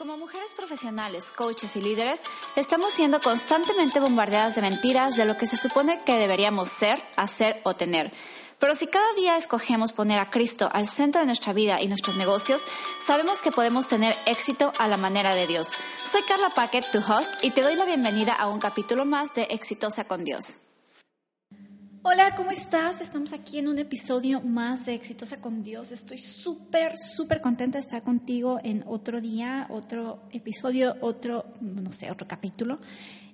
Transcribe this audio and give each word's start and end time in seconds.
Como 0.00 0.16
mujeres 0.16 0.54
profesionales, 0.54 1.30
coaches 1.30 1.76
y 1.76 1.82
líderes, 1.82 2.22
estamos 2.56 2.94
siendo 2.94 3.20
constantemente 3.20 4.00
bombardeadas 4.00 4.54
de 4.54 4.62
mentiras 4.62 5.14
de 5.14 5.26
lo 5.26 5.36
que 5.36 5.44
se 5.44 5.58
supone 5.58 6.00
que 6.06 6.14
deberíamos 6.14 6.70
ser, 6.70 6.98
hacer 7.16 7.60
o 7.64 7.74
tener. 7.74 8.10
Pero 8.58 8.74
si 8.74 8.86
cada 8.86 9.12
día 9.12 9.36
escogemos 9.36 9.92
poner 9.92 10.18
a 10.18 10.30
Cristo 10.30 10.70
al 10.72 10.88
centro 10.88 11.20
de 11.20 11.26
nuestra 11.26 11.52
vida 11.52 11.82
y 11.82 11.88
nuestros 11.88 12.16
negocios, 12.16 12.62
sabemos 12.98 13.42
que 13.42 13.52
podemos 13.52 13.88
tener 13.88 14.16
éxito 14.24 14.72
a 14.78 14.88
la 14.88 14.96
manera 14.96 15.34
de 15.34 15.46
Dios. 15.46 15.68
Soy 16.10 16.22
Carla 16.22 16.54
Paquet, 16.54 16.90
tu 16.90 17.00
host, 17.00 17.34
y 17.42 17.50
te 17.50 17.60
doy 17.60 17.76
la 17.76 17.84
bienvenida 17.84 18.32
a 18.32 18.48
un 18.48 18.58
capítulo 18.58 19.04
más 19.04 19.34
de 19.34 19.48
Exitosa 19.50 20.04
con 20.04 20.24
Dios. 20.24 20.56
Hola, 22.02 22.34
¿cómo 22.34 22.50
estás? 22.50 23.02
Estamos 23.02 23.34
aquí 23.34 23.58
en 23.58 23.68
un 23.68 23.78
episodio 23.78 24.40
más 24.40 24.86
de 24.86 24.94
Exitosa 24.94 25.38
con 25.38 25.62
Dios. 25.62 25.92
Estoy 25.92 26.16
súper, 26.16 26.96
súper 26.96 27.42
contenta 27.42 27.76
de 27.76 27.82
estar 27.82 28.02
contigo 28.02 28.58
en 28.62 28.82
otro 28.86 29.20
día, 29.20 29.66
otro 29.68 30.22
episodio, 30.32 30.96
otro, 31.02 31.44
no 31.60 31.92
sé, 31.92 32.10
otro 32.10 32.26
capítulo. 32.26 32.78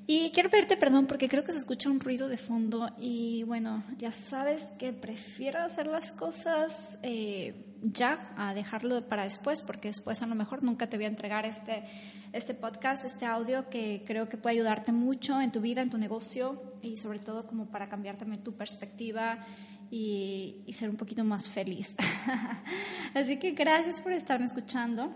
Y 0.08 0.30
quiero 0.30 0.50
pedirte 0.50 0.76
perdón 0.76 1.06
porque 1.06 1.28
creo 1.28 1.44
que 1.44 1.52
se 1.52 1.58
escucha 1.58 1.88
un 1.90 2.00
ruido 2.00 2.28
de 2.28 2.38
fondo 2.38 2.90
y 2.98 3.44
bueno, 3.44 3.84
ya 3.98 4.10
sabes 4.10 4.64
que 4.80 4.92
prefiero 4.92 5.60
hacer 5.60 5.86
las 5.86 6.10
cosas 6.10 6.98
eh, 7.04 7.65
ya 7.82 8.32
a 8.36 8.54
dejarlo 8.54 9.08
para 9.08 9.24
después 9.24 9.62
porque 9.62 9.88
después 9.88 10.22
a 10.22 10.26
lo 10.26 10.34
mejor 10.34 10.62
nunca 10.62 10.88
te 10.88 10.96
voy 10.96 11.04
a 11.04 11.08
entregar 11.08 11.44
este, 11.44 11.84
este 12.32 12.54
podcast, 12.54 13.04
este 13.04 13.26
audio 13.26 13.68
que 13.68 14.02
creo 14.06 14.28
que 14.28 14.36
puede 14.36 14.56
ayudarte 14.56 14.92
mucho 14.92 15.40
en 15.40 15.52
tu 15.52 15.60
vida, 15.60 15.82
en 15.82 15.90
tu 15.90 15.98
negocio 15.98 16.62
y 16.82 16.96
sobre 16.96 17.18
todo 17.18 17.46
como 17.46 17.66
para 17.66 17.88
cambiar 17.88 18.16
también 18.16 18.42
tu 18.42 18.54
perspectiva 18.54 19.38
y, 19.90 20.64
ser 20.72 20.90
un 20.90 20.96
poquito 20.96 21.24
más 21.24 21.48
feliz. 21.48 21.96
Así 23.14 23.38
que 23.38 23.52
gracias 23.52 24.00
por 24.00 24.12
estarme 24.12 24.46
escuchando. 24.46 25.14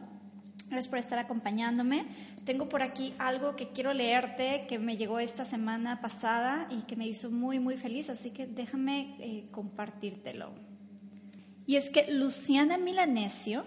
Gracias 0.69 0.89
por 0.89 0.99
estar 0.99 1.19
acompañándome. 1.19 2.07
Tengo 2.45 2.69
por 2.69 2.83
aquí 2.83 3.13
algo 3.19 3.57
que 3.57 3.71
quiero 3.71 3.93
leerte 3.93 4.67
que 4.69 4.79
me 4.79 4.97
llegó 4.97 5.19
esta 5.19 5.45
semana 5.45 6.01
pasada 6.01 6.69
y 6.71 6.83
que 6.83 6.95
me 6.95 7.09
hizo 7.09 7.29
muy, 7.31 7.59
muy 7.59 7.77
feliz, 7.77 8.09
así 8.09 8.31
que 8.31 8.47
déjame 8.47 9.17
eh, 9.19 9.49
compartírtelo. 9.51 10.70
Y 11.71 11.77
es 11.77 11.89
que 11.89 12.11
Luciana 12.11 12.79
Milanesio 12.79 13.65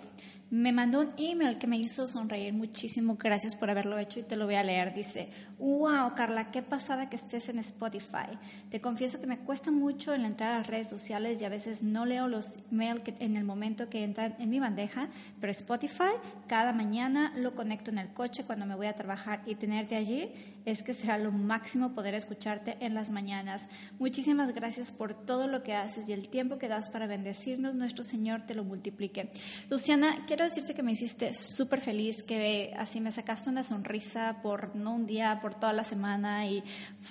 me 0.53 0.71
mandó 0.71 0.99
un 0.99 1.09
email 1.17 1.57
que 1.57 1.65
me 1.65 1.79
hizo 1.79 2.05
sonreír 2.05 2.53
muchísimo. 2.53 3.17
Gracias 3.17 3.55
por 3.55 3.71
haberlo 3.71 3.97
hecho 3.97 4.19
y 4.19 4.23
te 4.23 4.37
lo 4.37 4.45
voy 4.45 4.53
a 4.53 4.61
leer. 4.61 4.93
Dice, 4.93 5.29
wow, 5.57 6.13
Carla, 6.15 6.51
qué 6.51 6.61
pasada 6.61 7.09
que 7.09 7.15
estés 7.15 7.49
en 7.49 7.57
Spotify. 7.57 8.37
Te 8.69 8.79
confieso 8.79 9.19
que 9.19 9.25
me 9.25 9.39
cuesta 9.39 9.71
mucho 9.71 10.13
el 10.13 10.23
entrar 10.25 10.51
a 10.51 10.57
las 10.59 10.67
redes 10.67 10.87
sociales 10.87 11.41
y 11.41 11.45
a 11.45 11.49
veces 11.49 11.81
no 11.81 12.05
leo 12.05 12.27
los 12.27 12.59
emails 12.71 13.01
en 13.17 13.35
el 13.35 13.45
momento 13.45 13.89
que 13.89 14.03
entran 14.03 14.35
en 14.37 14.51
mi 14.51 14.59
bandeja, 14.59 15.09
pero 15.41 15.49
Spotify 15.49 16.13
cada 16.47 16.71
mañana 16.71 17.33
lo 17.35 17.55
conecto 17.55 17.89
en 17.89 17.97
el 17.97 18.13
coche 18.13 18.43
cuando 18.43 18.67
me 18.67 18.75
voy 18.75 18.85
a 18.85 18.93
trabajar 18.93 19.41
y 19.47 19.55
tenerte 19.55 19.95
allí 19.95 20.29
es 20.65 20.83
que 20.83 20.93
será 20.93 21.17
lo 21.17 21.31
máximo 21.31 21.93
poder 21.93 22.13
escucharte 22.13 22.77
en 22.79 22.93
las 22.93 23.11
mañanas. 23.11 23.67
Muchísimas 23.99 24.53
gracias 24.53 24.91
por 24.91 25.13
todo 25.13 25.47
lo 25.47 25.63
que 25.63 25.73
haces 25.73 26.07
y 26.09 26.13
el 26.13 26.29
tiempo 26.29 26.57
que 26.57 26.67
das 26.67 26.89
para 26.89 27.07
bendecirnos. 27.07 27.75
Nuestro 27.75 28.03
Señor 28.03 28.43
te 28.43 28.55
lo 28.55 28.63
multiplique. 28.63 29.29
Luciana, 29.69 30.23
quiero 30.25 30.42
decirte 30.43 30.73
que 30.73 30.83
me 30.83 30.91
hiciste 30.91 31.33
súper 31.33 31.81
feliz, 31.81 32.23
que 32.23 32.73
así 32.77 33.01
me 33.01 33.11
sacaste 33.11 33.49
una 33.49 33.63
sonrisa 33.63 34.39
por 34.41 34.75
no 34.75 34.95
un 34.95 35.05
día, 35.05 35.39
por 35.41 35.55
toda 35.55 35.73
la 35.73 35.83
semana 35.83 36.45
y 36.47 36.63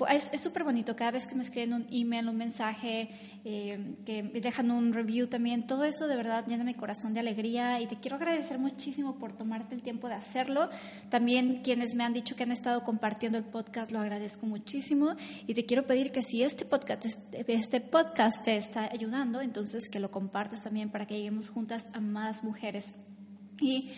es 0.09 0.41
súper 0.41 0.65
bonito 0.65 0.97
cada 0.97 1.13
vez 1.13 1.27
que 1.27 1.35
me 1.35 1.43
escriben 1.43 1.73
un 1.75 1.87
email, 1.91 2.29
un 2.29 2.37
mensaje, 2.37 3.11
eh, 3.45 3.97
que 4.05 4.23
dejan 4.23 4.71
un 4.71 4.93
review 4.93 5.27
también, 5.27 5.67
todo 5.67 5.85
eso 5.85 6.07
de 6.07 6.17
verdad 6.17 6.45
llena 6.47 6.65
mi 6.65 6.75
corazón 6.75 7.15
de 7.15 7.21
alegría 7.21 7.81
y 7.81 7.87
te 7.87 7.97
quiero 7.97 8.17
agradecer 8.17 8.59
muchísimo 8.59 9.19
por 9.19 9.33
tomarte 9.33 9.75
el 9.75 9.83
tiempo 9.83 10.09
de 10.09 10.15
hacerlo. 10.15 10.69
También 11.11 11.61
quienes 11.63 11.95
me 11.95 12.05
han 12.05 12.13
dicho 12.13 12.37
que 12.37 12.45
han 12.45 12.53
estado 12.53 12.85
compartiendo 12.85 13.39
el 13.39 13.45
podcast, 13.45 13.91
lo 13.91 14.01
agradezco 14.01 14.47
muchísimo 14.47 15.17
y 15.47 15.55
te 15.55 15.67
quiero 15.67 15.87
pedir 15.87 16.13
que 16.13 16.23
si 16.23 16.43
este 16.43 16.65
podcast, 16.65 17.05
este 17.33 17.81
podcast 17.81 18.45
te 18.45 18.57
está 18.57 18.89
ayudando, 18.93 19.41
entonces 19.41 19.89
que 19.89 20.01
lo 20.01 20.11
compartas 20.11 20.63
también 20.63 20.91
para 20.91 21.07
que 21.07 21.17
lleguemos 21.17 21.49
juntas 21.49 21.89
a 21.93 22.01
más 22.01 22.45
mujeres. 22.45 22.95
Y 23.63 23.89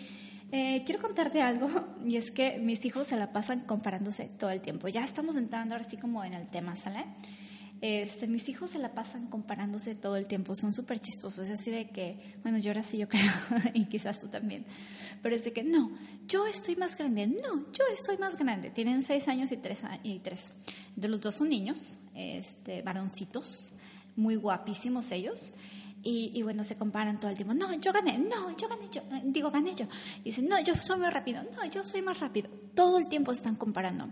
eh, 0.51 0.83
quiero 0.85 1.01
contarte 1.01 1.41
algo, 1.41 1.67
y 2.05 2.17
es 2.17 2.31
que 2.31 2.59
mis 2.59 2.85
hijos 2.85 3.07
se 3.07 3.17
la 3.17 3.33
pasan 3.33 3.61
comparándose 3.61 4.25
todo 4.25 4.51
el 4.51 4.61
tiempo. 4.61 4.87
Ya 4.87 5.03
estamos 5.03 5.35
entrando 5.37 5.75
ahora 5.75 5.89
sí 5.89 5.97
como 5.97 6.23
en 6.23 6.35
el 6.35 6.47
tema, 6.47 6.75
¿sale? 6.75 7.03
Este, 7.81 8.27
mis 8.27 8.47
hijos 8.47 8.71
se 8.71 8.79
la 8.79 8.93
pasan 8.93 9.27
comparándose 9.27 9.95
todo 9.95 10.15
el 10.15 10.27
tiempo, 10.27 10.55
son 10.55 10.71
súper 10.71 10.99
chistosos, 10.99 11.49
es 11.49 11.59
así 11.59 11.71
de 11.71 11.89
que, 11.89 12.17
bueno, 12.41 12.57
yo 12.57 12.71
ahora 12.71 12.83
sí 12.83 12.97
yo 12.97 13.07
creo, 13.09 13.23
y 13.73 13.85
quizás 13.85 14.19
tú 14.19 14.27
también, 14.27 14.65
pero 15.21 15.35
es 15.35 15.43
de 15.43 15.51
que, 15.51 15.63
no, 15.63 15.91
yo 16.27 16.45
estoy 16.47 16.75
más 16.77 16.95
grande, 16.95 17.27
no, 17.27 17.71
yo 17.71 17.83
estoy 17.93 18.17
más 18.17 18.37
grande. 18.37 18.69
Tienen 18.69 19.01
seis 19.01 19.27
años 19.27 19.51
y 19.51 19.57
tres, 19.57 19.83
y 20.03 20.19
tres. 20.19 20.51
De 20.95 21.07
los 21.07 21.19
dos 21.19 21.35
son 21.35 21.49
niños, 21.49 21.97
este, 22.13 22.81
varoncitos, 22.81 23.73
muy 24.15 24.35
guapísimos 24.35 25.11
ellos, 25.11 25.53
y, 26.07 26.43
bueno, 26.43 26.63
se 26.63 26.77
comparan 26.77 27.17
todo 27.17 27.31
el 27.31 27.35
tiempo. 27.35 27.55
No, 27.55 27.73
yo 27.79 27.91
gané, 27.91 28.19
no, 28.19 28.55
yo 28.55 28.67
gané, 28.67 28.87
yo, 28.91 29.01
eh, 29.11 29.23
digo, 29.25 29.49
gané 29.49 29.73
yo. 29.73 29.87
Y 30.19 30.25
dicen, 30.25 30.47
no, 30.47 30.61
yo 30.61 30.75
soy 30.75 30.99
más 30.99 31.11
rápido, 31.11 31.41
no, 31.43 31.65
yo 31.65 31.83
soy 31.83 32.03
más 32.03 32.19
rápido. 32.19 32.47
Todo 32.75 32.99
el 32.99 33.09
tiempo 33.09 33.31
se 33.31 33.37
están 33.37 33.55
comparando 33.55 34.09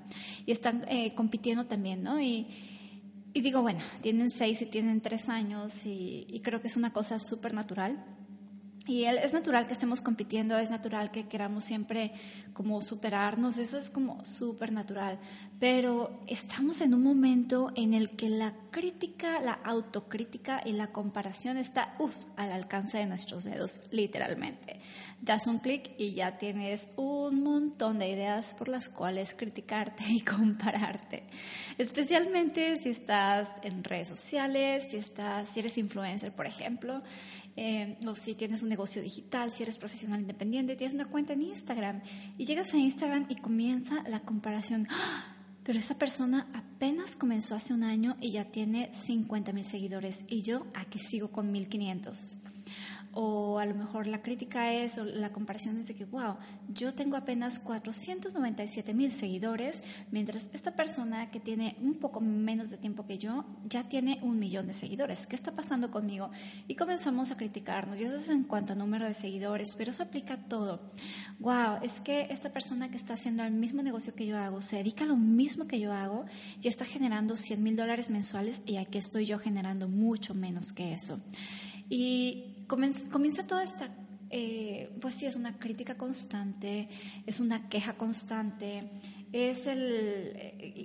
y 0.48 0.52
están 0.52 0.84
eh, 0.88 1.14
compitiendo 1.14 1.68
también, 1.68 2.02
¿no? 2.02 2.20
Y, 2.20 2.48
y, 3.36 3.42
digo, 3.42 3.62
bueno, 3.62 3.80
tienen 4.02 4.32
seis 4.32 4.64
y 4.64 4.66
tienen 4.66 5.02
tres 5.02 5.30
años 5.30 5.86
y, 5.86 6.26
y 6.28 6.40
creo 6.40 6.62
que 6.62 6.68
es 6.68 6.78
una 6.78 6.92
cosa 6.92 7.20
súper 7.20 7.54
natural 7.54 8.04
y 8.86 9.06
es 9.06 9.32
natural 9.32 9.66
que 9.66 9.72
estemos 9.72 10.02
compitiendo, 10.02 10.58
es 10.58 10.70
natural 10.70 11.10
que 11.10 11.28
queramos 11.28 11.64
siempre 11.64 12.12
como 12.52 12.82
superarnos, 12.82 13.58
eso 13.58 13.78
es 13.78 13.90
como 13.90 14.26
súper 14.26 14.74
natural. 14.74 15.20
Pero 15.64 16.20
estamos 16.28 16.82
en 16.82 16.94
un 16.94 17.04
momento 17.04 17.72
en 17.76 17.94
el 17.94 18.18
que 18.18 18.28
la 18.28 18.54
crítica, 18.70 19.40
la 19.40 19.54
autocrítica 19.54 20.62
y 20.66 20.74
la 20.74 20.88
comparación 20.88 21.56
está 21.56 21.96
uf, 22.00 22.14
al 22.36 22.52
alcance 22.52 22.98
de 22.98 23.06
nuestros 23.06 23.46
dedos, 23.46 23.80
literalmente. 23.90 24.82
Das 25.22 25.48
un 25.48 25.60
clic 25.60 25.92
y 25.98 26.16
ya 26.16 26.38
tienes 26.38 26.90
un 26.98 27.44
montón 27.44 27.98
de 27.98 28.10
ideas 28.10 28.54
por 28.54 28.68
las 28.68 28.90
cuales 28.90 29.36
criticarte 29.36 30.04
y 30.10 30.20
compararte. 30.26 31.24
Especialmente 31.78 32.78
si 32.78 32.90
estás 32.90 33.48
en 33.62 33.86
redes 33.86 34.10
sociales, 34.10 34.88
si, 34.90 34.98
estás, 34.98 35.48
si 35.48 35.62
eres 35.62 35.78
influencer, 35.78 36.34
por 36.34 36.46
ejemplo. 36.46 37.02
Eh, 37.56 37.98
o 38.06 38.16
si 38.16 38.36
tienes 38.36 38.64
un 38.64 38.70
negocio 38.70 39.02
digital, 39.02 39.50
si 39.54 39.64
eres 39.64 39.78
profesional 39.78 40.20
independiente, 40.20 40.76
tienes 40.76 40.94
una 40.94 41.06
cuenta 41.06 41.32
en 41.32 41.44
Instagram 41.44 42.02
y 42.38 42.44
llegas 42.46 42.74
a 42.74 42.78
Instagram 42.78 43.28
y 43.30 43.36
comienza 43.36 44.04
la 44.10 44.20
comparación. 44.20 44.90
¡Ah! 44.90 45.33
Pero 45.64 45.80
esa 45.80 45.98
persona 45.98 46.48
apenas 46.54 47.16
comenzó 47.16 47.56
hace 47.56 47.74
un 47.74 47.84
año 47.84 48.18
y 48.20 48.32
ya 48.32 48.46
tiene 48.46 48.94
50 48.94 49.54
mil 49.54 49.66
seguidores 49.66 50.26
y 50.28 50.42
yo 50.42 50.68
aquí 50.74 51.00
sigo 51.00 51.30
con 51.30 51.52
1500 51.52 52.38
o 53.14 53.60
a 53.60 53.66
lo 53.66 53.76
mejor 53.76 54.08
la 54.08 54.22
crítica 54.22 54.74
es, 54.74 54.98
o 54.98 55.06
la 55.06 55.32
comparación 55.32 55.78
es 55.78 55.88
de 55.88 55.96
que, 55.96 56.06
wow, 56.06 56.36
yo 56.74 56.94
tengo 56.94 57.16
apenas 57.16 57.60
497 57.60 58.94
mil 58.94 59.12
seguidores, 59.12 59.84
mientras 60.12 60.50
esta 60.54 60.72
persona 60.76 61.30
que 61.30 61.40
tiene 61.40 61.76
un 61.82 61.96
poco 61.96 62.22
menos 62.22 62.70
de 62.70 62.78
tiempo 62.78 63.06
que 63.06 63.18
yo 63.18 63.46
ya 63.70 63.88
tiene 63.88 64.20
un 64.22 64.40
millón 64.40 64.68
de 64.68 64.74
seguidores. 64.74 65.28
¿Qué 65.28 65.36
está 65.36 65.52
pasando 65.52 65.92
conmigo? 65.92 66.32
Y 66.68 66.76
comenzamos 66.76 67.32
a 67.32 67.38
criticarnos, 67.38 68.00
y 68.00 68.04
eso 68.04 68.16
es 68.16 68.30
en 68.30 68.44
cuanto 68.44 68.74
a 68.74 68.76
número 68.76 69.06
de 69.06 69.14
seguidores, 69.14 69.76
pero 69.76 69.92
eso 69.92 70.04
aplica 70.04 70.34
a 70.36 70.38
todo. 70.38 70.82
Wow, 71.40 71.80
es 71.84 72.02
que 72.02 72.28
esta 72.32 72.52
persona 72.52 72.90
que 72.90 72.98
está 72.98 73.14
haciendo 73.14 73.44
el 73.44 73.52
mismo 73.52 73.84
negocio 73.84 74.16
que 74.16 74.26
yo 74.26 74.38
hago, 74.38 74.62
se 74.62 74.78
dedica 74.78 75.04
a 75.04 75.08
lo 75.08 75.18
mismo 75.18 75.68
que 75.68 75.80
yo 75.80 75.94
hago, 75.94 76.26
ya 76.60 76.70
está 76.70 76.86
generando 76.86 77.36
100 77.36 77.62
mil 77.62 77.76
dólares 77.76 78.10
mensuales 78.10 78.62
y 78.66 78.78
aquí 78.78 78.98
estoy 78.98 79.26
yo 79.26 79.38
generando 79.38 79.88
mucho 79.88 80.34
menos 80.34 80.74
que 80.74 80.94
eso. 80.94 81.20
Y 81.90 82.53
comienza, 82.68 83.48
toda 83.48 83.64
esta 83.64 83.90
eh, 84.30 84.96
pues 85.00 85.14
sí, 85.16 85.28
es 85.28 85.36
una 85.36 85.60
crítica 85.60 85.96
constante, 85.96 86.90
es 87.28 87.40
una 87.40 87.68
queja 87.68 87.94
constante, 87.94 88.90
es 89.32 89.68
el, 89.68 90.34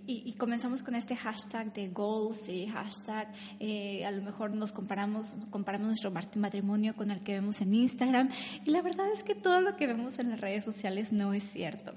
y, 0.06 0.34
comenzamos 0.34 0.82
con 0.82 0.94
este 0.94 1.16
hashtag 1.16 1.72
de 1.72 1.88
goals 1.88 2.48
y 2.48 2.66
hashtag, 2.66 3.32
eh, 3.58 4.04
a 4.04 4.10
lo 4.10 4.22
mejor 4.22 4.54
nos 4.54 4.72
comparamos, 4.72 5.38
comparamos 5.50 5.88
nuestro 5.88 6.10
matrimonio 6.10 6.94
con 6.94 7.10
el 7.10 7.20
que 7.22 7.34
vemos 7.34 7.60
en 7.62 7.72
Instagram 7.72 8.28
y 8.64 8.70
la 8.70 8.82
verdad 8.82 9.06
es 9.12 9.22
que 9.22 9.34
todo 9.34 9.62
lo 9.62 9.76
que 9.76 9.86
vemos 9.86 10.19
en 10.19 10.31
las 10.31 10.40
redes 10.40 10.64
sociales 10.64 11.12
no 11.12 11.32
es 11.32 11.44
cierto. 11.44 11.94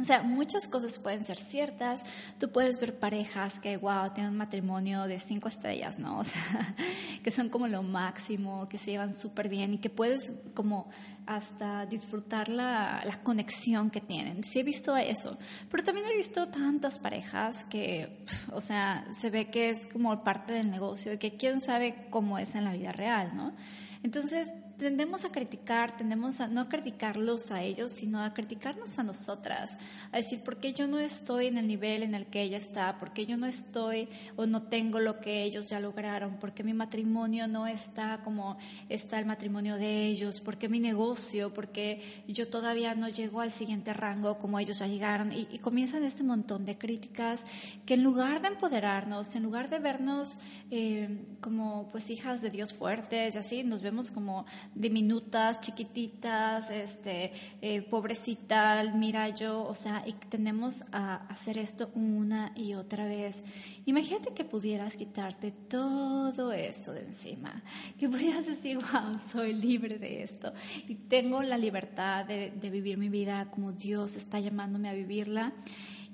O 0.00 0.04
sea, 0.04 0.22
muchas 0.22 0.68
cosas 0.68 0.98
pueden 0.98 1.24
ser 1.24 1.38
ciertas. 1.38 2.02
Tú 2.38 2.50
puedes 2.50 2.78
ver 2.78 2.98
parejas 2.98 3.58
que, 3.58 3.76
wow, 3.76 4.10
tienen 4.14 4.32
un 4.32 4.38
matrimonio 4.38 5.04
de 5.04 5.18
cinco 5.18 5.48
estrellas, 5.48 5.98
¿no? 5.98 6.18
O 6.18 6.24
sea, 6.24 6.74
que 7.22 7.30
son 7.30 7.48
como 7.48 7.68
lo 7.68 7.82
máximo, 7.82 8.68
que 8.68 8.78
se 8.78 8.90
llevan 8.90 9.14
súper 9.14 9.48
bien 9.48 9.74
y 9.74 9.78
que 9.78 9.90
puedes 9.90 10.32
como 10.54 10.88
hasta 11.26 11.86
disfrutar 11.86 12.48
la, 12.48 13.02
la, 13.04 13.22
conexión 13.22 13.90
que 13.90 14.00
tienen. 14.00 14.42
Sí 14.44 14.60
he 14.60 14.62
visto 14.62 14.96
eso, 14.96 15.36
pero 15.70 15.82
también 15.82 16.06
he 16.06 16.16
visto 16.16 16.48
tantas 16.48 16.98
parejas 16.98 17.64
que, 17.66 18.24
o 18.52 18.60
sea, 18.60 19.06
se 19.12 19.30
ve 19.30 19.50
que 19.50 19.70
es 19.70 19.86
como 19.86 20.24
parte 20.24 20.52
del 20.54 20.70
negocio 20.70 21.12
y 21.12 21.18
que 21.18 21.36
quién 21.36 21.60
sabe 21.60 22.06
cómo 22.10 22.38
es 22.38 22.54
en 22.54 22.64
la 22.64 22.72
vida 22.72 22.92
real, 22.92 23.36
¿no? 23.36 23.54
Entonces, 24.02 24.48
tendemos 24.78 25.24
a 25.24 25.32
criticar, 25.32 25.96
tendemos 25.96 26.40
a 26.40 26.46
no 26.46 26.68
criticarlos 26.68 27.50
a 27.50 27.62
ellos, 27.62 27.90
sino 27.90 28.22
a 28.22 28.32
criticarnos 28.32 28.98
a 28.98 29.02
nosotras, 29.02 29.76
a 30.12 30.18
decir, 30.18 30.40
¿por 30.40 30.58
qué 30.58 30.72
yo 30.72 30.86
no 30.86 30.98
estoy 30.98 31.48
en 31.48 31.58
el 31.58 31.66
nivel 31.66 32.04
en 32.04 32.14
el 32.14 32.26
que 32.26 32.42
ella 32.42 32.56
está? 32.56 32.98
¿Por 32.98 33.12
qué 33.12 33.26
yo 33.26 33.36
no 33.36 33.46
estoy 33.46 34.08
o 34.36 34.46
no 34.46 34.62
tengo 34.62 35.00
lo 35.00 35.20
que 35.20 35.42
ellos 35.42 35.68
ya 35.68 35.80
lograron? 35.80 36.38
¿Por 36.38 36.52
qué 36.54 36.62
mi 36.62 36.74
matrimonio 36.74 37.48
no 37.48 37.66
está 37.66 38.20
como 38.22 38.56
está 38.88 39.18
el 39.18 39.26
matrimonio 39.26 39.76
de 39.76 40.06
ellos? 40.06 40.40
¿Por 40.40 40.56
qué 40.58 40.68
mi 40.68 40.78
negocio? 40.78 41.52
¿Por 41.52 41.68
qué 41.68 42.24
yo 42.28 42.48
todavía 42.48 42.94
no 42.94 43.08
llego 43.08 43.40
al 43.40 43.50
siguiente 43.50 43.92
rango 43.92 44.38
como 44.38 44.58
ellos 44.60 44.78
ya 44.78 44.86
llegaron? 44.86 45.32
Y, 45.32 45.58
comienzan 45.58 46.04
este 46.04 46.22
montón 46.22 46.64
de 46.64 46.78
críticas 46.78 47.46
que 47.84 47.94
en 47.94 48.04
lugar 48.04 48.40
de 48.40 48.48
empoderarnos, 48.48 49.34
en 49.34 49.42
lugar 49.42 49.68
de 49.68 49.80
vernos 49.80 50.38
eh, 50.70 51.18
como 51.40 51.88
pues 51.90 52.10
hijas 52.10 52.40
de 52.40 52.50
Dios 52.50 52.72
fuertes 52.72 53.34
y 53.34 53.38
así, 53.38 53.64
nos 53.64 53.82
vemos 53.82 54.10
como 54.12 54.46
diminutas, 54.74 55.60
chiquititas, 55.60 56.70
este, 56.70 57.32
eh, 57.60 57.82
pobrecita, 57.82 58.82
mira 58.94 59.28
yo, 59.30 59.64
o 59.64 59.74
sea, 59.74 60.04
y 60.06 60.12
tenemos 60.12 60.84
a 60.92 61.26
hacer 61.28 61.58
esto 61.58 61.90
una 61.94 62.52
y 62.54 62.74
otra 62.74 63.06
vez. 63.06 63.44
Imagínate 63.86 64.34
que 64.34 64.44
pudieras 64.44 64.96
quitarte 64.96 65.50
todo 65.50 66.52
eso 66.52 66.92
de 66.92 67.04
encima, 67.04 67.62
que 67.98 68.08
pudieras 68.08 68.46
decir, 68.46 68.76
wow, 68.78 69.18
soy 69.30 69.52
libre 69.52 69.98
de 69.98 70.22
esto 70.22 70.52
y 70.86 70.94
tengo 70.94 71.42
la 71.42 71.58
libertad 71.58 72.24
de, 72.24 72.50
de 72.50 72.70
vivir 72.70 72.98
mi 72.98 73.08
vida 73.08 73.50
como 73.50 73.72
Dios 73.72 74.16
está 74.16 74.40
llamándome 74.40 74.88
a 74.88 74.92
vivirla. 74.92 75.52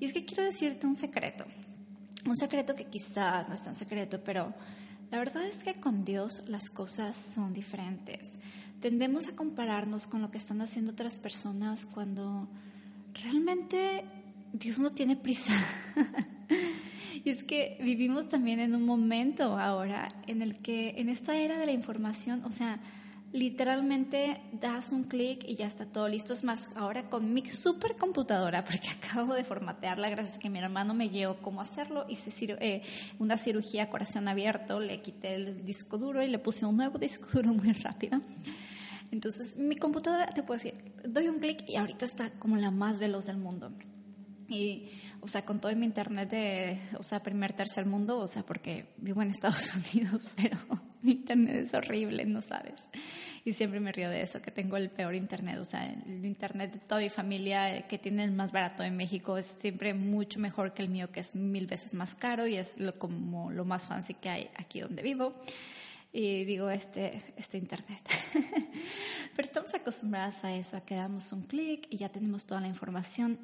Y 0.00 0.06
es 0.06 0.12
que 0.12 0.24
quiero 0.24 0.44
decirte 0.44 0.86
un 0.86 0.96
secreto, 0.96 1.44
un 2.26 2.36
secreto 2.36 2.74
que 2.74 2.86
quizás 2.86 3.48
no 3.48 3.54
es 3.54 3.62
tan 3.62 3.76
secreto, 3.76 4.22
pero 4.22 4.54
la 5.14 5.20
verdad 5.20 5.44
es 5.44 5.62
que 5.62 5.74
con 5.74 6.04
Dios 6.04 6.42
las 6.48 6.70
cosas 6.70 7.16
son 7.16 7.52
diferentes. 7.52 8.40
Tendemos 8.80 9.28
a 9.28 9.36
compararnos 9.36 10.08
con 10.08 10.20
lo 10.20 10.32
que 10.32 10.38
están 10.38 10.60
haciendo 10.60 10.90
otras 10.90 11.20
personas 11.20 11.86
cuando 11.86 12.48
realmente 13.22 14.02
Dios 14.52 14.80
no 14.80 14.90
tiene 14.90 15.14
prisa. 15.14 15.54
y 17.24 17.30
es 17.30 17.44
que 17.44 17.78
vivimos 17.80 18.28
también 18.28 18.58
en 18.58 18.74
un 18.74 18.84
momento 18.84 19.56
ahora 19.56 20.08
en 20.26 20.42
el 20.42 20.58
que 20.58 20.94
en 20.96 21.08
esta 21.08 21.36
era 21.36 21.58
de 21.58 21.66
la 21.66 21.72
información, 21.72 22.44
o 22.44 22.50
sea, 22.50 22.80
literalmente 23.34 24.40
das 24.52 24.92
un 24.92 25.02
clic 25.02 25.44
y 25.44 25.56
ya 25.56 25.66
está 25.66 25.86
todo 25.86 26.08
listo. 26.08 26.32
Es 26.32 26.44
más, 26.44 26.70
ahora 26.76 27.10
con 27.10 27.34
mi 27.34 27.44
supercomputadora, 27.44 28.64
porque 28.64 28.88
acabo 29.02 29.34
de 29.34 29.42
formatearla 29.42 30.08
gracias 30.08 30.36
a 30.36 30.38
que 30.38 30.48
mi 30.48 30.60
hermano 30.60 30.94
me 30.94 31.08
guió 31.08 31.42
cómo 31.42 31.60
hacerlo, 31.60 32.06
hice 32.08 32.30
eh, 32.60 32.82
una 33.18 33.36
cirugía 33.36 33.90
corazón 33.90 34.28
abierto, 34.28 34.78
le 34.78 35.02
quité 35.02 35.34
el 35.34 35.64
disco 35.64 35.98
duro 35.98 36.22
y 36.22 36.28
le 36.28 36.38
puse 36.38 36.64
un 36.64 36.76
nuevo 36.76 36.96
disco 37.06 37.26
duro 37.32 37.52
muy 37.52 37.72
rápido. 37.72 38.20
Entonces, 39.10 39.56
mi 39.56 39.74
computadora, 39.74 40.26
te 40.28 40.44
puedo 40.44 40.62
decir, 40.62 40.92
doy 41.04 41.26
un 41.26 41.40
clic 41.40 41.64
y 41.68 41.74
ahorita 41.74 42.04
está 42.04 42.30
como 42.38 42.56
la 42.56 42.70
más 42.70 43.00
veloz 43.00 43.26
del 43.26 43.38
mundo. 43.38 43.72
Y, 44.48 44.90
o 45.24 45.26
sea, 45.26 45.42
con 45.42 45.58
todo 45.58 45.74
mi 45.74 45.86
internet 45.86 46.28
de, 46.28 46.78
o 46.98 47.02
sea, 47.02 47.22
primer, 47.22 47.54
tercer 47.54 47.86
mundo, 47.86 48.18
o 48.18 48.28
sea, 48.28 48.42
porque 48.42 48.88
vivo 48.98 49.22
en 49.22 49.30
Estados 49.30 49.74
Unidos, 49.94 50.30
pero 50.36 50.58
mi 51.00 51.12
internet 51.12 51.64
es 51.64 51.72
horrible, 51.72 52.26
no 52.26 52.42
sabes. 52.42 52.82
Y 53.42 53.54
siempre 53.54 53.80
me 53.80 53.90
río 53.90 54.10
de 54.10 54.20
eso, 54.20 54.42
que 54.42 54.50
tengo 54.50 54.76
el 54.76 54.90
peor 54.90 55.14
internet. 55.14 55.58
O 55.60 55.64
sea, 55.64 55.86
el 55.86 56.26
internet 56.26 56.74
de 56.74 56.78
toda 56.78 57.00
mi 57.00 57.08
familia, 57.08 57.74
eh, 57.74 57.86
que 57.88 57.98
tiene 57.98 58.22
el 58.22 58.32
más 58.32 58.52
barato 58.52 58.82
en 58.82 58.96
México, 58.96 59.38
es 59.38 59.46
siempre 59.46 59.94
mucho 59.94 60.40
mejor 60.40 60.74
que 60.74 60.82
el 60.82 60.90
mío, 60.90 61.10
que 61.10 61.20
es 61.20 61.34
mil 61.34 61.66
veces 61.66 61.94
más 61.94 62.14
caro 62.14 62.46
y 62.46 62.56
es 62.56 62.78
lo, 62.78 62.98
como 62.98 63.50
lo 63.50 63.64
más 63.64 63.86
fancy 63.86 64.12
que 64.12 64.28
hay 64.28 64.50
aquí 64.56 64.80
donde 64.80 65.02
vivo. 65.02 65.34
Y 66.12 66.44
digo, 66.44 66.68
este, 66.68 67.20
este 67.36 67.56
internet. 67.56 68.02
Pero 69.36 69.48
estamos 69.48 69.72
acostumbradas 69.74 70.44
a 70.44 70.54
eso, 70.54 70.76
a 70.76 70.82
que 70.82 70.94
damos 70.94 71.32
un 71.32 71.42
clic 71.42 71.86
y 71.88 71.96
ya 71.96 72.10
tenemos 72.10 72.44
toda 72.44 72.60
la 72.60 72.68
información 72.68 73.38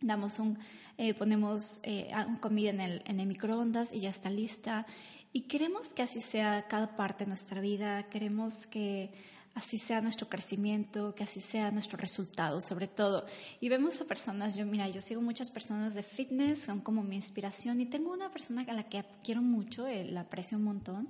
damos 0.00 0.38
un, 0.38 0.58
eh, 0.98 1.14
ponemos 1.14 1.80
eh, 1.82 2.10
comida 2.40 2.70
en 2.70 2.80
el, 2.80 3.02
en 3.06 3.20
el 3.20 3.26
microondas 3.26 3.92
y 3.92 4.00
ya 4.00 4.10
está 4.10 4.30
lista. 4.30 4.86
Y 5.32 5.42
queremos 5.42 5.90
que 5.90 6.02
así 6.02 6.20
sea 6.20 6.66
cada 6.68 6.96
parte 6.96 7.24
de 7.24 7.28
nuestra 7.28 7.60
vida, 7.60 8.04
queremos 8.04 8.66
que 8.66 9.12
así 9.56 9.78
sea 9.78 10.02
nuestro 10.02 10.28
crecimiento, 10.28 11.14
que 11.14 11.24
así 11.24 11.40
sea 11.40 11.70
nuestro 11.70 11.96
resultado, 11.96 12.60
sobre 12.60 12.88
todo. 12.88 13.24
Y 13.58 13.70
vemos 13.70 14.00
a 14.00 14.04
personas, 14.04 14.54
yo 14.54 14.66
mira, 14.66 14.88
yo 14.88 15.00
sigo 15.00 15.22
muchas 15.22 15.50
personas 15.50 15.94
de 15.94 16.02
fitness, 16.02 16.60
son 16.60 16.80
como 16.80 17.02
mi 17.02 17.16
inspiración, 17.16 17.80
y 17.80 17.86
tengo 17.86 18.12
una 18.12 18.30
persona 18.30 18.64
a 18.68 18.72
la 18.74 18.84
que 18.84 19.02
quiero 19.24 19.40
mucho, 19.40 19.86
eh, 19.86 20.04
la 20.04 20.20
aprecio 20.20 20.58
un 20.58 20.64
montón, 20.64 21.08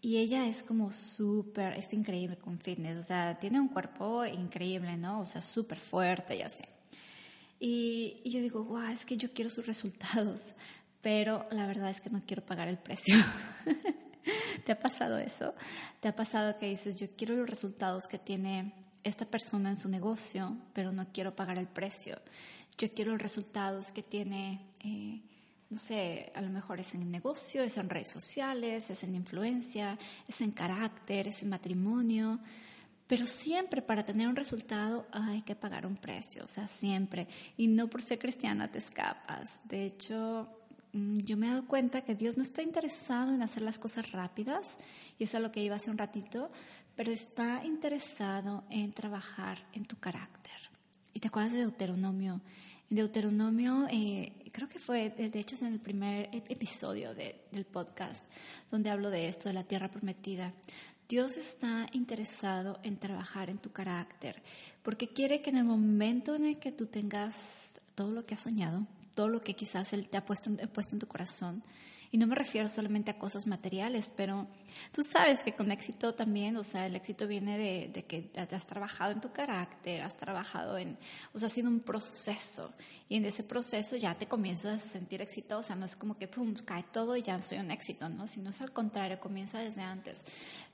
y 0.00 0.18
ella 0.18 0.46
es 0.46 0.62
como 0.62 0.92
súper, 0.92 1.74
es 1.74 1.92
increíble 1.92 2.36
con 2.36 2.60
fitness, 2.60 2.96
o 2.96 3.02
sea, 3.02 3.38
tiene 3.40 3.60
un 3.60 3.68
cuerpo 3.68 4.24
increíble, 4.24 4.96
¿no? 4.96 5.20
O 5.20 5.26
sea, 5.26 5.40
súper 5.40 5.80
fuerte 5.80 6.36
y 6.36 6.42
así. 6.42 6.64
Y, 7.62 8.22
yo 8.24 8.40
digo, 8.40 8.64
guau, 8.64 8.90
es 8.90 9.04
que 9.04 9.18
yo 9.18 9.32
quiero 9.34 9.50
sus 9.50 9.66
resultados 9.66 10.54
pero 11.02 11.46
la 11.50 11.66
verdad 11.66 11.90
es 11.90 12.00
que 12.00 12.10
no 12.10 12.22
quiero 12.26 12.44
pagar 12.44 12.68
el 12.68 12.78
precio. 12.78 13.16
¿Te 14.64 14.72
ha 14.72 14.78
pasado 14.78 15.18
eso? 15.18 15.54
¿Te 16.00 16.08
ha 16.08 16.16
pasado 16.16 16.58
que 16.58 16.66
dices, 16.66 17.00
yo 17.00 17.08
quiero 17.16 17.34
los 17.36 17.48
resultados 17.48 18.06
que 18.06 18.18
tiene 18.18 18.74
esta 19.02 19.24
persona 19.24 19.70
en 19.70 19.76
su 19.76 19.88
negocio, 19.88 20.56
pero 20.74 20.92
no 20.92 21.10
quiero 21.12 21.34
pagar 21.34 21.58
el 21.58 21.68
precio? 21.68 22.20
Yo 22.76 22.92
quiero 22.92 23.12
los 23.12 23.22
resultados 23.22 23.92
que 23.92 24.02
tiene, 24.02 24.68
eh, 24.84 25.22
no 25.70 25.78
sé, 25.78 26.32
a 26.34 26.42
lo 26.42 26.50
mejor 26.50 26.80
es 26.80 26.94
en 26.94 27.10
negocio, 27.10 27.62
es 27.62 27.78
en 27.78 27.88
redes 27.88 28.10
sociales, 28.10 28.90
es 28.90 29.02
en 29.02 29.14
influencia, 29.14 29.98
es 30.28 30.40
en 30.42 30.52
carácter, 30.52 31.28
es 31.28 31.42
en 31.42 31.48
matrimonio. 31.48 32.40
Pero 33.10 33.26
siempre 33.26 33.82
para 33.82 34.06
tener 34.06 34.26
un 34.26 34.36
resultado 34.36 35.06
hay 35.12 35.42
que 35.42 35.54
pagar 35.54 35.84
un 35.84 35.96
precio, 35.96 36.44
o 36.44 36.48
sea, 36.48 36.66
siempre. 36.66 37.28
Y 37.58 37.66
no 37.66 37.88
por 37.88 38.00
ser 38.00 38.18
cristiana 38.18 38.70
te 38.70 38.78
escapas. 38.78 39.50
De 39.64 39.84
hecho, 39.84 40.48
Mm, 40.92 41.20
yo 41.20 41.36
me 41.36 41.46
he 41.46 41.50
dado 41.50 41.66
cuenta 41.66 42.02
que 42.02 42.14
Dios 42.14 42.36
no 42.36 42.42
está 42.42 42.62
interesado 42.62 43.32
en 43.32 43.42
hacer 43.42 43.62
las 43.62 43.78
cosas 43.78 44.10
rápidas, 44.12 44.78
y 45.18 45.24
eso 45.24 45.36
es 45.36 45.42
lo 45.42 45.52
que 45.52 45.62
iba 45.62 45.76
hace 45.76 45.90
un 45.90 45.98
ratito, 45.98 46.50
pero 46.96 47.12
está 47.12 47.64
interesado 47.64 48.64
en 48.70 48.92
trabajar 48.92 49.58
en 49.72 49.84
tu 49.84 49.96
carácter. 49.98 50.52
¿Y 51.14 51.20
te 51.20 51.28
acuerdas 51.28 51.52
de 51.52 51.58
Deuteronomio? 51.60 52.40
En 52.90 52.96
Deuteronomio, 52.96 53.86
eh, 53.90 54.32
creo 54.52 54.68
que 54.68 54.80
fue, 54.80 55.10
de 55.10 55.38
hecho 55.38 55.54
es 55.54 55.62
en 55.62 55.72
el 55.72 55.80
primer 55.80 56.28
episodio 56.32 57.14
del 57.14 57.64
podcast, 57.64 58.24
donde 58.70 58.90
hablo 58.90 59.10
de 59.10 59.28
esto, 59.28 59.48
de 59.48 59.54
la 59.54 59.64
tierra 59.64 59.88
prometida. 59.88 60.52
Dios 61.10 61.38
está 61.38 61.88
interesado 61.90 62.78
en 62.84 62.96
trabajar 62.96 63.50
en 63.50 63.58
tu 63.58 63.72
carácter, 63.72 64.40
porque 64.84 65.08
quiere 65.08 65.42
que 65.42 65.50
en 65.50 65.56
el 65.56 65.64
momento 65.64 66.36
en 66.36 66.44
el 66.44 66.60
que 66.60 66.70
tú 66.70 66.86
tengas 66.86 67.80
todo 67.96 68.12
lo 68.12 68.26
que 68.26 68.34
has 68.34 68.42
soñado, 68.42 68.86
todo 69.16 69.26
lo 69.28 69.40
que 69.40 69.54
quizás 69.54 69.92
Él 69.92 70.08
te 70.08 70.16
ha 70.16 70.24
puesto, 70.24 70.52
puesto 70.72 70.94
en 70.94 71.00
tu 71.00 71.08
corazón. 71.08 71.64
Y 72.12 72.18
no 72.18 72.26
me 72.26 72.34
refiero 72.34 72.66
solamente 72.66 73.12
a 73.12 73.18
cosas 73.18 73.46
materiales, 73.46 74.12
pero 74.16 74.48
tú 74.90 75.04
sabes 75.04 75.44
que 75.44 75.54
con 75.54 75.70
éxito 75.70 76.12
también, 76.12 76.56
o 76.56 76.64
sea, 76.64 76.86
el 76.86 76.96
éxito 76.96 77.28
viene 77.28 77.56
de, 77.56 78.04
que 78.04 78.32
has 78.36 78.66
trabajado 78.66 79.12
en 79.12 79.20
tu 79.20 79.30
carácter, 79.30 80.02
has 80.02 80.16
trabajado 80.16 80.76
en, 80.76 80.98
o 81.32 81.38
sea, 81.38 81.46
ha 81.46 81.50
sido 81.50 81.68
un 81.68 81.78
proceso. 81.78 82.72
Y 83.08 83.16
en 83.16 83.26
ese 83.26 83.44
proceso 83.44 83.96
ya 83.96 84.16
te 84.16 84.26
comienzas 84.26 84.84
a 84.84 84.88
sentir 84.88 85.22
exitosa, 85.22 85.76
no 85.76 85.84
es 85.84 85.94
como 85.94 86.18
que, 86.18 86.26
pum, 86.26 86.54
cae 86.64 86.82
todo 86.92 87.16
y 87.16 87.22
ya 87.22 87.40
soy 87.42 87.58
un 87.58 87.70
éxito, 87.70 88.08
¿no? 88.08 88.26
Sino 88.26 88.50
es 88.50 88.60
al 88.60 88.72
contrario, 88.72 89.20
comienza 89.20 89.60
desde 89.60 89.82
antes. 89.82 90.24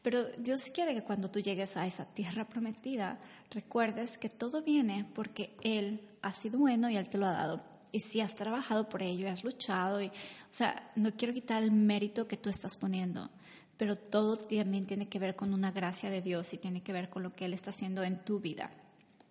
Pero 0.01 0.25
Dios 0.39 0.71
quiere 0.73 0.95
que 0.95 1.03
cuando 1.03 1.31
tú 1.31 1.41
llegues 1.41 1.77
a 1.77 1.87
esa 1.87 2.07
tierra 2.07 2.49
prometida, 2.49 3.19
recuerdes 3.51 4.17
que 4.17 4.31
todo 4.31 4.63
viene 4.63 5.07
porque 5.15 5.55
Él 5.61 6.01
ha 6.23 6.33
sido 6.33 6.59
bueno 6.59 6.89
y 6.89 6.97
Él 6.97 7.11
te 7.11 7.19
lo 7.19 7.27
ha 7.27 7.33
dado 7.33 7.76
y 7.97 8.01
si 8.01 8.21
has 8.21 8.37
trabajado 8.37 8.91
por 8.91 9.03
ello 9.03 9.25
y 9.25 9.31
has 9.31 9.43
luchado, 9.43 10.03
y, 10.03 10.09
o 10.09 10.13
sea, 10.51 10.93
no 10.97 11.13
quiero 11.13 11.33
quitar 11.33 11.63
el 11.63 11.73
mérito 11.73 12.29
que 12.29 12.37
tú 12.37 12.51
estás 12.51 12.77
poniendo, 12.77 13.31
pero 13.79 13.97
todo 13.97 14.37
también 14.37 14.85
tiene 14.85 15.09
que 15.09 15.19
ver 15.19 15.35
con 15.35 15.55
una 15.55 15.71
gracia 15.71 16.11
de 16.11 16.21
Dios 16.21 16.53
y 16.53 16.59
tiene 16.59 16.83
que 16.83 16.93
ver 16.93 17.09
con 17.09 17.23
lo 17.23 17.35
que 17.35 17.47
Él 17.47 17.55
está 17.55 17.71
haciendo 17.71 18.03
en 18.03 18.19
tu 18.23 18.39
vida. 18.39 18.71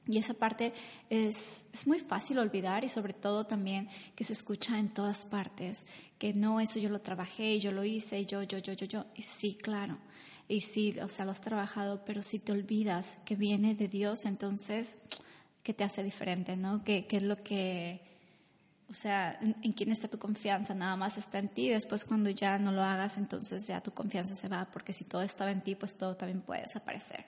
Y 0.07 0.17
esa 0.17 0.33
parte 0.33 0.73
es, 1.11 1.67
es, 1.73 1.85
muy 1.85 1.99
fácil 1.99 2.39
olvidar 2.39 2.83
y 2.83 2.89
sobre 2.89 3.13
todo 3.13 3.45
también 3.45 3.87
que 4.15 4.23
se 4.23 4.33
escucha 4.33 4.79
en 4.79 4.89
todas 4.89 5.27
partes, 5.27 5.85
que 6.17 6.33
no, 6.33 6.59
eso 6.59 6.79
yo 6.79 6.89
lo 6.89 7.01
trabajé 7.01 7.53
y 7.53 7.59
yo 7.59 7.71
lo 7.71 7.83
hice 7.83 8.19
y 8.19 8.25
yo, 8.25 8.41
yo, 8.41 8.57
yo, 8.57 8.73
yo, 8.73 8.87
yo. 8.87 9.05
Y 9.13 9.21
sí, 9.21 9.53
claro, 9.53 9.99
y 10.47 10.61
sí, 10.61 10.95
o 11.03 11.09
sea, 11.09 11.25
lo 11.25 11.31
has 11.31 11.41
trabajado, 11.41 12.03
pero 12.03 12.23
si 12.23 12.39
te 12.39 12.51
olvidas 12.51 13.19
que 13.25 13.35
viene 13.35 13.75
de 13.75 13.87
Dios, 13.87 14.25
entonces, 14.25 14.97
¿qué 15.61 15.75
te 15.75 15.83
hace 15.83 16.03
diferente, 16.03 16.57
no? 16.57 16.83
¿Qué, 16.83 17.05
qué 17.05 17.17
es 17.17 17.23
lo 17.23 17.43
que, 17.43 18.14
o 18.89 18.93
sea, 18.93 19.37
en, 19.41 19.55
en, 19.61 19.71
quién 19.71 19.91
está 19.91 20.07
tu 20.07 20.19
confianza? 20.19 20.75
Nada 20.75 20.95
más 20.95 21.17
está 21.17 21.39
en 21.39 21.49
ti. 21.49 21.69
Después 21.69 22.05
cuando 22.05 22.29
ya 22.29 22.59
no 22.59 22.71
lo 22.71 22.83
hagas, 22.83 23.17
entonces 23.17 23.67
ya 23.67 23.81
tu 23.81 23.91
confianza 23.91 24.35
se 24.35 24.47
va, 24.47 24.65
porque 24.71 24.93
si 24.93 25.03
todo 25.03 25.21
estaba 25.21 25.51
en 25.51 25.61
ti, 25.61 25.75
pues 25.75 25.95
todo 25.95 26.15
también 26.15 26.41
puede 26.41 26.61
desaparecer. 26.61 27.25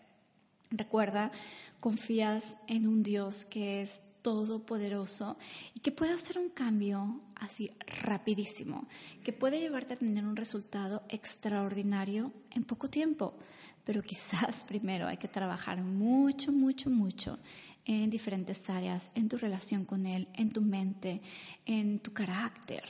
Recuerda, 0.69 1.31
confías 1.79 2.57
en 2.67 2.87
un 2.87 3.01
Dios 3.01 3.45
que 3.45 3.81
es 3.81 4.03
todopoderoso 4.21 5.37
y 5.73 5.79
que 5.79 5.93
puede 5.93 6.13
hacer 6.13 6.37
un 6.37 6.49
cambio 6.49 7.21
así 7.35 7.69
rapidísimo, 8.01 8.87
que 9.23 9.31
puede 9.31 9.59
llevarte 9.59 9.93
a 9.93 9.97
tener 9.97 10.25
un 10.25 10.35
resultado 10.35 11.03
extraordinario 11.07 12.33
en 12.51 12.65
poco 12.65 12.89
tiempo. 12.89 13.37
Pero 13.85 14.03
quizás 14.03 14.63
primero 14.67 15.07
hay 15.07 15.17
que 15.17 15.29
trabajar 15.29 15.81
mucho, 15.81 16.51
mucho, 16.51 16.89
mucho 16.89 17.39
en 17.87 18.09
diferentes 18.09 18.69
áreas, 18.69 19.11
en 19.15 19.29
tu 19.29 19.37
relación 19.37 19.85
con 19.85 20.05
Él, 20.05 20.27
en 20.33 20.51
tu 20.51 20.61
mente, 20.61 21.21
en 21.65 21.99
tu 21.99 22.11
carácter, 22.11 22.83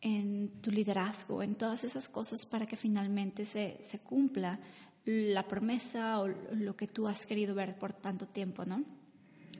en 0.00 0.50
tu 0.60 0.72
liderazgo, 0.72 1.44
en 1.44 1.54
todas 1.54 1.84
esas 1.84 2.08
cosas 2.08 2.44
para 2.44 2.66
que 2.66 2.76
finalmente 2.76 3.44
se, 3.44 3.78
se 3.82 4.00
cumpla 4.00 4.58
la 5.04 5.46
promesa 5.46 6.20
o 6.20 6.26
lo 6.26 6.76
que 6.76 6.88
tú 6.88 7.06
has 7.06 7.24
querido 7.24 7.54
ver 7.54 7.78
por 7.78 7.92
tanto 7.92 8.26
tiempo, 8.26 8.64
¿no? 8.64 8.84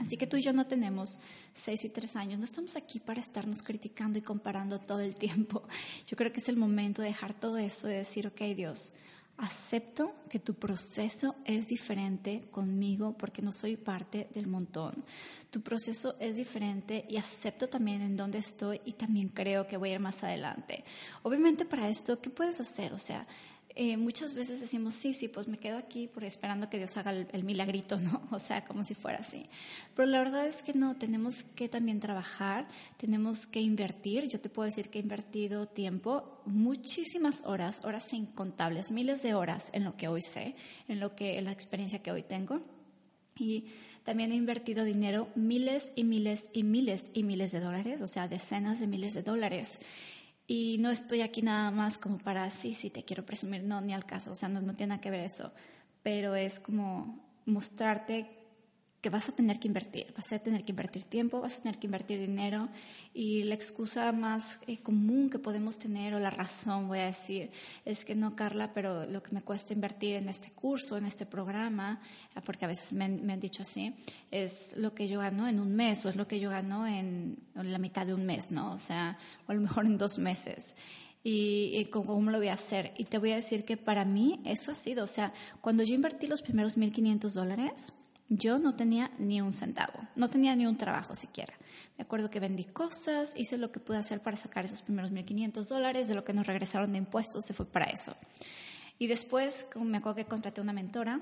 Así 0.00 0.16
que 0.16 0.26
tú 0.26 0.36
y 0.36 0.42
yo 0.42 0.52
no 0.52 0.66
tenemos 0.66 1.20
seis 1.52 1.84
y 1.84 1.88
tres 1.88 2.16
años, 2.16 2.40
no 2.40 2.44
estamos 2.44 2.76
aquí 2.76 2.98
para 2.98 3.20
estarnos 3.20 3.62
criticando 3.62 4.18
y 4.18 4.22
comparando 4.22 4.80
todo 4.80 5.00
el 5.00 5.14
tiempo. 5.14 5.62
Yo 6.06 6.16
creo 6.16 6.32
que 6.32 6.40
es 6.40 6.48
el 6.48 6.56
momento 6.56 7.02
de 7.02 7.08
dejar 7.08 7.38
todo 7.38 7.56
eso 7.58 7.88
y 7.88 7.94
decir, 7.94 8.26
ok 8.26 8.40
Dios, 8.56 8.92
acepto 9.38 10.14
que 10.28 10.38
tu 10.38 10.54
proceso 10.54 11.36
es 11.44 11.66
diferente 11.66 12.48
conmigo 12.50 13.16
porque 13.16 13.42
no 13.42 13.52
soy 13.52 13.76
parte 13.76 14.28
del 14.34 14.46
montón. 14.46 15.04
Tu 15.50 15.60
proceso 15.60 16.16
es 16.20 16.36
diferente 16.36 17.04
y 17.08 17.16
acepto 17.16 17.68
también 17.68 18.02
en 18.02 18.16
dónde 18.16 18.38
estoy 18.38 18.80
y 18.84 18.92
también 18.92 19.28
creo 19.28 19.66
que 19.66 19.76
voy 19.76 19.90
a 19.90 19.94
ir 19.94 20.00
más 20.00 20.22
adelante. 20.22 20.84
Obviamente 21.22 21.64
para 21.64 21.88
esto, 21.88 22.20
¿qué 22.20 22.30
puedes 22.30 22.60
hacer? 22.60 22.92
O 22.92 22.98
sea, 22.98 23.26
eh, 23.74 23.96
muchas 23.96 24.34
veces 24.34 24.60
decimos, 24.60 24.94
sí, 24.94 25.14
sí, 25.14 25.28
pues 25.28 25.48
me 25.48 25.56
quedo 25.56 25.78
aquí 25.78 26.06
por 26.06 26.24
esperando 26.24 26.68
que 26.68 26.78
Dios 26.78 26.96
haga 26.96 27.10
el, 27.10 27.44
milagrito, 27.44 27.98
¿no? 28.00 28.22
O 28.30 28.38
sea, 28.38 28.64
como 28.64 28.84
si 28.84 28.94
fuera 28.94 29.18
así. 29.18 29.46
Pero 29.94 30.06
la 30.06 30.18
verdad 30.18 30.46
es 30.46 30.62
que 30.62 30.74
no, 30.74 30.96
tenemos 30.96 31.44
que 31.44 31.68
también 31.68 32.00
trabajar, 32.00 32.68
tenemos 32.96 33.46
que 33.46 33.60
invertir. 33.60 34.28
Yo 34.28 34.40
te 34.40 34.48
puedo 34.48 34.66
decir 34.66 34.90
que 34.90 34.98
he 34.98 35.02
invertido 35.02 35.66
tiempo, 35.66 36.42
muchísimas 36.44 37.42
horas, 37.44 37.82
horas 37.84 38.12
incontables, 38.12 38.90
miles 38.90 39.22
de 39.22 39.34
horas 39.34 39.70
en 39.72 39.84
lo 39.84 39.96
que 39.96 40.08
hoy 40.08 40.22
sé, 40.22 40.54
en 40.88 41.00
lo 41.00 41.14
que, 41.16 41.38
en 41.38 41.46
la 41.46 41.52
experiencia 41.52 42.02
que 42.02 42.12
hoy 42.12 42.22
tengo. 42.22 42.60
Y 43.38 43.66
también 44.04 44.32
he 44.32 44.34
invertido 44.34 44.84
dinero, 44.84 45.28
miles 45.34 45.92
y 45.94 46.04
miles 46.04 46.50
y 46.52 46.64
miles 46.64 47.06
y 47.14 47.22
miles 47.22 47.52
de 47.52 47.60
dólares, 47.60 48.02
o 48.02 48.06
sea, 48.06 48.28
decenas 48.28 48.80
de 48.80 48.86
miles 48.86 49.14
de 49.14 49.22
dólares. 49.22 49.80
Y 50.54 50.76
no 50.80 50.90
estoy 50.90 51.22
aquí 51.22 51.40
nada 51.40 51.70
más 51.70 51.96
como 51.96 52.18
para, 52.18 52.50
sí, 52.50 52.74
sí, 52.74 52.90
te 52.90 53.04
quiero 53.04 53.24
presumir, 53.24 53.62
no, 53.62 53.80
ni 53.80 53.94
al 53.94 54.04
caso, 54.04 54.32
o 54.32 54.34
sea, 54.34 54.50
no, 54.50 54.60
no 54.60 54.74
tiene 54.74 54.90
nada 54.90 55.00
que 55.00 55.10
ver 55.10 55.20
eso, 55.20 55.50
pero 56.02 56.34
es 56.34 56.60
como 56.60 57.18
mostrarte 57.46 58.28
que 59.02 59.10
vas 59.10 59.28
a 59.28 59.32
tener 59.32 59.58
que 59.58 59.66
invertir, 59.66 60.06
vas 60.16 60.32
a 60.32 60.38
tener 60.38 60.64
que 60.64 60.70
invertir 60.70 61.02
tiempo, 61.02 61.40
vas 61.40 61.56
a 61.56 61.60
tener 61.60 61.80
que 61.80 61.88
invertir 61.88 62.20
dinero 62.20 62.68
y 63.12 63.42
la 63.42 63.56
excusa 63.56 64.12
más 64.12 64.60
eh, 64.68 64.78
común 64.78 65.28
que 65.28 65.40
podemos 65.40 65.76
tener 65.76 66.14
o 66.14 66.20
la 66.20 66.30
razón, 66.30 66.86
voy 66.86 67.00
a 67.00 67.06
decir, 67.06 67.50
es 67.84 68.04
que 68.04 68.14
no, 68.14 68.36
Carla, 68.36 68.72
pero 68.72 69.04
lo 69.04 69.20
que 69.20 69.32
me 69.32 69.42
cuesta 69.42 69.72
invertir 69.72 70.14
en 70.14 70.28
este 70.28 70.52
curso, 70.52 70.96
en 70.96 71.04
este 71.04 71.26
programa, 71.26 72.00
ah, 72.36 72.40
porque 72.42 72.64
a 72.64 72.68
veces 72.68 72.92
me, 72.92 73.08
me 73.08 73.32
han 73.32 73.40
dicho 73.40 73.62
así, 73.62 73.92
es 74.30 74.72
lo 74.76 74.94
que 74.94 75.08
yo 75.08 75.18
gano 75.18 75.48
en 75.48 75.58
un 75.58 75.74
mes 75.74 76.06
o 76.06 76.08
es 76.08 76.14
lo 76.14 76.28
que 76.28 76.38
yo 76.38 76.50
gano 76.50 76.86
en, 76.86 77.38
en 77.56 77.72
la 77.72 77.78
mitad 77.78 78.06
de 78.06 78.14
un 78.14 78.24
mes, 78.24 78.52
¿no? 78.52 78.72
O 78.72 78.78
sea, 78.78 79.18
o 79.48 79.50
a 79.50 79.54
lo 79.54 79.60
mejor 79.60 79.84
en 79.84 79.98
dos 79.98 80.18
meses 80.18 80.76
y, 81.24 81.72
y, 81.74 81.86
cómo 81.86 82.30
lo 82.30 82.38
voy 82.38 82.48
a 82.48 82.54
hacer. 82.54 82.94
Y 82.96 83.04
te 83.04 83.18
voy 83.18 83.32
a 83.32 83.36
decir 83.36 83.64
que 83.64 83.76
para 83.76 84.04
mí 84.04 84.40
eso 84.44 84.70
ha 84.70 84.76
sido, 84.76 85.02
o 85.02 85.08
sea, 85.08 85.32
cuando 85.60 85.82
yo 85.82 85.92
invertí 85.96 86.28
los 86.28 86.40
primeros 86.40 86.78
1.500 86.78 87.32
dólares, 87.32 87.92
yo 88.34 88.58
no 88.58 88.74
tenía 88.74 89.10
ni 89.18 89.42
un 89.42 89.52
centavo, 89.52 89.92
no 90.16 90.30
tenía 90.30 90.56
ni 90.56 90.66
un 90.66 90.76
trabajo 90.76 91.14
siquiera. 91.14 91.52
Me 91.98 92.04
acuerdo 92.04 92.30
que 92.30 92.40
vendí 92.40 92.64
cosas, 92.64 93.34
hice 93.36 93.58
lo 93.58 93.70
que 93.70 93.80
pude 93.80 93.98
hacer 93.98 94.20
para 94.20 94.38
sacar 94.38 94.64
esos 94.64 94.80
primeros 94.80 95.12
1.500 95.12 95.68
dólares, 95.68 96.08
de 96.08 96.14
lo 96.14 96.24
que 96.24 96.32
nos 96.32 96.46
regresaron 96.46 96.92
de 96.92 96.98
impuestos, 96.98 97.44
se 97.44 97.52
fue 97.52 97.66
para 97.66 97.86
eso. 97.86 98.16
Y 98.98 99.06
después 99.06 99.66
me 99.76 99.98
acuerdo 99.98 100.16
que 100.16 100.24
contraté 100.24 100.62
una 100.62 100.72
mentora, 100.72 101.20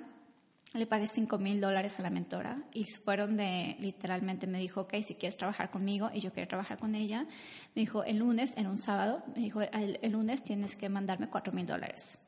le 0.72 0.86
pagué 0.86 1.08
5 1.08 1.36
mil 1.38 1.60
dólares 1.60 1.98
a 1.98 2.02
la 2.02 2.10
mentora 2.10 2.62
y 2.72 2.84
fueron 2.84 3.36
de, 3.36 3.76
literalmente 3.80 4.46
me 4.46 4.60
dijo, 4.60 4.82
ok, 4.82 4.94
si 5.02 5.16
quieres 5.16 5.36
trabajar 5.36 5.70
conmigo 5.70 6.10
y 6.14 6.20
yo 6.20 6.32
quiero 6.32 6.46
trabajar 6.46 6.78
con 6.78 6.94
ella, 6.94 7.26
me 7.74 7.80
dijo, 7.80 8.04
el 8.04 8.18
lunes, 8.18 8.56
en 8.56 8.68
un 8.68 8.78
sábado, 8.78 9.24
me 9.34 9.42
dijo, 9.42 9.62
el, 9.62 9.98
el 10.00 10.12
lunes 10.12 10.44
tienes 10.44 10.76
que 10.76 10.88
mandarme 10.88 11.28
4 11.28 11.52
mil 11.52 11.66
dólares. 11.66 12.18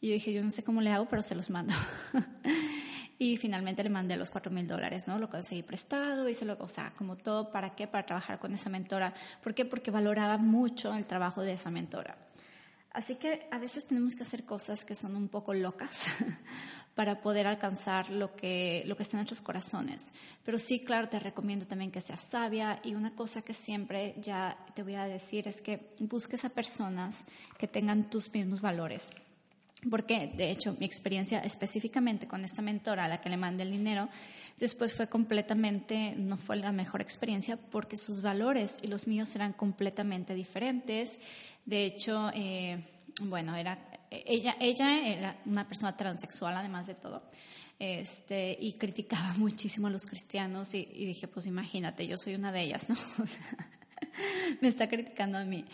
Y 0.00 0.08
yo 0.08 0.12
dije, 0.12 0.32
yo 0.32 0.44
no 0.44 0.52
sé 0.52 0.62
cómo 0.62 0.82
le 0.82 0.90
hago, 0.90 1.08
pero 1.08 1.22
se 1.22 1.34
los 1.34 1.50
mando. 1.50 1.74
Y 3.18 3.36
finalmente 3.36 3.84
le 3.84 3.90
mandé 3.90 4.16
los 4.16 4.30
cuatro 4.30 4.50
mil 4.50 4.66
dólares, 4.66 5.06
¿no? 5.06 5.18
Lo 5.18 5.30
conseguí 5.30 5.62
prestado, 5.62 6.28
hice 6.28 6.44
lo, 6.44 6.56
o 6.58 6.68
sea, 6.68 6.92
como 6.96 7.16
todo, 7.16 7.50
¿para 7.52 7.74
qué? 7.74 7.86
Para 7.86 8.04
trabajar 8.04 8.38
con 8.40 8.52
esa 8.54 8.70
mentora. 8.70 9.14
¿Por 9.42 9.54
qué? 9.54 9.64
Porque 9.64 9.90
valoraba 9.90 10.36
mucho 10.36 10.94
el 10.94 11.06
trabajo 11.06 11.42
de 11.42 11.52
esa 11.52 11.70
mentora. 11.70 12.16
Así 12.94 13.16
que 13.16 13.48
a 13.50 13.58
veces 13.58 13.86
tenemos 13.86 14.14
que 14.14 14.22
hacer 14.22 14.44
cosas 14.44 14.84
que 14.84 14.94
son 14.94 15.16
un 15.16 15.28
poco 15.28 15.52
locas 15.52 16.06
para 16.94 17.20
poder 17.20 17.46
alcanzar 17.46 18.08
lo 18.10 18.36
que, 18.36 18.84
lo 18.86 18.96
que 18.96 19.02
está 19.02 19.16
en 19.16 19.22
nuestros 19.22 19.40
corazones. 19.40 20.12
Pero 20.44 20.58
sí, 20.58 20.84
claro, 20.84 21.08
te 21.08 21.18
recomiendo 21.18 21.66
también 21.66 21.90
que 21.90 22.00
seas 22.00 22.20
sabia 22.20 22.80
y 22.84 22.94
una 22.94 23.14
cosa 23.16 23.42
que 23.42 23.52
siempre 23.52 24.14
ya 24.20 24.56
te 24.74 24.84
voy 24.84 24.94
a 24.94 25.06
decir 25.06 25.48
es 25.48 25.60
que 25.60 25.90
busques 25.98 26.44
a 26.44 26.50
personas 26.50 27.24
que 27.58 27.66
tengan 27.66 28.10
tus 28.10 28.32
mismos 28.32 28.60
valores 28.60 29.10
porque 29.90 30.32
de 30.36 30.50
hecho 30.50 30.76
mi 30.78 30.86
experiencia 30.86 31.40
específicamente 31.40 32.26
con 32.26 32.44
esta 32.44 32.62
mentora 32.62 33.04
a 33.04 33.08
la 33.08 33.20
que 33.20 33.28
le 33.28 33.36
mandé 33.36 33.64
el 33.64 33.70
dinero, 33.70 34.08
después 34.58 34.94
fue 34.94 35.08
completamente, 35.08 36.14
no 36.16 36.36
fue 36.36 36.56
la 36.56 36.72
mejor 36.72 37.00
experiencia 37.00 37.56
porque 37.56 37.96
sus 37.96 38.22
valores 38.22 38.78
y 38.82 38.88
los 38.88 39.06
míos 39.06 39.34
eran 39.34 39.52
completamente 39.52 40.34
diferentes. 40.34 41.18
De 41.64 41.84
hecho, 41.84 42.30
eh, 42.34 42.82
bueno, 43.22 43.56
era, 43.56 43.78
ella, 44.10 44.56
ella 44.60 45.06
era 45.06 45.40
una 45.46 45.66
persona 45.66 45.96
transexual 45.96 46.56
además 46.56 46.86
de 46.86 46.94
todo. 46.94 47.22
Este, 47.78 48.56
y 48.60 48.74
criticaba 48.74 49.34
muchísimo 49.38 49.88
a 49.88 49.90
los 49.90 50.06
cristianos 50.06 50.74
y, 50.74 50.84
dije, 50.84 51.28
pues 51.28 51.46
imagínate, 51.46 52.06
yo 52.06 52.16
soy 52.16 52.34
una 52.34 52.52
de 52.52 52.62
ellas, 52.62 52.88
¿no? 52.88 52.94
O 53.22 53.26
sea, 53.26 53.70
me 54.60 54.68
está 54.68 54.88
criticando 54.88 55.38
a 55.38 55.44
mí. 55.44 55.64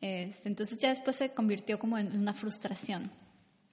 Este, 0.00 0.48
entonces 0.48 0.78
ya 0.78 0.88
después 0.88 1.16
se 1.16 1.30
convirtió 1.30 1.78
como 1.78 1.96
en 1.98 2.18
una 2.18 2.34
frustración 2.34 3.10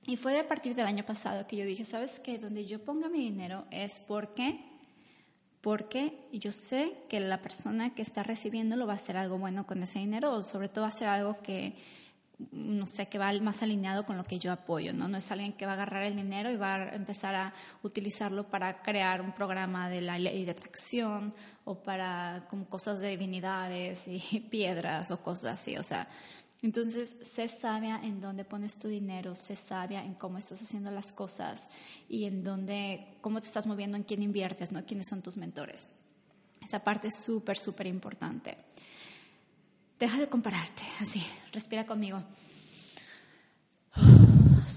y 0.06 0.18
fue 0.18 0.40
a 0.40 0.48
partir 0.48 0.76
del 0.76 0.88
año 0.88 1.06
pasado 1.06 1.46
que 1.46 1.58
yo 1.58 1.66
dije, 1.66 1.86
¿sabes 1.86 2.20
qué? 2.20 2.40
Donde 2.40 2.66
yo 2.66 2.84
ponga 2.84 3.08
mi 3.08 3.20
dinero 3.20 3.66
es 3.70 4.00
porque, 4.00 4.60
porque 5.62 6.18
yo 6.34 6.52
sé 6.52 6.94
que 7.08 7.20
la 7.20 7.42
persona 7.42 7.94
que 7.94 8.02
está 8.02 8.24
recibiendo 8.24 8.76
lo 8.76 8.88
va 8.88 8.94
a 8.94 8.96
hacer 8.96 9.16
algo 9.16 9.38
bueno 9.38 9.68
con 9.68 9.84
ese 9.84 10.00
dinero 10.00 10.32
o 10.34 10.44
sobre 10.44 10.70
todo 10.70 10.84
va 10.84 10.88
a 10.88 10.94
hacer 10.94 11.08
algo 11.08 11.40
que, 11.44 11.76
no 12.52 12.88
sé, 12.88 13.08
que 13.10 13.20
va 13.20 13.32
más 13.42 13.62
alineado 13.62 14.04
con 14.04 14.18
lo 14.18 14.24
que 14.24 14.40
yo 14.40 14.52
apoyo, 14.52 14.92
¿no? 14.92 15.08
No 15.08 15.18
es 15.18 15.32
alguien 15.32 15.54
que 15.54 15.68
va 15.68 15.74
a 15.74 15.76
agarrar 15.76 16.04
el 16.04 16.16
dinero 16.16 16.50
y 16.50 16.58
va 16.58 16.76
a 16.76 16.96
empezar 16.96 17.36
a 17.36 17.54
utilizarlo 17.84 18.48
para 18.48 18.82
crear 18.82 19.22
un 19.22 19.34
programa 19.34 19.88
de 19.88 20.02
la 20.02 20.18
ley 20.18 20.46
de 20.46 20.52
atracción 20.52 21.32
o 21.64 21.76
para 21.76 22.48
como 22.50 22.66
cosas 22.66 23.00
de 23.00 23.10
divinidades 23.10 24.08
y 24.08 24.20
piedras 24.50 25.12
o 25.12 25.22
cosas 25.22 25.62
así, 25.62 25.78
o 25.78 25.84
sea, 25.84 26.08
entonces, 26.62 27.18
sé 27.24 27.48
sabia 27.48 28.00
en 28.04 28.22
dónde 28.22 28.46
pones 28.46 28.78
tu 28.78 28.88
dinero, 28.88 29.36
sé 29.36 29.56
sabia 29.56 30.04
en 30.04 30.14
cómo 30.14 30.38
estás 30.38 30.62
haciendo 30.62 30.92
las 30.92 31.12
cosas 31.12 31.70
y 32.08 32.26
en 32.26 32.44
dónde, 32.44 33.08
cómo 33.22 33.42
te 33.42 33.48
estás 33.48 33.66
moviendo, 33.66 33.98
en 33.98 34.04
quién 34.04 34.22
inviertes, 34.22 34.72
¿no? 34.72 34.86
¿Quiénes 34.86 35.08
son 35.08 35.24
tus 35.24 35.38
mentores? 35.38 35.88
Esa 36.64 36.84
parte 36.84 37.08
es 37.08 37.24
súper, 37.24 37.58
súper 37.58 37.88
importante. 37.88 38.58
Deja 39.98 40.20
de 40.20 40.30
compararte, 40.30 40.84
así, 41.00 41.24
respira 41.52 41.86
conmigo. 41.86 42.24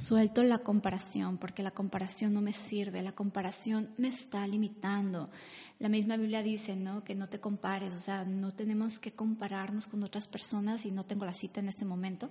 Suelto 0.05 0.43
la 0.43 0.59
comparación 0.59 1.39
porque 1.39 1.63
la 1.63 1.71
comparación 1.71 2.35
no 2.35 2.43
me 2.43 2.53
sirve, 2.53 3.01
la 3.01 3.13
comparación 3.13 3.89
me 3.97 4.09
está 4.09 4.47
limitando. 4.47 5.31
La 5.79 5.89
misma 5.89 6.19
Biblia 6.19 6.43
dice, 6.43 6.77
¿no? 6.77 7.03
Que 7.05 7.15
no 7.15 7.31
te 7.31 7.41
compares, 7.41 7.95
o 7.95 7.99
sea, 7.99 8.27
no 8.27 8.53
tenemos 8.53 8.99
que 8.99 9.13
compararnos 9.13 9.87
con 9.87 10.05
otras 10.05 10.29
personas 10.29 10.85
y 10.85 10.91
no 10.91 11.07
tengo 11.07 11.25
la 11.25 11.33
cita 11.33 11.61
en 11.61 11.69
este 11.69 11.87
momento, 11.87 12.29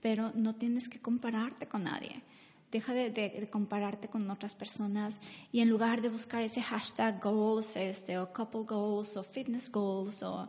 pero 0.00 0.30
no 0.36 0.54
tienes 0.54 0.88
que 0.88 1.00
compararte 1.00 1.66
con 1.66 1.82
nadie. 1.82 2.22
Deja 2.70 2.94
de, 2.94 3.48
compararte 3.50 4.06
con 4.06 4.30
otras 4.30 4.54
personas 4.54 5.20
y 5.50 5.62
en 5.62 5.68
lugar 5.68 6.02
de 6.02 6.10
buscar 6.10 6.42
ese 6.42 6.62
hashtag 6.62 7.20
goals, 7.20 7.74
este, 7.74 8.20
o 8.20 8.32
couple 8.32 8.62
goals, 8.62 9.16
o 9.16 9.24
fitness 9.24 9.68
goals, 9.68 10.22
o 10.22 10.48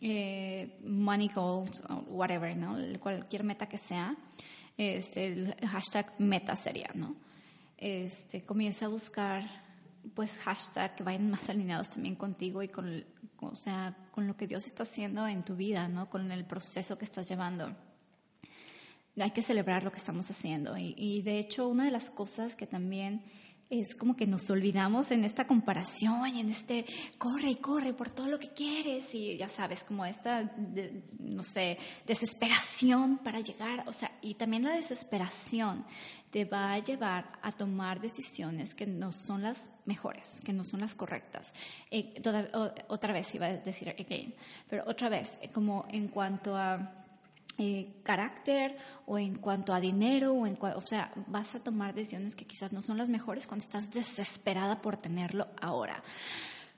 eh, 0.00 0.76
money 0.84 1.28
goals, 1.28 1.84
o 1.88 1.94
whatever, 2.08 2.56
¿no? 2.56 2.76
Cualquier 2.98 3.44
meta 3.44 3.68
que 3.68 3.78
sea, 3.78 4.16
este, 4.76 5.26
el 5.26 5.54
hashtag 5.68 6.12
meta 6.18 6.56
sería, 6.56 6.90
¿no? 6.94 7.16
Este, 7.76 8.42
comienza 8.42 8.86
a 8.86 8.88
buscar 8.88 9.44
pues 10.14 10.38
hashtag 10.38 10.96
que 10.96 11.02
vayan 11.02 11.30
más 11.30 11.48
alineados 11.48 11.90
también 11.90 12.16
contigo 12.16 12.62
y 12.62 12.68
con, 12.68 13.04
o 13.40 13.56
sea, 13.56 13.96
con 14.12 14.26
lo 14.26 14.36
que 14.36 14.46
Dios 14.46 14.66
está 14.66 14.82
haciendo 14.82 15.26
en 15.26 15.44
tu 15.44 15.56
vida, 15.56 15.88
¿no? 15.88 16.08
Con 16.08 16.30
el 16.32 16.44
proceso 16.44 16.96
que 16.98 17.04
estás 17.04 17.28
llevando 17.28 17.74
hay 19.18 19.30
que 19.30 19.42
celebrar 19.42 19.82
lo 19.82 19.92
que 19.92 19.98
estamos 19.98 20.30
haciendo. 20.30 20.76
Y, 20.76 21.22
de 21.22 21.38
hecho, 21.38 21.68
una 21.68 21.84
de 21.84 21.90
las 21.90 22.10
cosas 22.10 22.56
que 22.56 22.66
también 22.66 23.22
es 23.70 23.94
como 23.94 24.16
que 24.16 24.26
nos 24.26 24.50
olvidamos 24.50 25.12
en 25.12 25.24
esta 25.24 25.46
comparación 25.46 26.26
y 26.34 26.40
en 26.40 26.50
este 26.50 26.84
corre 27.18 27.50
y 27.50 27.56
corre 27.56 27.94
por 27.94 28.10
todo 28.10 28.26
lo 28.26 28.38
que 28.40 28.48
quieres 28.48 29.14
y 29.14 29.36
ya 29.36 29.48
sabes, 29.48 29.84
como 29.84 30.04
esta, 30.04 30.52
no 31.20 31.44
sé, 31.44 31.78
desesperación 32.04 33.18
para 33.18 33.38
llegar, 33.38 33.84
o 33.86 33.92
sea, 33.92 34.10
y 34.20 34.34
también 34.34 34.64
la 34.64 34.72
desesperación 34.72 35.84
te 36.32 36.44
va 36.44 36.72
a 36.72 36.78
llevar 36.80 37.38
a 37.42 37.52
tomar 37.52 38.00
decisiones 38.00 38.74
que 38.74 38.86
no 38.86 39.12
son 39.12 39.42
las 39.42 39.70
mejores, 39.84 40.40
que 40.44 40.52
no 40.52 40.64
son 40.64 40.80
las 40.80 40.96
correctas. 40.96 41.54
Eh, 41.90 42.20
otra 42.88 43.12
vez 43.12 43.34
iba 43.34 43.46
a 43.46 43.56
decir 43.56 43.88
again, 43.88 44.34
pero 44.68 44.84
otra 44.86 45.08
vez, 45.08 45.38
como 45.52 45.86
en 45.90 46.08
cuanto 46.08 46.56
a 46.56 46.99
eh, 47.62 48.00
carácter 48.02 48.74
o 49.04 49.18
en 49.18 49.34
cuanto 49.34 49.74
a 49.74 49.80
dinero, 49.80 50.32
o, 50.32 50.46
en 50.46 50.56
o 50.58 50.80
sea, 50.80 51.12
vas 51.26 51.54
a 51.54 51.60
tomar 51.60 51.92
decisiones 51.92 52.34
que 52.34 52.46
quizás 52.46 52.72
no 52.72 52.80
son 52.80 52.96
las 52.96 53.10
mejores 53.10 53.46
cuando 53.46 53.62
estás 53.62 53.90
desesperada 53.90 54.80
por 54.80 54.96
tenerlo 54.96 55.46
ahora. 55.60 56.02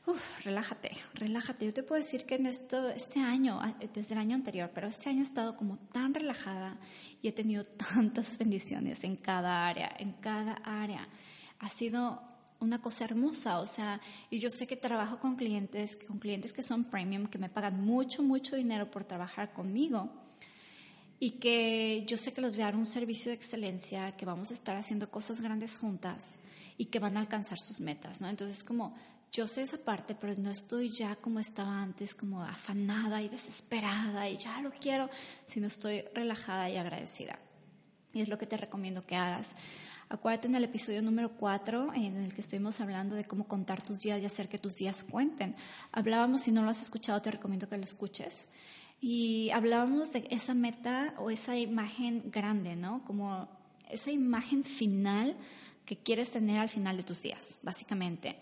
Uf, 0.07 0.45
relájate, 0.45 0.91
relájate. 1.15 1.67
Yo 1.67 1.73
te 1.73 1.85
puedo 1.85 2.03
decir 2.03 2.27
que 2.27 2.35
en 2.35 2.47
esto, 2.47 2.89
este 2.89 3.21
año, 3.21 3.61
desde 3.95 4.15
el 4.15 4.21
año 4.21 4.35
anterior, 4.35 4.73
pero 4.75 4.89
este 4.89 5.09
año 5.09 5.21
he 5.21 5.23
estado 5.23 5.57
como 5.57 5.79
tan 5.79 6.15
relajada 6.15 6.77
y 7.23 7.29
he 7.29 7.33
tenido 7.33 7.63
tantas 7.95 8.37
bendiciones 8.37 9.05
en 9.05 9.15
cada 9.15 9.69
área, 9.69 9.95
en 10.01 10.15
cada 10.15 10.55
área. 10.65 11.09
Ha 11.61 11.71
sido 11.71 12.21
una 12.59 12.83
cosa 12.83 13.05
hermosa, 13.05 13.61
o 13.61 13.67
sea, 13.67 14.01
y 14.31 14.41
yo 14.41 14.51
sé 14.51 14.67
que 14.67 14.77
trabajo 14.77 15.21
con 15.21 15.37
clientes, 15.37 15.97
con 16.09 16.19
clientes 16.19 16.53
que 16.53 16.65
son 16.65 16.87
premium, 16.87 17.29
que 17.29 17.39
me 17.39 17.49
pagan 17.49 17.85
mucho, 17.85 18.25
mucho 18.25 18.57
dinero 18.57 18.91
por 18.91 19.05
trabajar 19.05 19.53
conmigo 19.53 20.11
y 21.23 21.39
que 21.39 22.05
yo 22.09 22.17
sé 22.17 22.33
que 22.33 22.41
les 22.41 22.57
voy 22.57 22.63
a 22.63 22.65
dar 22.65 22.75
un 22.75 22.85
servicio 22.85 23.31
de 23.31 23.37
excelencia, 23.37 24.11
que 24.17 24.27
vamos 24.27 24.51
a 24.51 24.55
estar 24.55 24.75
haciendo 24.75 25.09
cosas 25.09 25.41
grandes 25.41 25.77
juntas 25.77 26.41
y 26.77 26.87
que 26.87 26.99
van 26.99 27.17
a 27.17 27.21
alcanzar 27.21 27.61
sus 27.61 27.79
metas, 27.79 28.21
¿no? 28.21 28.29
Entonces, 28.29 28.65
como 28.65 28.93
yo 29.31 29.47
sé 29.47 29.63
esa 29.63 29.79
parte, 29.79 30.17
pero 30.17 30.35
no 30.37 30.51
estoy 30.51 30.91
ya 30.91 31.15
como 31.15 31.39
estaba 31.39 31.81
antes, 31.81 32.17
como 32.17 32.43
afanada 32.43 33.23
y 33.23 33.29
desesperada 33.29 34.29
y 34.29 34.37
ya 34.37 34.61
lo 34.63 34.73
quiero, 34.73 35.09
sino 35.47 35.69
estoy 35.69 36.03
relajada 36.13 36.69
y 36.71 36.77
agradecida. 36.77 37.39
Y 38.13 38.21
es 38.21 38.29
lo 38.29 38.37
que 38.37 38.47
te 38.47 38.57
recomiendo 38.57 39.07
que 39.07 39.15
hagas. 39.15 39.51
Acuérdate 40.09 40.49
en 40.49 40.57
el 40.57 40.65
episodio 40.65 41.03
número 41.03 41.37
4, 41.37 41.95
en 41.95 42.17
el 42.17 42.35
que 42.35 42.41
estuvimos 42.41 42.81
hablando 42.81 43.15
de 43.15 43.27
cómo 43.27 43.47
contar 43.47 43.81
tus 43.81 44.01
días 44.01 44.21
y 44.21 44.27
hacer 44.27 44.49
que 44.49 44.59
tus 44.59 44.75
días 44.79 45.05
cuenten. 45.05 45.55
Hablábamos, 45.93 46.43
si 46.43 46.51
no 46.51 46.65
lo 46.65 46.71
has 46.71 46.83
escuchado, 46.83 47.23
te 47.23 47.31
recomiendo 47.31 47.69
que 47.69 47.79
lo 47.79 47.85
escuches. 47.85 48.49
Y 49.05 49.51
hablábamos 49.51 50.13
de 50.13 50.29
esa 50.31 50.55
meta 50.55 51.13
o 51.19 51.29
esa 51.29 51.59
imagen 51.59 52.23
grande, 52.31 52.77
¿no? 52.77 53.05
Como 53.05 53.49
esa 53.91 54.13
imagen 54.13 54.63
final 54.63 55.37
que 55.85 55.97
quieres 55.97 56.31
tener 56.31 56.59
al 56.59 56.69
final 56.69 56.97
de 56.97 57.03
tus 57.03 57.21
días, 57.21 57.59
básicamente. 57.63 58.39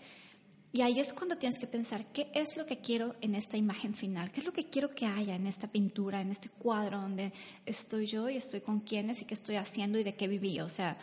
Y 0.71 0.81
ahí 0.81 0.99
es 0.99 1.13
cuando 1.13 1.35
tienes 1.35 1.57
que 1.57 1.65
pensar, 1.65 2.05
¿qué 2.13 2.31
es 2.35 2.55
lo 2.57 2.67
que 2.67 2.77
quiero 2.77 3.15
en 3.21 3.33
esta 3.33 3.57
imagen 3.57 3.95
final? 3.95 4.31
¿Qué 4.31 4.39
es 4.39 4.45
lo 4.45 4.53
que 4.53 4.67
quiero 4.67 4.93
que 4.93 5.07
haya 5.07 5.35
en 5.35 5.47
esta 5.47 5.67
pintura, 5.67 6.21
en 6.21 6.29
este 6.29 6.47
cuadro 6.47 7.01
donde 7.01 7.33
estoy 7.65 8.05
yo 8.05 8.29
y 8.29 8.37
estoy 8.37 8.61
con 8.61 8.81
quiénes 8.81 9.23
y 9.23 9.25
qué 9.25 9.33
estoy 9.33 9.55
haciendo 9.55 9.97
y 9.97 10.03
de 10.03 10.13
qué 10.13 10.27
viví? 10.27 10.61
O 10.61 10.69
sea, 10.69 10.95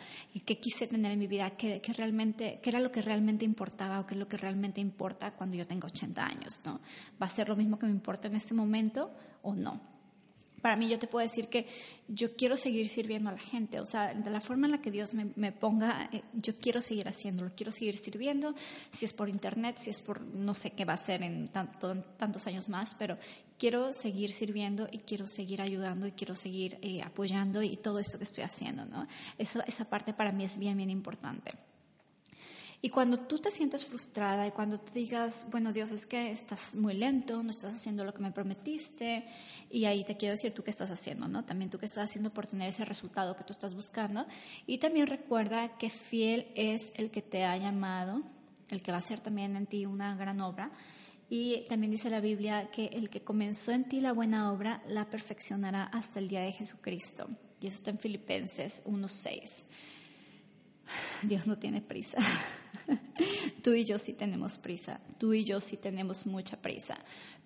qué 0.45 0.57
quise 0.57 0.87
tener 0.87 1.11
en 1.11 1.19
mi 1.19 1.27
vida, 1.27 1.51
qué, 1.51 1.81
realmente, 1.97 2.61
qué 2.63 2.69
era 2.69 2.79
lo 2.79 2.93
que 2.93 3.01
realmente 3.01 3.43
importaba 3.43 3.99
o 3.99 4.07
qué 4.07 4.13
es 4.13 4.19
lo 4.19 4.29
que 4.29 4.37
realmente 4.37 4.79
importa 4.79 5.33
cuando 5.33 5.57
yo 5.57 5.67
tengo 5.67 5.85
80 5.85 6.25
años, 6.25 6.61
¿no? 6.63 6.79
¿Va 7.21 7.25
a 7.25 7.29
ser 7.29 7.49
lo 7.49 7.57
mismo 7.57 7.77
que 7.77 7.85
me 7.85 7.91
importa 7.91 8.29
en 8.29 8.37
este 8.37 8.53
momento 8.53 9.11
o 9.41 9.55
no? 9.55 9.89
para 10.59 10.75
mí 10.75 10.87
yo 10.89 10.99
te 10.99 11.07
puedo 11.07 11.25
decir 11.25 11.47
que 11.47 11.67
yo 12.07 12.35
quiero 12.35 12.57
seguir 12.57 12.89
sirviendo 12.89 13.29
a 13.29 13.33
la 13.33 13.39
gente, 13.39 13.79
o 13.79 13.85
sea, 13.85 14.13
de 14.13 14.29
la 14.29 14.41
forma 14.41 14.67
en 14.67 14.71
la 14.71 14.81
que 14.81 14.91
Dios 14.91 15.13
me, 15.13 15.51
ponga, 15.51 16.09
eh, 16.11 16.23
yo 16.33 16.57
quiero 16.57 16.81
seguir 16.81 17.07
haciéndolo, 17.07 17.51
quiero 17.55 17.71
seguir 17.71 17.97
sirviendo, 17.97 18.53
si 18.91 19.05
es 19.05 19.13
por 19.13 19.29
internet, 19.29 19.77
si 19.77 19.89
es 19.89 20.01
por, 20.01 20.21
no 20.21 20.53
sé 20.53 20.71
qué 20.71 20.85
va 20.85 20.93
a 20.93 20.97
ser 20.97 21.23
en 21.23 21.49
tantos 21.49 22.47
años 22.47 22.69
más, 22.69 22.95
pero 22.95 23.17
quiero 23.57 23.93
seguir 23.93 24.31
sirviendo 24.31 24.87
y 24.91 24.99
quiero 24.99 25.27
seguir 25.27 25.61
ayudando 25.61 26.07
y 26.07 26.11
quiero 26.11 26.35
seguir 26.35 26.77
eh, 26.81 27.01
apoyando 27.01 27.61
y 27.61 27.77
todo 27.77 27.99
esto 27.99 28.17
que 28.17 28.23
estoy 28.23 28.43
haciendo, 28.43 28.85
¿no? 28.85 29.07
esa 29.37 29.85
parte 29.89 30.13
para 30.13 30.31
mí 30.31 30.43
es 30.43 30.57
bien, 30.57 30.77
bien 30.77 30.89
importante. 30.89 31.68
Y 32.81 32.89
cuando 32.89 33.19
tú 33.19 33.39
te 33.39 33.51
sientes 33.51 33.85
frustrada 33.85 34.47
y 34.47 34.51
cuando 34.51 34.79
tú 34.79 34.93
digas, 34.93 35.45
bueno, 35.51 35.73
Dios, 35.73 35.91
es 35.91 36.05
que 36.05 36.31
estás 36.31 36.75
muy 36.75 36.93
lento, 36.93 37.43
no 37.43 37.51
estás 37.51 37.75
haciendo 37.75 38.05
lo 38.05 38.13
que 38.13 38.21
me 38.21 38.31
prometiste, 38.31 39.25
y 39.69 39.83
ahí 39.83 40.05
te 40.05 40.15
quiero 40.15 40.33
decir 40.33 40.53
tú 40.53 40.63
qué 40.63 40.71
estás 40.71 40.89
haciendo, 40.89 41.27
¿no? 41.27 41.43
También 41.43 41.69
tú 41.69 41.77
qué 41.77 41.85
estás 41.85 42.05
haciendo 42.05 42.29
por 42.29 42.47
tener 42.47 42.69
ese 42.69 42.85
resultado 42.85 43.35
que 43.35 43.43
tú 43.43 43.51
estás 43.51 43.73
buscando. 43.73 44.25
Y 44.65 44.77
también 44.77 45.07
recuerda 45.07 45.77
que 45.77 45.89
fiel 45.89 46.47
es 46.55 46.93
el 46.95 47.11
que 47.11 47.21
te 47.21 47.43
ha 47.43 47.57
llamado, 47.57 48.23
el 48.69 48.81
que 48.81 48.91
va 48.91 48.97
a 48.97 48.99
hacer 48.99 49.19
también 49.19 49.57
en 49.57 49.67
ti 49.67 49.85
una 49.85 50.15
gran 50.15 50.39
obra. 50.39 50.71
Y 51.29 51.65
también 51.67 51.91
dice 51.91 52.09
la 52.09 52.21
Biblia 52.21 52.71
que 52.71 52.85
el 52.87 53.09
que 53.09 53.21
comenzó 53.21 53.71
en 53.71 53.87
ti 53.87 54.01
la 54.01 54.13
buena 54.13 54.51
obra 54.51 54.81
la 54.87 55.09
perfeccionará 55.09 55.83
hasta 55.83 56.19
el 56.19 56.29
día 56.29 56.41
de 56.41 56.53
Jesucristo. 56.53 57.29
Y 57.61 57.67
eso 57.67 57.75
está 57.75 57.91
en 57.91 57.99
Filipenses 57.99 58.83
1.6. 58.85 59.63
Dios 61.23 61.45
no 61.45 61.57
tiene 61.57 61.81
prisa. 61.81 62.17
Tú 63.69 63.75
y 63.75 63.85
yo 63.85 63.99
sí 63.99 64.13
tenemos 64.13 64.57
prisa. 64.57 64.99
Tú 65.19 65.31
y 65.31 65.43
yo 65.43 65.61
sí 65.61 65.77
tenemos 65.77 66.25
mucha 66.25 66.59
prisa. 66.59 66.97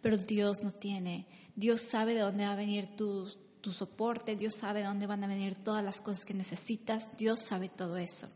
Pero 0.02 0.16
Dios 0.16 0.64
no 0.64 0.72
tiene. 0.72 1.28
Dios 1.54 1.82
sabe 1.82 2.14
de 2.14 2.22
dónde 2.22 2.46
va 2.46 2.54
a 2.54 2.56
venir 2.56 2.96
tu, 2.96 3.30
tu 3.60 3.74
soporte. 3.74 4.38
Dios 4.38 4.56
sabe 4.56 4.80
de 4.80 4.86
dónde 4.86 5.06
van 5.06 5.26
a 5.26 5.28
venir 5.28 5.56
todas 5.62 5.84
las 5.84 6.00
cosas 6.00 6.24
que 6.24 6.34
necesitas. 6.34 7.10
Dios 7.18 7.42
sabe 7.42 7.68
todo 7.68 7.98
eso. 7.98 8.30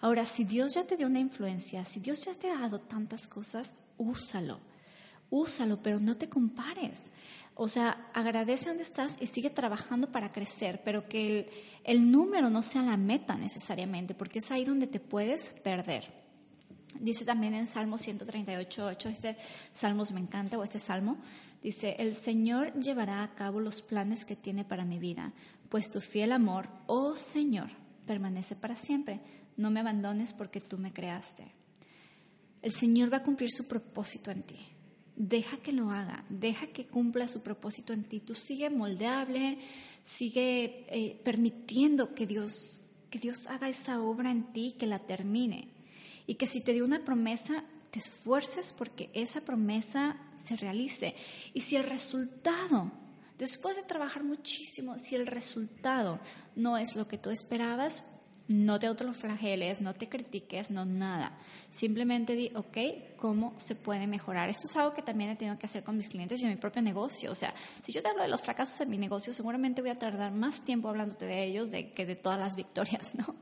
Ahora, 0.00 0.24
si 0.24 0.44
Dios 0.44 0.72
ya 0.72 0.84
te 0.84 0.96
dio 0.96 1.06
una 1.06 1.20
influencia, 1.20 1.84
si 1.84 2.00
Dios 2.00 2.24
ya 2.24 2.32
te 2.32 2.48
ha 2.48 2.58
dado 2.58 2.80
tantas 2.80 3.28
cosas, 3.28 3.74
úsalo. 3.98 4.58
Úsalo, 5.28 5.82
pero 5.82 6.00
no 6.00 6.16
te 6.16 6.30
compares. 6.30 7.10
O 7.56 7.68
sea, 7.68 8.10
agradece 8.14 8.70
donde 8.70 8.84
estás 8.84 9.18
y 9.20 9.26
sigue 9.26 9.50
trabajando 9.50 10.10
para 10.10 10.30
crecer, 10.30 10.80
pero 10.82 11.10
que 11.10 11.40
el, 11.84 11.98
el, 11.98 12.10
número 12.10 12.48
no 12.48 12.62
sea 12.62 12.80
la 12.80 12.96
meta 12.96 13.34
necesariamente, 13.36 14.14
porque 14.14 14.38
es 14.38 14.50
ahí 14.50 14.64
donde 14.64 14.86
te 14.86 14.98
puedes 14.98 15.50
perder. 15.62 16.21
Dice 17.00 17.24
también 17.24 17.54
en 17.54 17.66
Salmo 17.66 17.98
138, 17.98 18.86
8, 18.86 19.08
este 19.08 19.36
salmo 19.72 20.04
me 20.12 20.20
encanta, 20.20 20.58
o 20.58 20.64
este 20.64 20.78
salmo, 20.78 21.16
dice, 21.62 21.96
el 21.98 22.14
Señor 22.14 22.72
llevará 22.74 23.22
a 23.22 23.34
cabo 23.34 23.60
los 23.60 23.82
planes 23.82 24.24
que 24.24 24.36
tiene 24.36 24.64
para 24.64 24.84
mi 24.84 24.98
vida, 24.98 25.32
pues 25.68 25.90
tu 25.90 26.00
fiel 26.00 26.32
amor, 26.32 26.68
oh 26.86 27.16
Señor, 27.16 27.70
permanece 28.06 28.56
para 28.56 28.76
siempre. 28.76 29.20
No 29.56 29.70
me 29.70 29.80
abandones 29.80 30.32
porque 30.32 30.60
tú 30.60 30.78
me 30.78 30.92
creaste. 30.92 31.44
El 32.62 32.72
Señor 32.72 33.12
va 33.12 33.18
a 33.18 33.22
cumplir 33.22 33.50
su 33.50 33.66
propósito 33.66 34.30
en 34.30 34.42
ti 34.42 34.72
deja 35.16 35.56
que 35.58 35.72
lo 35.72 35.90
haga, 35.90 36.24
deja 36.28 36.66
que 36.68 36.86
cumpla 36.86 37.28
su 37.28 37.40
propósito 37.40 37.92
en 37.92 38.04
ti. 38.04 38.20
Tú 38.20 38.34
sigue 38.34 38.70
moldeable, 38.70 39.58
sigue 40.04 40.86
eh, 40.88 41.20
permitiendo 41.24 42.14
que 42.14 42.26
Dios, 42.26 42.80
que 43.10 43.18
Dios 43.18 43.46
haga 43.46 43.68
esa 43.68 44.00
obra 44.02 44.30
en 44.30 44.52
ti, 44.52 44.74
que 44.78 44.86
la 44.86 45.00
termine. 45.00 45.68
Y 46.26 46.34
que 46.34 46.46
si 46.46 46.60
te 46.60 46.72
dio 46.72 46.84
una 46.84 47.04
promesa, 47.04 47.64
te 47.90 47.98
esfuerces 47.98 48.72
porque 48.72 49.10
esa 49.12 49.42
promesa 49.42 50.16
se 50.36 50.56
realice. 50.56 51.14
Y 51.52 51.60
si 51.60 51.76
el 51.76 51.84
resultado, 51.84 52.90
después 53.38 53.76
de 53.76 53.82
trabajar 53.82 54.24
muchísimo, 54.24 54.98
si 54.98 55.14
el 55.14 55.26
resultado 55.26 56.18
no 56.56 56.78
es 56.78 56.96
lo 56.96 57.06
que 57.06 57.18
tú 57.18 57.30
esperabas, 57.30 58.04
no 58.48 58.78
te 58.78 58.86
autoflageles, 58.86 59.80
no 59.80 59.94
te 59.94 60.08
critiques, 60.08 60.70
no 60.70 60.84
nada. 60.84 61.38
Simplemente 61.70 62.34
di, 62.34 62.50
ok, 62.54 63.16
¿cómo 63.16 63.54
se 63.58 63.74
puede 63.74 64.06
mejorar? 64.06 64.48
Esto 64.48 64.66
es 64.66 64.76
algo 64.76 64.94
que 64.94 65.02
también 65.02 65.30
he 65.30 65.36
tenido 65.36 65.58
que 65.58 65.66
hacer 65.66 65.84
con 65.84 65.96
mis 65.96 66.08
clientes 66.08 66.40
y 66.40 66.44
en 66.44 66.50
mi 66.50 66.56
propio 66.56 66.82
negocio. 66.82 67.30
O 67.30 67.34
sea, 67.34 67.54
si 67.82 67.92
yo 67.92 68.02
te 68.02 68.08
hablo 68.08 68.22
de 68.22 68.28
los 68.28 68.42
fracasos 68.42 68.80
en 68.80 68.90
mi 68.90 68.98
negocio, 68.98 69.32
seguramente 69.32 69.80
voy 69.80 69.90
a 69.90 69.98
tardar 69.98 70.32
más 70.32 70.64
tiempo 70.64 70.88
hablándote 70.88 71.26
de 71.26 71.44
ellos 71.44 71.70
de, 71.70 71.92
que 71.92 72.06
de 72.06 72.16
todas 72.16 72.38
las 72.38 72.56
victorias, 72.56 73.14
¿no? 73.16 73.36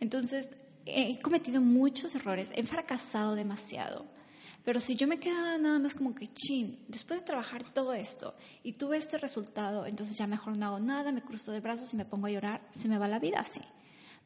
Entonces, 0.00 0.50
he 0.88 1.20
cometido 1.20 1.60
muchos 1.60 2.14
errores, 2.14 2.50
he 2.54 2.64
fracasado 2.64 3.34
demasiado. 3.34 4.06
Pero 4.64 4.80
si 4.80 4.96
yo 4.96 5.06
me 5.06 5.18
quedaba 5.18 5.56
nada 5.56 5.78
más 5.78 5.94
como 5.94 6.14
que, 6.14 6.32
chin, 6.32 6.78
después 6.88 7.20
de 7.20 7.26
trabajar 7.26 7.62
todo 7.62 7.94
esto 7.94 8.34
y 8.62 8.72
tuve 8.72 8.98
este 8.98 9.16
resultado, 9.16 9.86
entonces 9.86 10.18
ya 10.18 10.26
mejor 10.26 10.56
no 10.58 10.66
hago 10.66 10.80
nada, 10.80 11.10
me 11.10 11.22
cruzo 11.22 11.52
de 11.52 11.60
brazos 11.60 11.94
y 11.94 11.96
me 11.96 12.04
pongo 12.04 12.26
a 12.26 12.30
llorar, 12.30 12.68
se 12.70 12.88
me 12.88 12.98
va 12.98 13.08
la 13.08 13.18
vida 13.18 13.40
así. 13.40 13.62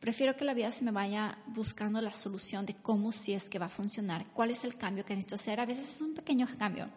Prefiero 0.00 0.34
que 0.36 0.44
la 0.44 0.52
vida 0.52 0.72
se 0.72 0.84
me 0.84 0.90
vaya 0.90 1.38
buscando 1.46 2.00
la 2.02 2.12
solución 2.12 2.66
de 2.66 2.74
cómo 2.74 3.12
si 3.12 3.34
es 3.34 3.48
que 3.48 3.60
va 3.60 3.66
a 3.66 3.68
funcionar, 3.68 4.26
cuál 4.32 4.50
es 4.50 4.64
el 4.64 4.76
cambio 4.76 5.04
que 5.04 5.14
necesito 5.14 5.36
hacer. 5.36 5.60
A 5.60 5.64
veces 5.64 5.94
es 5.94 6.00
un 6.00 6.14
pequeño 6.14 6.48
cambio. 6.58 6.90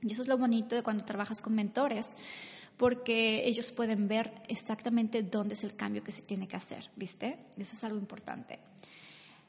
Y 0.00 0.12
eso 0.12 0.22
es 0.22 0.28
lo 0.28 0.38
bonito 0.38 0.76
de 0.76 0.84
cuando 0.84 1.04
trabajas 1.04 1.42
con 1.42 1.52
mentores, 1.52 2.10
porque 2.76 3.44
ellos 3.44 3.72
pueden 3.72 4.06
ver 4.06 4.40
exactamente 4.46 5.24
dónde 5.24 5.54
es 5.54 5.64
el 5.64 5.74
cambio 5.74 6.04
que 6.04 6.12
se 6.12 6.22
tiene 6.22 6.46
que 6.46 6.54
hacer, 6.54 6.90
¿viste? 6.94 7.38
Eso 7.56 7.74
es 7.74 7.82
algo 7.82 7.98
importante. 7.98 8.60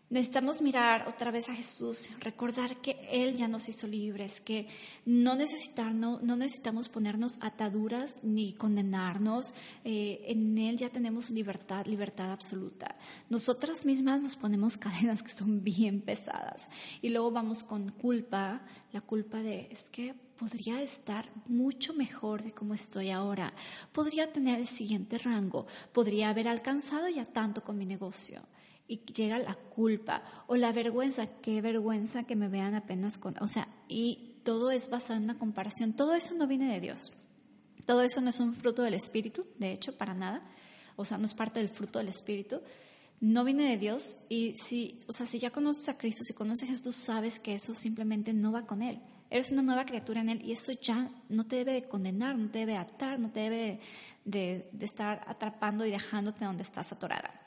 Necesitamos 0.08 0.62
mirar 0.62 1.08
otra 1.08 1.32
vez 1.32 1.50
a 1.50 1.56
Jesús, 1.56 2.12
recordar 2.20 2.78
que 2.78 2.96
Él 3.10 3.36
ya 3.36 3.48
nos 3.48 3.68
hizo 3.70 3.88
libres, 3.88 4.40
que 4.40 4.68
no, 5.04 5.36
no, 5.36 6.20
no 6.22 6.36
necesitamos 6.36 6.90
ponernos 6.90 7.40
ataduras 7.42 8.16
ni 8.22 8.54
condenarnos. 8.54 9.52
Eh, 9.84 10.24
en 10.28 10.60
Él 10.60 10.78
ya 10.78 10.90
tenemos 10.90 11.32
libertad, 11.32 11.88
libertad 11.88 12.32
absoluta. 12.32 12.96
Nosotras 13.32 13.84
mismas 13.84 14.22
nos 14.22 14.36
ponemos 14.36 14.78
cadenas 14.78 15.24
que 15.24 15.32
son 15.32 15.64
bien 15.64 16.02
pesadas 16.02 16.68
y 17.02 17.10
luego 17.10 17.32
vamos 17.32 17.64
con 17.64 17.90
culpa, 17.90 18.62
la 18.92 19.02
culpa 19.02 19.40
de 19.40 19.68
es 19.72 19.90
que 19.90 20.14
podría 20.38 20.84
estar 20.84 21.28
mucho 21.48 21.96
mejor 21.96 22.44
de 22.44 22.52
como 22.52 22.76
estoy 22.76 23.10
ahora, 23.10 23.52
podría 23.92 24.32
tener 24.32 24.60
el 24.60 24.68
siguiente 24.68 25.18
rango, 25.18 25.66
podría 25.92 26.30
haber 26.30 26.48
alcanzado 26.48 27.10
ya 27.10 27.26
tanto 27.26 27.64
con 27.64 27.76
mi 27.76 27.88
negocio 27.88 28.44
y 28.88 28.98
llega 29.06 29.40
la 29.40 29.56
culpa 29.56 30.24
o 30.48 30.56
la 30.56 30.72
vergüenza, 30.72 31.28
qué 31.42 31.62
vergüenza 31.62 32.24
que 32.24 32.36
me 32.36 32.48
vean 32.48 32.76
apenas 32.76 33.18
con, 33.18 33.36
o 33.42 33.48
sea, 33.48 33.68
y 33.88 34.36
todo 34.44 34.72
es 34.72 34.90
basado 34.90 35.18
en 35.18 35.24
una 35.24 35.40
comparación, 35.40 35.94
todo 35.94 36.14
eso 36.14 36.36
no 36.36 36.48
viene 36.48 36.72
de 36.72 36.80
Dios, 36.80 37.12
todo 37.86 38.02
eso 38.02 38.22
no 38.22 38.30
es 38.30 38.40
un 38.40 38.54
fruto 38.54 38.84
del 38.84 38.94
Espíritu, 38.94 39.46
de 39.58 39.72
hecho, 39.72 39.98
para 39.98 40.14
nada, 40.14 40.44
o 40.96 41.06
sea, 41.06 41.18
no 41.18 41.26
es 41.26 41.34
parte 41.34 41.60
del 41.60 41.70
fruto 41.70 42.00
del 42.00 42.10
Espíritu, 42.10 42.62
no 43.20 43.44
viene 43.44 43.70
de 43.70 43.78
Dios 43.78 44.18
y 44.30 44.56
si, 44.56 45.00
o 45.08 45.14
sea, 45.14 45.26
si 45.26 45.40
ya 45.40 45.50
conoces 45.50 45.90
a 45.90 45.98
Cristo, 45.98 46.24
si 46.24 46.34
conoces 46.34 46.70
a 46.70 46.72
Jesús, 46.72 46.96
sabes 46.96 47.40
que 47.40 47.56
eso 47.56 47.74
simplemente 47.74 48.34
no 48.34 48.52
va 48.52 48.66
con 48.66 48.82
Él. 48.82 49.00
Eres 49.30 49.52
una 49.52 49.64
nueva 49.64 49.86
criatura 49.86 50.22
en 50.22 50.30
Él 50.30 50.42
y 50.44 50.52
eso 50.52 50.72
ya 50.74 51.10
no 51.30 51.46
te 51.46 51.56
debe 51.56 51.74
de 51.74 51.88
condenar, 51.88 52.38
no 52.38 52.50
te 52.52 52.60
debe 52.60 52.74
de 52.74 52.78
atar, 52.78 53.20
no 53.20 53.32
te 53.32 53.40
debe 53.40 53.80
de, 54.26 54.70
de 54.72 54.86
estar 54.86 55.24
atrapando 55.28 55.86
y 55.86 55.92
dejándote 55.92 56.46
donde 56.46 56.64
estás 56.64 56.92
atorada. 56.92 57.45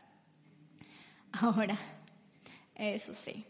Ahora, 1.41 1.79
eso 2.75 3.13
sí, 3.13 3.45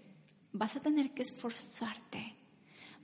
vas 0.52 0.76
a 0.76 0.80
tener 0.80 1.10
que 1.10 1.22
esforzarte, 1.22 2.34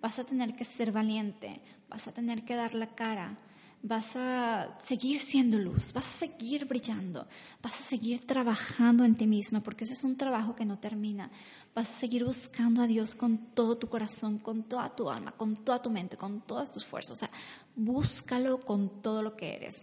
vas 0.00 0.18
a 0.18 0.24
tener 0.24 0.54
que 0.56 0.64
ser 0.64 0.92
valiente, 0.92 1.60
vas 1.88 2.08
a 2.08 2.12
tener 2.12 2.44
que 2.44 2.56
dar 2.56 2.74
la 2.74 2.94
cara, 2.94 3.38
vas 3.86 4.16
a 4.16 4.74
seguir 4.82 5.18
siendo 5.18 5.58
luz, 5.58 5.92
vas 5.92 6.06
a 6.06 6.26
seguir 6.26 6.64
brillando, 6.64 7.28
vas 7.62 7.78
a 7.78 7.82
seguir 7.82 8.26
trabajando 8.26 9.04
en 9.04 9.14
ti 9.14 9.26
misma, 9.26 9.62
porque 9.62 9.84
ese 9.84 9.92
es 9.92 10.04
un 10.04 10.16
trabajo 10.16 10.56
que 10.56 10.64
no 10.64 10.78
termina. 10.78 11.30
Vas 11.74 11.90
a 11.90 11.98
seguir 11.98 12.24
buscando 12.24 12.80
a 12.80 12.86
Dios 12.86 13.14
con 13.14 13.36
todo 13.52 13.76
tu 13.76 13.88
corazón, 13.88 14.38
con 14.38 14.62
toda 14.62 14.96
tu 14.96 15.10
alma, 15.10 15.32
con 15.32 15.56
toda 15.56 15.82
tu 15.82 15.90
mente, 15.90 16.16
con 16.16 16.40
todas 16.40 16.72
tus 16.72 16.86
fuerzas. 16.86 17.12
O 17.12 17.20
sea, 17.20 17.30
búscalo 17.76 18.60
con 18.60 19.02
todo 19.02 19.22
lo 19.22 19.36
que 19.36 19.54
eres. 19.54 19.82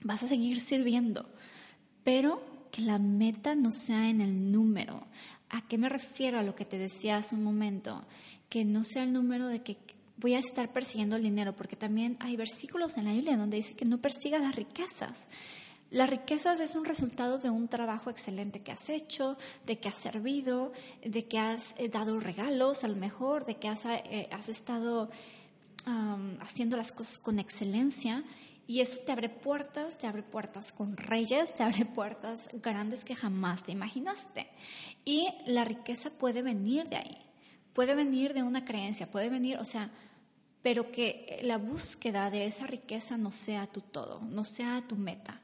Vas 0.00 0.22
a 0.22 0.26
seguir 0.26 0.58
sirviendo, 0.58 1.28
pero 2.04 2.40
que 2.70 2.82
la 2.82 2.98
meta 2.98 3.54
no 3.54 3.70
sea 3.70 4.08
en 4.08 4.20
el 4.20 4.52
número. 4.52 5.06
¿A 5.50 5.62
qué 5.66 5.78
me 5.78 5.88
refiero 5.88 6.38
a 6.38 6.42
lo 6.42 6.54
que 6.54 6.64
te 6.64 6.78
decía 6.78 7.16
hace 7.16 7.34
un 7.34 7.44
momento? 7.44 8.04
Que 8.48 8.64
no 8.64 8.84
sea 8.84 9.02
el 9.02 9.12
número 9.12 9.46
de 9.48 9.62
que 9.62 9.76
voy 10.18 10.34
a 10.34 10.38
estar 10.38 10.72
persiguiendo 10.72 11.16
el 11.16 11.22
dinero, 11.22 11.54
porque 11.54 11.76
también 11.76 12.16
hay 12.20 12.36
versículos 12.36 12.96
en 12.96 13.04
la 13.04 13.12
Biblia 13.12 13.36
donde 13.36 13.56
dice 13.56 13.74
que 13.74 13.84
no 13.84 13.98
persigas 13.98 14.42
las 14.42 14.56
riquezas. 14.56 15.28
Las 15.90 16.10
riquezas 16.10 16.60
es 16.60 16.74
un 16.74 16.84
resultado 16.84 17.38
de 17.38 17.48
un 17.48 17.68
trabajo 17.68 18.10
excelente 18.10 18.60
que 18.60 18.72
has 18.72 18.90
hecho, 18.90 19.38
de 19.66 19.78
que 19.78 19.88
has 19.88 19.96
servido, 19.96 20.72
de 21.02 21.24
que 21.26 21.38
has 21.38 21.74
eh, 21.78 21.88
dado 21.88 22.20
regalos 22.20 22.84
a 22.84 22.88
lo 22.88 22.96
mejor, 22.96 23.44
de 23.46 23.56
que 23.56 23.68
has, 23.68 23.86
eh, 23.86 24.28
has 24.30 24.48
estado 24.48 25.10
haciendo 26.40 26.76
las 26.76 26.92
cosas 26.92 27.18
con 27.18 27.38
excelencia 27.38 28.22
y 28.68 28.82
eso 28.82 28.98
te 28.98 29.12
abre 29.12 29.30
puertas, 29.30 29.96
te 29.96 30.06
abre 30.06 30.22
puertas 30.22 30.74
con 30.74 30.94
reyes, 30.98 31.54
te 31.54 31.62
abre 31.62 31.86
puertas 31.86 32.50
grandes 32.52 33.02
que 33.02 33.16
jamás 33.16 33.64
te 33.64 33.72
imaginaste. 33.72 34.46
Y 35.06 35.26
la 35.46 35.64
riqueza 35.64 36.10
puede 36.10 36.42
venir 36.42 36.84
de 36.84 36.96
ahí, 36.96 37.16
puede 37.72 37.94
venir 37.94 38.34
de 38.34 38.42
una 38.42 38.66
creencia, 38.66 39.10
puede 39.10 39.30
venir, 39.30 39.56
o 39.56 39.64
sea, 39.64 39.90
pero 40.60 40.92
que 40.92 41.40
la 41.44 41.56
búsqueda 41.56 42.30
de 42.30 42.44
esa 42.44 42.66
riqueza 42.66 43.16
no 43.16 43.32
sea 43.32 43.66
tu 43.66 43.80
todo, 43.80 44.20
no 44.20 44.44
sea 44.44 44.84
tu 44.86 44.96
meta. 44.96 45.40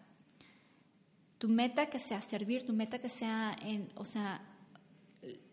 Tu 1.38 1.48
meta 1.48 1.86
que 1.86 1.98
sea 1.98 2.20
servir, 2.20 2.66
tu 2.66 2.74
meta 2.74 2.98
que 2.98 3.08
sea, 3.08 3.56
o 3.94 4.04
sea, 4.04 4.42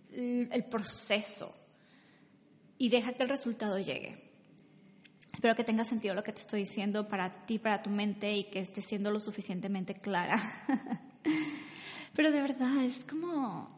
el 0.10 0.66
proceso. 0.66 1.56
Y 2.78 2.90
deja 2.90 3.14
que 3.14 3.24
el 3.24 3.30
resultado 3.30 3.80
llegue. 3.80 4.31
Espero 5.34 5.56
que 5.56 5.64
tenga 5.64 5.84
sentido 5.84 6.14
lo 6.14 6.24
que 6.24 6.34
te 6.34 6.42
estoy 6.42 6.62
diciendo 6.62 7.08
para 7.08 7.46
ti, 7.46 7.58
para 7.58 7.82
tu 7.82 7.90
mente 7.90 8.36
y 8.36 8.44
que 8.46 8.60
esté 8.60 8.82
siendo 8.82 9.12
lo 9.12 9.20
suficientemente 9.20 9.96
clara. 9.96 10.42
Pero 12.14 12.32
de 12.32 12.42
verdad 12.42 12.84
es 12.84 13.06
como, 13.06 13.70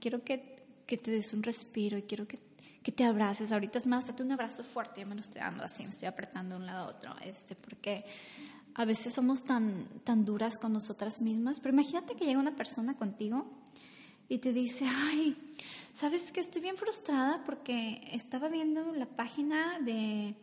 quiero 0.00 0.22
que, 0.22 0.62
que, 0.86 0.98
te 0.98 1.10
des 1.10 1.32
un 1.32 1.42
respiro 1.42 1.96
y 1.96 2.02
quiero 2.02 2.28
que, 2.28 2.38
que, 2.82 2.92
te 2.92 3.04
abraces. 3.04 3.52
Ahorita 3.52 3.78
es 3.78 3.86
más, 3.86 4.06
date 4.06 4.22
un 4.22 4.32
abrazo 4.32 4.62
fuerte. 4.62 5.00
Yo 5.00 5.06
me 5.06 5.14
lo 5.14 5.22
estoy 5.22 5.40
dando 5.40 5.64
así, 5.64 5.84
me 5.84 5.90
estoy 5.90 6.08
apretando 6.08 6.56
de 6.56 6.60
un 6.60 6.66
lado 6.66 6.84
a 6.84 6.88
otro. 6.88 7.16
Este, 7.22 7.56
porque 7.56 8.04
a 8.74 8.84
veces 8.84 9.14
somos 9.14 9.44
tan, 9.44 9.88
tan 10.04 10.24
duras 10.24 10.58
con 10.58 10.72
nosotras 10.72 11.22
mismas. 11.22 11.60
Pero 11.60 11.72
imagínate 11.72 12.14
que 12.14 12.26
llega 12.26 12.38
una 12.38 12.54
persona 12.54 12.94
contigo 12.94 13.46
y 14.28 14.38
te 14.38 14.52
dice, 14.52 14.86
ay, 14.86 15.36
sabes 15.96 16.30
que 16.30 16.40
estoy 16.40 16.60
bien 16.60 16.76
frustrada 16.76 17.42
porque 17.46 18.02
estaba 18.12 18.50
viendo 18.50 18.92
la 18.92 19.06
página 19.06 19.78
de 19.80 20.34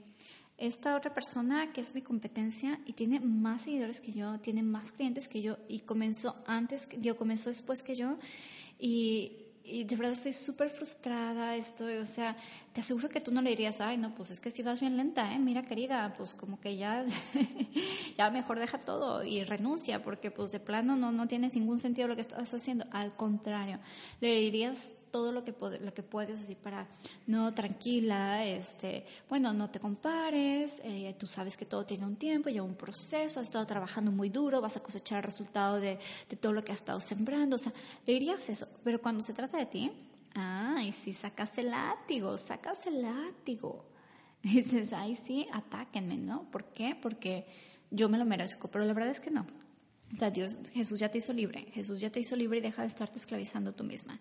esta 0.57 0.95
otra 0.95 1.13
persona 1.13 1.71
que 1.71 1.81
es 1.81 1.93
mi 1.93 2.01
competencia 2.01 2.79
y 2.87 2.93
tiene 2.93 3.19
más 3.19 3.61
seguidores 3.61 4.01
que 4.01 4.11
yo, 4.11 4.39
tiene 4.39 4.63
más 4.63 4.91
clientes 4.91 5.27
que 5.27 5.43
yo 5.43 5.57
y 5.67 5.81
comenzó 5.81 6.43
antes, 6.47 6.89
digo, 6.97 7.17
comenzó 7.17 7.51
después 7.51 7.83
que 7.83 7.93
yo 7.93 8.17
y, 8.79 9.43
y 9.63 9.83
de 9.83 9.95
verdad 9.95 10.13
estoy 10.13 10.33
súper 10.33 10.71
frustrada, 10.71 11.55
estoy, 11.55 11.97
o 11.97 12.05
sea, 12.07 12.35
te 12.73 12.81
aseguro 12.81 13.07
que 13.09 13.21
tú 13.21 13.31
no 13.31 13.43
le 13.43 13.51
dirías, 13.51 13.79
ay, 13.79 13.97
no, 13.97 14.15
pues 14.15 14.31
es 14.31 14.39
que 14.39 14.49
si 14.49 14.63
vas 14.63 14.79
bien 14.79 14.97
lenta, 14.97 15.35
¿eh? 15.35 15.39
Mira, 15.39 15.61
querida, 15.61 16.15
pues 16.17 16.33
como 16.33 16.59
que 16.59 16.77
ya, 16.77 17.03
ya 18.17 18.31
mejor 18.31 18.57
deja 18.57 18.79
todo 18.79 19.23
y 19.23 19.43
renuncia, 19.43 20.01
porque 20.01 20.31
pues 20.31 20.51
de 20.51 20.59
plano 20.59 20.95
no, 20.95 21.11
no 21.11 21.27
tiene 21.27 21.51
ningún 21.53 21.77
sentido 21.77 22.07
lo 22.07 22.15
que 22.15 22.21
estás 22.21 22.51
haciendo. 22.55 22.85
Al 22.89 23.15
contrario, 23.15 23.79
le 24.19 24.35
dirías 24.39 24.93
todo 25.13 25.31
lo 25.31 25.43
que, 25.43 25.53
lo 25.79 25.93
que 25.93 26.01
puedes 26.01 26.41
así 26.41 26.55
para, 26.55 26.87
no, 27.27 27.53
tranquila, 27.53 28.43
este, 28.43 29.05
bueno, 29.29 29.53
no 29.53 29.69
te 29.69 29.79
compares, 29.79 30.81
eh, 30.83 31.15
tú 31.19 31.27
sabes 31.27 31.55
que 31.55 31.65
todo 31.65 31.85
tiene 31.85 32.03
un 32.03 32.15
tiempo, 32.15 32.49
lleva 32.49 32.65
un 32.65 32.73
proceso, 32.73 33.39
has 33.39 33.45
estado 33.45 33.67
trabajando 33.67 34.11
muy 34.11 34.29
duro, 34.29 34.59
vas 34.59 34.75
a 34.75 34.81
cosechar 34.81 35.19
el 35.19 35.25
resultado 35.25 35.79
de, 35.79 35.99
todo 36.41 36.51
lo 36.51 36.63
que 36.63 36.71
has 36.71 36.79
estado 36.79 36.99
sembrando, 36.99 37.57
o 37.57 37.59
sea, 37.59 37.71
le 38.07 38.13
dirías 38.13 38.49
eso, 38.49 38.67
pero 38.83 38.99
cuando 38.99 39.21
se 39.21 39.33
trata 39.33 39.55
de 39.55 39.67
ti, 39.67 39.91
ay, 40.33 40.91
sí, 40.91 41.13
sacas 41.13 41.59
el 41.59 41.69
látigo, 41.69 42.35
sacas 42.39 42.87
el 42.87 43.03
látigo. 43.03 43.85
dices, 44.41 44.93
ay, 44.93 45.15
sí, 45.15 45.47
atáquenme, 45.53 46.17
¿no? 46.17 46.49
¿Por 46.49 46.65
qué? 46.73 46.97
Porque 46.99 47.45
yo 47.91 48.09
me 48.09 48.17
lo 48.17 48.25
merezco, 48.25 48.67
pero 48.67 48.83
la 48.83 48.93
verdad 48.93 49.11
es 49.11 49.19
que 49.19 49.29
no. 49.29 49.45
O 50.11 50.17
sea, 50.17 50.29
Dios, 50.29 50.57
Jesús 50.73 50.99
ya 50.99 51.09
te 51.09 51.17
hizo 51.17 51.33
libre, 51.33 51.67
Jesús 51.73 51.99
ya 51.99 52.11
te 52.11 52.19
hizo 52.19 52.35
libre 52.35 52.59
y 52.59 52.61
deja 52.61 52.83
de 52.83 52.87
estarte 52.87 53.17
esclavizando 53.17 53.73
tú 53.73 53.83
misma. 53.83 54.19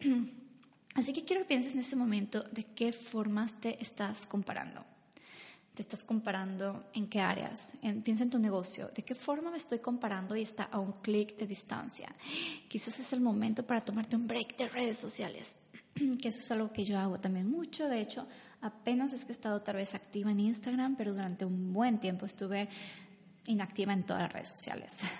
Así 0.94 1.12
que 1.12 1.24
quiero 1.24 1.42
que 1.42 1.48
pienses 1.48 1.74
en 1.74 1.80
ese 1.80 1.96
momento 1.96 2.42
de 2.42 2.64
qué 2.64 2.92
formas 2.92 3.60
te 3.60 3.82
estás 3.82 4.26
comparando. 4.26 4.84
Te 5.74 5.82
estás 5.82 6.04
comparando 6.04 6.88
en 6.94 7.06
qué 7.06 7.20
áreas. 7.20 7.74
piensa 8.02 8.22
en 8.22 8.30
tu 8.30 8.38
negocio. 8.38 8.88
¿De 8.94 9.02
qué 9.02 9.14
forma 9.14 9.50
me 9.50 9.58
estoy 9.58 9.80
comparando 9.80 10.34
y 10.34 10.42
está 10.42 10.64
a 10.64 10.78
un 10.78 10.92
clic 10.92 11.36
de 11.36 11.46
distancia? 11.46 12.14
Quizás 12.66 12.98
es 12.98 13.12
el 13.12 13.20
momento 13.20 13.66
para 13.66 13.82
tomarte 13.82 14.16
un 14.16 14.26
break 14.26 14.56
de 14.56 14.68
redes 14.68 14.96
sociales. 14.96 15.56
que 16.20 16.28
eso 16.28 16.40
es 16.40 16.50
algo 16.50 16.72
que 16.72 16.86
yo 16.86 16.98
hago 16.98 17.20
también 17.20 17.50
mucho. 17.50 17.88
De 17.88 18.00
hecho, 18.00 18.26
apenas 18.62 19.12
es 19.12 19.26
que 19.26 19.32
he 19.32 19.34
estado 19.34 19.60
tal 19.60 19.76
vez 19.76 19.94
activa 19.94 20.30
en 20.30 20.40
Instagram, 20.40 20.96
pero 20.96 21.12
durante 21.12 21.44
un 21.44 21.74
buen 21.74 22.00
tiempo 22.00 22.24
estuve 22.24 22.70
inactiva 23.44 23.92
en 23.92 24.04
todas 24.04 24.22
las 24.22 24.32
redes 24.32 24.48
sociales. 24.48 25.00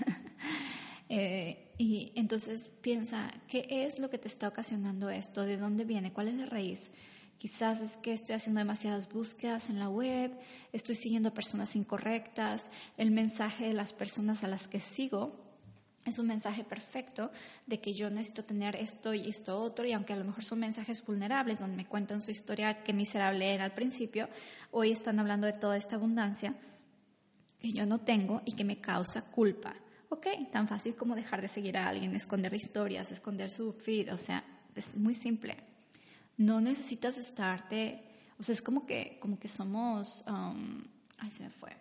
Eh, 1.09 1.66
y 1.79 2.13
entonces 2.15 2.71
piensa, 2.81 3.31
¿qué 3.49 3.67
es 3.69 3.99
lo 3.99 4.09
que 4.09 4.19
te 4.19 4.29
está 4.29 4.49
ocasionando 4.49 5.11
esto? 5.11 5.43
¿De 5.43 5.59
dónde 5.59 5.85
viene? 5.85 6.13
¿Cuál 6.13 6.29
es 6.29 6.35
la 6.35 6.47
raíz? 6.47 6.91
Quizás 7.39 7.83
es 7.83 7.99
que 7.99 8.15
estoy 8.15 8.35
haciendo 8.35 8.61
demasiadas 8.61 9.11
búsquedas 9.11 9.69
en 9.69 9.79
la 9.79 9.91
web, 9.91 10.33
estoy 10.73 10.95
siguiendo 10.95 11.35
personas 11.35 11.77
incorrectas, 11.77 12.71
el 12.97 13.11
mensaje 13.11 13.67
de 13.67 13.75
las 13.75 13.93
personas 13.93 14.43
a 14.43 14.49
las 14.49 14.69
que 14.69 14.81
sigo 14.81 15.47
es 16.07 16.19
un 16.19 16.29
mensaje 16.29 16.65
perfecto 16.65 17.31
de 17.67 17.81
que 17.81 17.93
yo 17.93 18.09
necesito 18.11 18.45
tener 18.45 18.77
esto 18.77 19.13
y 19.13 19.29
esto 19.29 19.61
otro, 19.61 19.85
y 19.85 19.93
aunque 19.93 20.13
a 20.13 20.17
lo 20.17 20.25
mejor 20.25 20.45
son 20.45 20.61
mensajes 20.61 21.05
vulnerables 21.05 21.59
donde 21.59 21.77
me 21.77 21.87
cuentan 21.87 22.23
su 22.23 22.31
historia, 22.31 22.83
qué 22.85 22.93
miserable 22.93 23.53
era 23.53 23.65
al 23.65 23.75
principio, 23.75 24.29
hoy 24.71 24.93
están 24.93 25.19
hablando 25.19 25.47
de 25.47 25.53
toda 25.53 25.77
esta 25.77 25.97
abundancia 25.97 26.55
que 27.61 27.73
yo 27.73 27.87
no 27.87 27.99
tengo 27.99 28.41
y 28.45 28.53
que 28.53 28.65
me 28.65 28.81
causa 28.81 29.23
culpa. 29.23 29.75
Ok, 30.09 30.27
tan 30.53 30.69
fácil 30.69 30.95
como 30.95 31.15
dejar 31.15 31.41
de 31.41 31.49
seguir 31.49 31.77
a 31.77 31.89
alguien, 31.89 32.15
esconder 32.15 32.55
historias, 32.55 33.11
esconder 33.11 33.51
su 33.51 33.73
feed, 33.73 34.13
o 34.13 34.19
sea, 34.19 34.45
es 34.75 34.97
muy 34.97 35.15
simple. 35.15 35.57
No 36.37 36.61
necesitas 36.61 37.19
estarte, 37.19 38.03
o 38.39 38.43
sea, 38.43 38.53
es 38.53 38.63
como 38.63 38.87
que, 38.87 39.19
como 39.21 39.39
que 39.39 39.49
somos, 39.49 40.25
um, 40.29 40.85
ay, 41.19 41.31
se 41.31 41.43
me 41.43 41.51
fue, 41.51 41.77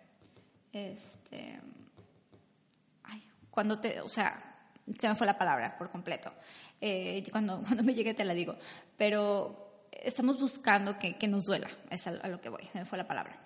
este 0.72 1.60
cuando 3.56 3.78
te, 3.78 4.02
o 4.02 4.08
sea, 4.08 4.68
se 4.98 5.08
me 5.08 5.14
fue 5.14 5.26
la 5.26 5.38
palabra 5.38 5.78
por 5.78 5.90
completo. 5.90 6.30
Eh, 6.78 7.24
cuando, 7.32 7.62
cuando 7.64 7.82
me 7.84 7.94
llegue 7.94 8.12
te 8.12 8.22
la 8.22 8.34
digo. 8.34 8.54
Pero 8.98 9.88
estamos 9.90 10.38
buscando 10.38 10.98
que, 10.98 11.16
que 11.16 11.26
nos 11.26 11.44
duela, 11.44 11.70
es 11.88 12.06
a, 12.06 12.28
lo 12.28 12.38
que 12.38 12.50
voy, 12.50 12.68
se 12.70 12.80
me 12.80 12.84
fue 12.84 12.98
la 12.98 13.08
palabra. 13.08 13.45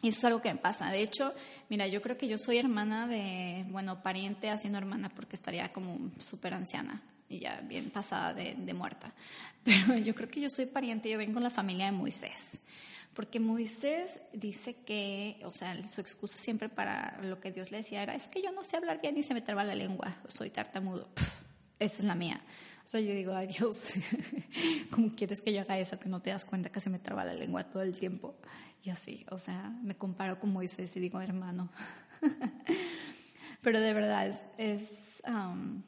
Y 0.00 0.08
eso 0.08 0.18
es 0.18 0.24
algo 0.26 0.42
que 0.42 0.52
me 0.52 0.60
pasa. 0.60 0.90
De 0.90 1.02
hecho, 1.02 1.34
mira, 1.68 1.86
yo 1.88 2.00
creo 2.00 2.16
que 2.16 2.28
yo 2.28 2.38
soy 2.38 2.58
hermana 2.58 3.08
de, 3.08 3.64
bueno, 3.68 4.02
pariente 4.02 4.50
haciendo 4.50 4.78
hermana 4.78 5.08
porque 5.08 5.34
estaría 5.34 5.72
como 5.72 6.10
súper 6.20 6.54
anciana 6.54 7.02
y 7.28 7.40
ya 7.40 7.60
bien 7.62 7.90
pasada 7.90 8.32
de, 8.32 8.54
de, 8.54 8.74
muerta. 8.74 9.12
Pero 9.64 9.98
yo 9.98 10.14
creo 10.14 10.28
que 10.28 10.40
yo 10.40 10.48
soy 10.48 10.66
pariente, 10.66 11.10
yo 11.10 11.18
vengo 11.18 11.34
con 11.34 11.42
la 11.42 11.50
familia 11.50 11.86
de 11.86 11.92
Moisés. 11.92 12.60
Porque 13.12 13.40
Moisés 13.40 14.20
dice 14.32 14.76
que, 14.86 15.40
o 15.42 15.50
sea, 15.50 15.76
su 15.88 16.00
excusa 16.00 16.38
siempre 16.38 16.68
para 16.68 17.18
lo 17.22 17.40
que 17.40 17.50
Dios 17.50 17.72
le 17.72 17.78
decía 17.78 18.04
era, 18.04 18.14
es 18.14 18.28
que 18.28 18.40
yo 18.40 18.52
no 18.52 18.62
sé 18.62 18.76
hablar 18.76 19.00
bien 19.00 19.16
y 19.18 19.24
se 19.24 19.34
me 19.34 19.42
traba 19.42 19.64
la 19.64 19.74
lengua, 19.74 20.16
soy 20.28 20.50
tartamudo. 20.50 21.08
esa 21.80 22.02
es 22.02 22.04
la 22.04 22.14
mía. 22.14 22.40
O 22.84 22.88
sea, 22.88 23.00
yo 23.00 23.12
digo, 23.12 23.34
ay 23.34 23.48
Dios, 23.48 23.88
¿cómo 24.92 25.16
quieres 25.16 25.42
que 25.42 25.52
yo 25.52 25.62
haga 25.62 25.78
eso? 25.78 25.98
Que 25.98 26.08
no 26.08 26.22
te 26.22 26.30
das 26.30 26.44
cuenta 26.44 26.70
que 26.70 26.80
se 26.80 26.90
me 26.90 27.00
traba 27.00 27.24
la 27.24 27.34
lengua 27.34 27.64
todo 27.64 27.82
el 27.82 27.98
tiempo. 27.98 28.36
Y 28.82 28.90
así, 28.90 29.26
o 29.30 29.38
sea, 29.38 29.70
me 29.82 29.96
comparo 29.96 30.38
con 30.38 30.52
Moisés 30.52 30.96
y 30.96 31.00
digo, 31.00 31.20
hermano. 31.20 31.70
Pero 33.62 33.80
de 33.80 33.92
verdad 33.92 34.26
es... 34.26 34.38
es 34.56 35.22
um, 35.26 35.82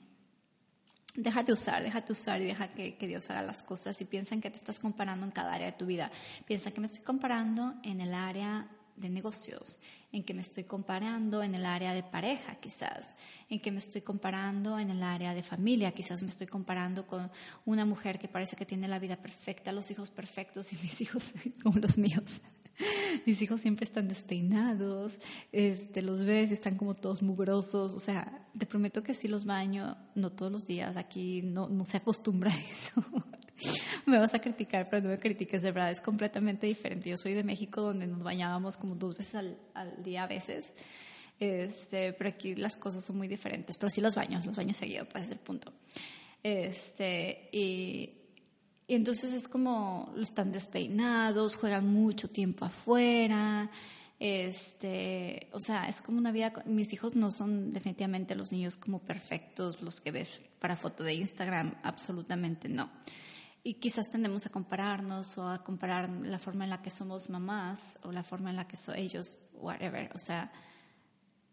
Déjate 1.16 1.53
usar, 1.53 1.83
déjate 1.83 2.12
usar 2.12 2.40
y 2.40 2.44
deja 2.44 2.68
que, 2.68 2.96
Dios 3.00 3.31
haga 3.31 3.42
las 3.42 3.64
cosas 3.64 4.00
y 4.00 4.05
piensa 4.05 4.35
en 4.35 4.40
que 4.40 4.48
te 4.48 4.57
estás 4.57 4.79
comparando 4.79 5.26
en 5.26 5.33
cada 5.33 5.53
área 5.53 5.66
de 5.66 5.72
tu 5.72 5.85
vida. 5.85 6.11
Piensa 6.46 6.70
que 6.70 6.81
me 6.81 6.87
estoy 6.87 7.03
comparando 7.03 7.74
en 7.83 8.00
el 8.00 8.14
área 8.14 8.68
de 8.96 9.11
negocios, 9.11 9.81
en 10.12 10.22
que 10.22 10.35
me 10.35 10.42
estoy 10.42 10.64
comparando 10.64 11.42
en 11.42 11.55
el 11.57 11.66
área 11.66 11.94
de 11.94 12.05
pareja 12.05 12.55
quizás, 12.57 13.16
en 13.48 13.61
que 13.61 13.72
me 13.72 13.79
estoy 13.79 14.03
comparando 14.03 14.79
en 14.79 14.90
el 14.90 15.03
área 15.03 15.35
de 15.35 15.42
familia, 15.42 15.90
quizás 15.90 16.22
me 16.22 16.29
estoy 16.29 16.46
comparando 16.46 17.07
con 17.07 17.31
una 17.64 17.85
mujer 17.85 18.18
que 18.18 18.29
parece 18.29 18.55
que 18.55 18.66
tiene 18.66 18.87
la 18.87 18.98
vida 18.98 19.16
perfecta, 19.16 19.72
los 19.72 19.90
hijos 19.90 20.11
perfectos 20.11 20.72
y 20.72 20.76
mis 20.76 21.00
hijos 21.00 21.33
como 21.62 21.81
los 21.81 21.98
míos. 21.98 22.40
Mis 23.27 23.40
hijos 23.43 23.61
siempre 23.61 23.85
están 23.85 24.09
despeinados, 24.09 25.21
este, 25.53 26.03
los 26.03 26.25
ves 26.25 26.53
están 26.53 26.77
como 26.77 26.95
todos 26.95 27.23
mugrosos. 27.23 27.95
O 27.95 27.99
sea, 27.99 28.47
te 28.57 28.66
prometo 28.66 29.03
que 29.03 29.14
sí 29.14 29.29
los 29.29 29.45
baño, 29.45 29.97
no 30.14 30.31
todos 30.31 30.53
los 30.53 30.66
días. 30.66 30.97
Aquí 30.97 31.43
no, 31.43 31.69
no 31.69 31.85
se 31.85 31.97
acostumbra 31.99 32.51
a 32.55 32.57
eso. 32.57 33.03
me 34.07 34.19
vas 34.19 34.35
a 34.35 34.38
criticar, 34.38 34.88
pero 34.88 35.03
no 35.03 35.09
me 35.11 35.19
critiques, 35.19 35.62
de 35.62 35.73
verdad, 35.73 35.90
es 35.90 36.01
completamente 36.01 36.66
diferente. 36.66 37.11
Yo 37.11 37.16
soy 37.16 37.35
de 37.35 37.45
México, 37.45 37.83
donde 37.83 38.07
nos 38.07 38.23
bañábamos 38.23 38.77
como 38.77 38.95
dos 38.95 39.16
veces 39.16 39.35
al, 39.35 39.59
al 39.75 40.03
día 40.03 40.25
a 40.25 40.27
veces. 40.27 40.73
Este, 41.38 42.12
pero 42.12 42.29
aquí 42.31 42.55
las 42.55 42.77
cosas 42.77 43.05
son 43.05 43.16
muy 43.16 43.29
diferentes. 43.29 43.77
Pero 43.77 43.90
sí 43.90 44.01
los 44.01 44.14
baños, 44.14 44.47
los 44.47 44.57
baños 44.57 44.77
seguidos, 44.77 45.09
pues 45.11 45.25
es 45.25 45.31
el 45.31 45.38
punto. 45.38 45.73
Este, 46.43 47.49
y 47.53 48.19
y 48.90 48.96
entonces 48.96 49.33
es 49.35 49.46
como 49.46 50.12
están 50.20 50.50
despeinados, 50.50 51.55
juegan 51.55 51.92
mucho 51.92 52.29
tiempo 52.29 52.64
afuera. 52.64 53.70
Este, 54.18 55.46
o 55.53 55.61
sea, 55.61 55.88
es 55.88 56.00
como 56.00 56.18
una 56.18 56.33
vida. 56.33 56.53
Mis 56.66 56.92
hijos 56.92 57.14
no 57.14 57.31
son 57.31 57.70
definitivamente 57.72 58.35
los 58.35 58.50
niños 58.50 58.76
como 58.76 58.98
perfectos, 58.98 59.81
los 59.81 60.00
que 60.00 60.11
ves 60.11 60.40
para 60.59 60.74
foto 60.74 61.05
de 61.05 61.14
Instagram, 61.14 61.76
absolutamente 61.85 62.68
no. 62.68 62.90
Y 63.62 63.74
quizás 63.74 64.11
tendemos 64.11 64.46
a 64.46 64.50
compararnos 64.50 65.38
o 65.38 65.48
a 65.48 65.62
comparar 65.62 66.11
la 66.11 66.40
forma 66.40 66.64
en 66.64 66.70
la 66.70 66.83
que 66.83 66.90
somos 66.90 67.31
mamás 67.31 67.96
o 68.03 68.11
la 68.11 68.24
forma 68.24 68.50
en 68.50 68.57
la 68.57 68.66
que 68.66 68.76
son 68.76 68.96
ellos, 68.96 69.38
whatever. 69.53 70.11
O 70.16 70.18
sea, 70.18 70.50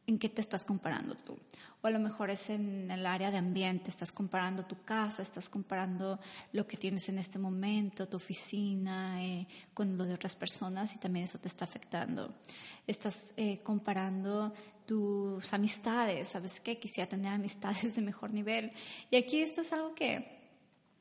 ¿en 0.08 0.18
qué 0.18 0.30
te 0.30 0.42
estás 0.42 0.66
comparando 0.66 1.16
tú? 1.16 1.38
O 1.82 1.88
a 1.88 1.92
lo 1.92 2.00
mejor 2.00 2.32
es 2.32 2.50
en 2.50 2.90
el 2.90 3.06
área 3.06 3.30
de 3.30 3.38
ambiente, 3.38 3.90
estás 3.90 4.12
comparando 4.12 4.66
tu 4.66 4.82
casa, 4.84 5.22
estás 5.22 5.50
comparando 5.50 6.20
lo 6.54 6.66
que 6.66 6.78
tienes 6.78 7.08
en 7.10 7.20
este 7.20 7.38
momento, 7.38 8.08
tu 8.08 8.18
oficina, 8.18 9.24
eh, 9.24 9.48
con 9.74 9.98
lo 9.98 10.06
de 10.06 10.16
otras 10.16 10.36
personas 10.36 10.96
y 10.96 10.98
también 10.98 11.26
eso 11.26 11.38
te 11.38 11.48
está 11.48 11.66
afectando. 11.66 12.34
Estás 12.88 13.34
eh, 13.38 13.60
comparando 13.62 14.54
tus 14.88 15.54
amistades, 15.54 16.30
¿sabes 16.30 16.60
qué? 16.62 16.80
Quisiera 16.80 17.10
tener 17.10 17.34
amistades 17.34 17.96
de 17.96 18.02
mejor 18.02 18.32
nivel. 18.32 18.72
Y 19.12 19.18
aquí 19.18 19.42
esto 19.42 19.62
es 19.62 19.74
algo 19.74 19.94
que 19.94 20.37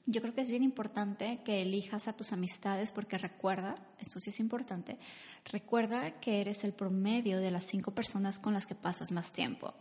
yo 0.07 0.21
creo 0.23 0.35
que 0.35 0.41
es 0.41 0.51
bien 0.51 0.63
importante 0.63 1.41
que 1.45 1.63
elijas 1.63 2.09
a 2.09 2.13
tus 2.13 2.33
amistades 2.33 2.93
porque 2.93 3.19
recuerda, 3.19 3.77
esto 3.99 4.21
sí 4.21 4.31
es 4.31 4.41
importante, 4.41 4.99
recuerda 5.45 6.13
que 6.21 6.41
eres 6.41 6.65
el 6.65 6.73
promedio 6.73 7.41
de 7.41 7.51
las 7.51 7.65
cinco 7.65 7.91
personas 7.91 8.39
con 8.39 8.55
las 8.55 8.67
que 8.67 8.75
pasas 8.75 9.11
más 9.11 9.33
tiempo. 9.33 9.75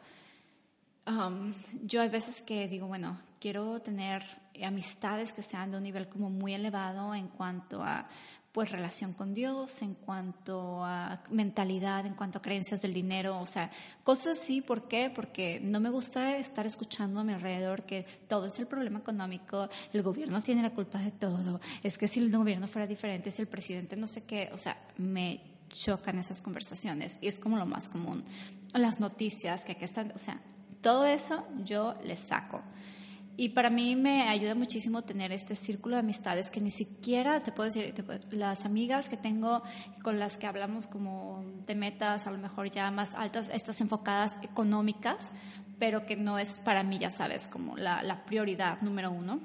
Um, 1.07 1.53
yo 1.83 2.01
hay 2.01 2.09
veces 2.09 2.41
que 2.41 2.67
digo, 2.67 2.87
bueno, 2.87 3.19
quiero 3.39 3.79
tener 3.81 4.23
amistades 4.63 5.33
que 5.33 5.43
sean 5.43 5.69
de 5.69 5.77
un 5.77 5.83
nivel 5.83 6.09
como 6.09 6.31
muy 6.31 6.53
elevado 6.55 7.13
en 7.13 7.27
cuanto 7.27 7.83
a 7.83 8.07
pues 8.55 8.71
relación 8.71 9.11
con 9.11 9.33
Dios, 9.33 9.81
en 9.81 9.95
cuanto 9.95 10.81
a 10.85 11.21
mentalidad, 11.29 12.05
en 12.05 12.13
cuanto 12.13 12.37
a 12.37 12.41
creencias 12.41 12.81
del 12.81 12.93
dinero, 12.93 13.37
o 13.41 13.45
sea, 13.45 13.69
cosas 14.01 14.39
así, 14.39 14.61
¿por 14.61 14.87
qué? 14.87 15.11
Porque 15.13 15.59
no 15.61 15.81
me 15.81 15.89
gusta 15.89 16.37
estar 16.37 16.65
escuchando 16.65 17.19
a 17.19 17.25
mi 17.25 17.33
alrededor 17.33 17.83
que 17.83 18.05
todo 18.29 18.45
es 18.45 18.57
el 18.57 18.65
problema 18.65 18.99
económico, 18.99 19.67
el 19.91 20.01
gobierno 20.03 20.41
tiene 20.41 20.61
la 20.61 20.69
culpa 20.69 20.99
de 20.99 21.11
todo, 21.11 21.59
es 21.83 21.97
que 21.97 22.07
si 22.07 22.21
el 22.21 22.31
gobierno 22.31 22.65
fuera 22.65 22.87
diferente, 22.87 23.29
si 23.29 23.41
el 23.41 23.49
presidente 23.49 23.97
no 23.97 24.07
sé 24.07 24.23
qué, 24.23 24.49
o 24.53 24.57
sea, 24.57 24.77
me 24.99 25.41
chocan 25.67 26.17
esas 26.17 26.39
conversaciones 26.39 27.19
y 27.19 27.27
es 27.27 27.39
como 27.39 27.57
lo 27.57 27.65
más 27.65 27.89
común. 27.89 28.23
Las 28.73 29.01
noticias 29.01 29.65
que 29.65 29.73
aquí 29.73 29.83
están, 29.83 30.13
o 30.15 30.17
sea, 30.17 30.39
todo 30.79 31.05
eso 31.05 31.45
yo 31.65 31.95
les 32.05 32.21
saco. 32.21 32.61
Y 33.37 33.49
para 33.49 33.69
mí 33.69 33.97
me 33.97 34.29
ayuda 34.29 34.55
muchísimo 34.55 35.01
tener 35.01 35.33
este 35.33 35.55
círculo 35.55 35.97
de 35.97 35.99
amistades 35.99 36.51
que 36.51 36.61
ni 36.61 36.71
siquiera, 36.71 37.41
te 37.41 37.51
puedo 37.51 37.69
decir, 37.69 37.93
las 38.31 38.65
amigas 38.65 39.09
que 39.09 39.17
tengo 39.17 39.61
con 40.03 40.19
las 40.19 40.37
que 40.37 40.47
hablamos 40.47 40.87
como 40.87 41.43
de 41.67 41.75
metas, 41.75 42.27
a 42.27 42.31
lo 42.31 42.37
mejor 42.37 42.71
ya 42.71 42.89
más 42.91 43.13
altas, 43.13 43.49
estas 43.53 43.81
enfocadas 43.81 44.35
económicas, 44.41 45.31
pero 45.79 46.05
que 46.05 46.15
no 46.15 46.39
es 46.39 46.59
para 46.59 46.83
mí, 46.83 46.97
ya 46.97 47.09
sabes, 47.09 47.49
como 47.49 47.75
la, 47.75 48.03
la 48.03 48.25
prioridad 48.25 48.79
número 48.81 49.11
uno. 49.11 49.41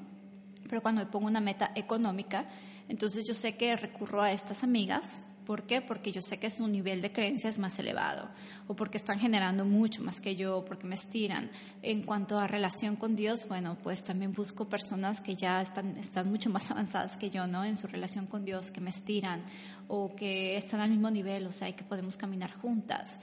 Pero 0.68 0.82
cuando 0.82 1.00
me 1.04 1.10
pongo 1.10 1.26
una 1.26 1.40
meta 1.40 1.72
económica, 1.74 2.44
entonces 2.88 3.24
yo 3.24 3.34
sé 3.34 3.56
que 3.56 3.76
recurro 3.76 4.22
a 4.22 4.30
estas 4.30 4.62
amigas 4.62 5.24
¿Por 5.46 5.64
qué? 5.64 5.80
Porque 5.80 6.12
yo 6.12 6.22
sé 6.22 6.38
que 6.38 6.50
su 6.50 6.68
nivel 6.68 7.00
de 7.00 7.12
creencia 7.12 7.50
es 7.50 7.58
más 7.58 7.78
elevado 7.78 8.28
o 8.68 8.76
porque 8.76 8.98
están 8.98 9.18
generando 9.18 9.64
mucho 9.64 10.02
más 10.02 10.20
que 10.20 10.36
yo, 10.36 10.64
porque 10.64 10.86
me 10.86 10.94
estiran. 10.94 11.50
En 11.82 12.02
cuanto 12.02 12.38
a 12.38 12.46
relación 12.46 12.96
con 12.96 13.16
Dios, 13.16 13.48
bueno, 13.48 13.76
pues 13.82 14.04
también 14.04 14.32
busco 14.32 14.68
personas 14.68 15.20
que 15.20 15.34
ya 15.34 15.60
están, 15.60 15.96
están 15.96 16.30
mucho 16.30 16.50
más 16.50 16.70
avanzadas 16.70 17.16
que 17.16 17.30
yo, 17.30 17.46
¿no? 17.46 17.64
En 17.64 17.76
su 17.76 17.86
relación 17.86 18.26
con 18.26 18.44
Dios, 18.44 18.70
que 18.70 18.80
me 18.80 18.90
estiran 18.90 19.42
o 19.88 20.14
que 20.14 20.56
están 20.56 20.80
al 20.80 20.90
mismo 20.90 21.10
nivel, 21.10 21.46
o 21.46 21.52
sea, 21.52 21.68
y 21.68 21.72
que 21.72 21.84
podemos 21.84 22.16
caminar 22.16 22.52
juntas. 22.52 23.18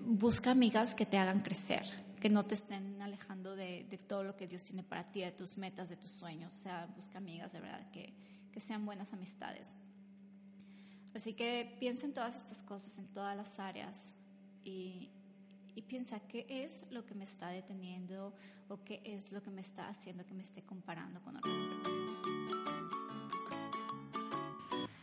Busca 0.00 0.52
amigas 0.52 0.94
que 0.94 1.04
te 1.04 1.18
hagan 1.18 1.40
crecer, 1.40 1.82
que 2.20 2.30
no 2.30 2.46
te 2.46 2.54
estén 2.54 3.02
alejando 3.02 3.54
de, 3.54 3.84
de, 3.90 3.98
todo 3.98 4.24
lo 4.24 4.36
que 4.36 4.46
Dios 4.46 4.64
tiene 4.64 4.82
para 4.82 5.04
ti, 5.04 5.20
de 5.20 5.32
tus 5.32 5.58
metas, 5.58 5.88
de 5.88 5.96
tus 5.96 6.10
sueños. 6.10 6.54
O 6.54 6.58
sea, 6.58 6.88
busca 6.96 7.18
amigas 7.18 7.52
de 7.52 7.60
verdad 7.60 7.90
que, 7.90 8.14
que 8.52 8.60
sean 8.60 8.86
buenas 8.86 9.12
amistades. 9.12 9.74
Así 11.18 11.32
que 11.32 11.76
piensa 11.80 12.06
en 12.06 12.12
todas 12.12 12.36
estas 12.36 12.62
cosas, 12.62 12.96
en 12.96 13.08
todas 13.08 13.36
las 13.36 13.58
áreas 13.58 14.14
y, 14.62 15.10
piensa 15.88 16.20
qué 16.20 16.46
es 16.48 16.84
lo 16.90 17.04
que 17.06 17.14
me 17.16 17.24
está 17.24 17.48
deteniendo 17.48 18.32
o 18.68 18.84
qué 18.84 19.00
es 19.04 19.32
lo 19.32 19.42
que 19.42 19.50
me 19.50 19.60
está 19.60 19.88
haciendo 19.88 20.24
que 20.24 20.34
me 20.34 20.44
esté 20.44 20.62
comparando 20.62 21.20
con 21.22 21.36
otras 21.36 21.58
personas. 21.58 22.12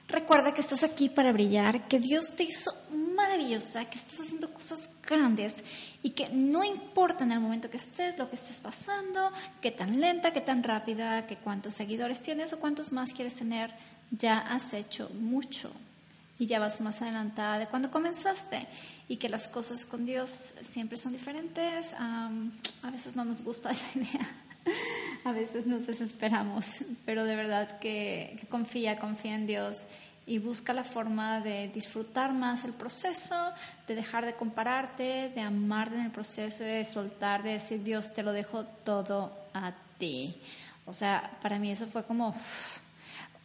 Recuerda 0.08 0.54
que 0.54 0.62
estás 0.62 0.86
aquí 0.86 1.10
para 1.10 1.34
brillar, 1.34 1.86
que 1.90 2.00
Dios 2.00 2.34
te 2.34 2.44
hizo 2.44 2.72
maravillosa, 2.92 3.90
que 3.90 3.98
estás 3.98 4.22
haciendo 4.22 4.54
cosas 4.54 4.90
grandes 5.02 5.56
y 6.02 6.12
que 6.12 6.30
no 6.30 6.64
importa 6.64 7.26
en 7.26 7.34
el 7.34 7.42
momento 7.42 7.70
que 7.70 7.78
estés, 7.78 8.18
lo 8.18 8.30
que 8.30 8.38
estés 8.38 8.62
pasando, 8.62 9.32
qué 9.62 9.72
tan 9.72 10.00
lenta, 10.00 10.32
qué 10.32 10.42
tan 10.42 10.64
rápida, 10.64 11.28
qué 11.28 11.36
cuántos 11.36 11.74
seguidores 11.74 12.22
tienes 12.22 12.54
o 12.54 12.60
cuántos 12.62 12.94
más 12.94 13.12
quieres 13.12 13.36
tener, 13.36 13.74
ya 14.12 14.40
has 14.40 14.74
hecho 14.74 15.10
mucho 15.10 15.74
y 16.38 16.48
ya 16.48 16.60
vas 16.60 16.82
más 16.82 17.02
adelantada 17.02 17.60
de 17.60 17.68
cuando 17.68 17.92
comenzaste 17.92 18.68
y 19.08 19.18
que 19.18 19.30
las 19.30 19.48
cosas 19.48 19.86
con 19.86 20.06
Dios 20.06 20.56
siempre 20.62 20.98
son 20.98 21.14
diferentes. 21.14 21.94
a 21.94 22.30
veces 22.92 23.16
no 23.16 23.26
nos 23.26 23.42
gusta 23.42 23.72
esa 23.72 23.98
idea, 23.98 24.28
a 25.24 25.32
veces 25.32 25.66
nos 25.66 25.88
desesperamos, 25.88 26.84
pero 27.06 27.24
de 27.24 27.36
verdad 27.36 27.80
que, 27.80 28.38
confía, 28.50 29.00
confía 29.00 29.36
en 29.36 29.48
Dios 29.48 29.84
y 30.28 30.40
busca 30.40 30.74
la 30.74 30.84
forma 30.84 31.40
de 31.40 31.68
disfrutar 31.70 32.34
más 32.34 32.64
el 32.64 32.74
proceso, 32.74 33.36
de 33.88 33.96
dejar 33.96 34.26
de 34.26 34.34
compararte, 34.34 35.30
de 35.30 35.42
amarte 35.42 35.96
en 35.96 36.02
el 36.02 36.12
proceso, 36.12 36.64
de 36.64 36.84
soltar, 36.84 37.44
de 37.44 37.52
decir 37.52 37.84
Dios 37.84 38.14
te 38.14 38.24
lo 38.24 38.34
dejo 38.34 38.66
todo 38.66 39.38
a 39.54 39.74
ti. 40.00 40.36
O 40.88 40.94
sea, 40.94 41.38
para 41.42 41.60
mí 41.60 41.72
eso 41.72 41.88
fue 41.88 42.04
como, 42.06 42.36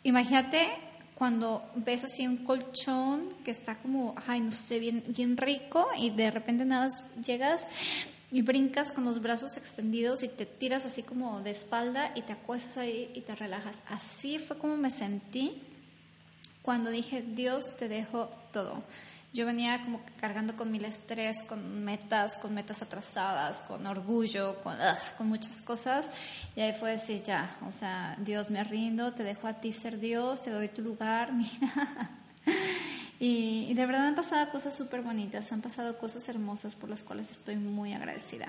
imagínate 0.03 0.89
cuando 1.20 1.62
ves 1.74 2.02
así 2.04 2.26
un 2.26 2.38
colchón 2.38 3.28
que 3.44 3.50
está 3.50 3.76
como, 3.76 4.14
ay, 4.26 4.40
no 4.40 4.52
sé, 4.52 4.78
bien, 4.78 5.04
bien 5.09 5.37
rico 5.37 5.87
y 5.98 6.09
de 6.09 6.30
repente 6.30 6.64
nada 6.64 6.87
más 6.87 7.04
llegas 7.22 7.68
y 8.30 8.40
brincas 8.40 8.90
con 8.90 9.04
los 9.04 9.20
brazos 9.20 9.59
extendidos 9.59 10.22
y 10.22 10.28
te 10.28 10.46
tiras 10.46 10.87
así 10.87 11.02
como 11.02 11.42
de 11.42 11.50
espalda 11.50 12.11
y 12.14 12.22
te 12.22 12.33
acuestas 12.33 12.78
ahí 12.78 13.11
y 13.14 13.20
te 13.20 13.37
relajas. 13.37 13.83
Así 13.90 14.38
fue 14.38 14.56
como 14.56 14.78
me 14.78 14.90
sentí 14.90 15.61
cuando 16.62 16.88
dije, 16.88 17.20
Dios, 17.20 17.76
te 17.76 17.88
dejo 17.88 18.30
todo. 18.50 18.83
Yo 19.33 19.47
venía 19.47 19.85
como 19.85 20.01
cargando 20.21 20.57
con 20.57 20.73
mil 20.73 20.85
estrés, 20.85 21.45
con 21.45 21.85
metas, 21.85 22.37
con 22.37 22.53
metas 22.53 22.83
atrasadas, 22.83 23.62
con 23.62 23.87
orgullo, 23.87 24.59
con, 24.62 24.77
con 25.16 25.29
muchas 25.29 25.62
cosas. 25.62 26.11
Y 26.57 26.61
ahí 26.61 26.73
fue 26.73 26.90
decir, 26.90 27.23
ya, 27.23 27.57
o 27.66 27.71
sea, 27.71 28.16
Dios, 28.19 28.51
me 28.51 28.64
rindo, 28.64 29.12
te 29.12 29.23
dejo 29.23 29.47
a 29.47 29.55
ti 29.55 29.73
ser 29.73 30.01
Dios, 30.01 30.43
te 30.43 30.51
doy 30.51 30.69
tu 30.69 30.83
lugar, 30.83 31.33
mira. 31.35 32.11
Y, 33.21 33.66
y 33.69 33.75
de 33.75 33.87
verdad 33.87 34.09
han 34.09 34.14
pasado 34.16 34.51
cosas 34.51 34.75
súper 34.75 35.03
bonitas, 35.03 35.53
han 35.53 35.61
pasado 35.61 35.99
cosas 35.99 36.29
hermosas 36.29 36.75
por 36.75 36.88
las 36.88 37.03
cuales 37.05 37.31
estoy 37.31 37.57
muy 37.57 37.93
agradecida. 37.93 38.49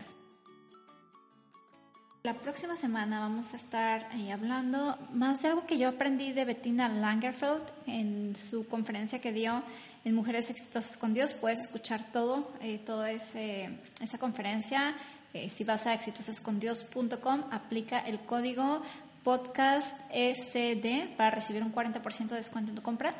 La 2.23 2.35
próxima 2.35 2.75
semana 2.75 3.19
vamos 3.19 3.53
a 3.53 3.57
estar 3.57 4.07
eh, 4.13 4.31
hablando 4.31 4.95
más 5.11 5.41
de 5.41 5.47
algo 5.47 5.65
que 5.65 5.79
yo 5.79 5.89
aprendí 5.89 6.33
de 6.33 6.45
Bettina 6.45 6.87
Langerfeld 6.87 7.63
en 7.87 8.35
su 8.35 8.67
conferencia 8.67 9.19
que 9.19 9.33
dio 9.33 9.63
en 10.05 10.15
Mujeres 10.15 10.49
Exitosas 10.49 10.97
con 10.97 11.13
Dios. 11.13 11.33
Puedes 11.33 11.59
escuchar 11.59 12.11
todo, 12.11 12.51
eh, 12.61 12.79
toda 12.79 13.11
esa 13.11 14.17
conferencia. 14.19 14.95
Eh, 15.33 15.49
si 15.49 15.63
vas 15.63 15.87
a 15.87 15.93
exitosascondios.com, 15.93 17.43
aplica 17.51 17.99
el 17.99 18.19
código 18.19 18.81
podcast 19.23 19.95
SD 20.11 21.13
para 21.15 21.31
recibir 21.31 21.63
un 21.63 21.71
40% 21.71 22.29
de 22.29 22.35
descuento 22.35 22.71
en 22.71 22.75
tu 22.75 22.81
compra. 22.81 23.13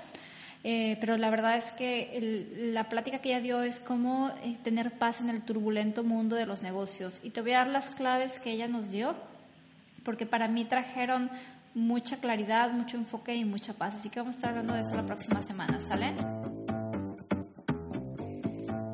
Eh, 0.64 0.98
pero 1.00 1.18
la 1.18 1.30
verdad 1.30 1.58
es 1.58 1.72
que 1.72 2.54
la 2.56 2.88
plática 2.88 3.20
que 3.20 3.30
ella 3.30 3.42
dio 3.42 3.64
es 3.64 3.80
cómo 3.80 4.30
eh, 4.44 4.58
tener 4.64 4.92
paz 4.92 5.20
en 5.20 5.30
el 5.30 5.42
turbulento 5.42 6.04
mundo 6.04 6.36
de 6.36 6.46
los 6.46 6.62
negocios. 6.62 7.20
Y 7.24 7.32
te 7.32 7.42
voy 7.42 7.54
a 7.54 7.60
dar 7.60 7.68
las 7.68 7.90
claves 7.90 8.40
que 8.40 8.52
ella 8.52 8.68
nos 8.68 8.92
dio, 8.92 9.16
porque 10.04 10.26
para 10.26 10.48
mí 10.48 10.66
trajeron 10.66 11.32
mucha 11.74 12.18
claridad, 12.18 12.72
mucho 12.72 12.98
enfoque 12.98 13.36
y 13.36 13.46
mucha 13.46 13.74
paz. 13.74 13.96
Así 13.96 14.10
que 14.10 14.20
vamos 14.20 14.36
a 14.36 14.38
estar 14.38 14.50
hablando 14.52 14.74
de 14.74 14.82
eso 14.82 14.96
la 14.96 15.04
próxima 15.04 15.42
semana, 15.42 15.80
¿sale? 15.80 16.14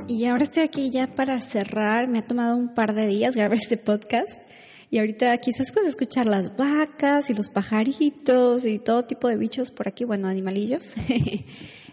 Y 0.08 0.26
ahora 0.26 0.44
estoy 0.44 0.64
aquí 0.64 0.90
ya 0.90 1.08
para 1.08 1.40
cerrar. 1.40 2.08
Me 2.08 2.20
ha 2.20 2.22
tomado 2.26 2.56
un 2.56 2.74
par 2.74 2.94
de 2.94 3.08
días 3.08 3.36
grabar 3.36 3.58
este 3.58 3.78
podcast. 3.78 4.42
Y 4.90 5.00
ahorita 5.00 5.38
quizás 5.38 5.72
puedes 5.74 5.90
escuchar 5.90 6.26
las 6.28 6.56
vacas 6.56 7.30
y 7.30 7.34
los 7.34 7.50
pajaritos 7.50 8.64
y 8.66 8.80
todo 8.80 9.04
tipo 9.04 9.28
de 9.28 9.36
bichos 9.36 9.70
por 9.70 9.88
aquí, 9.88 10.06
bueno, 10.06 10.28
animalillos. 10.28 10.96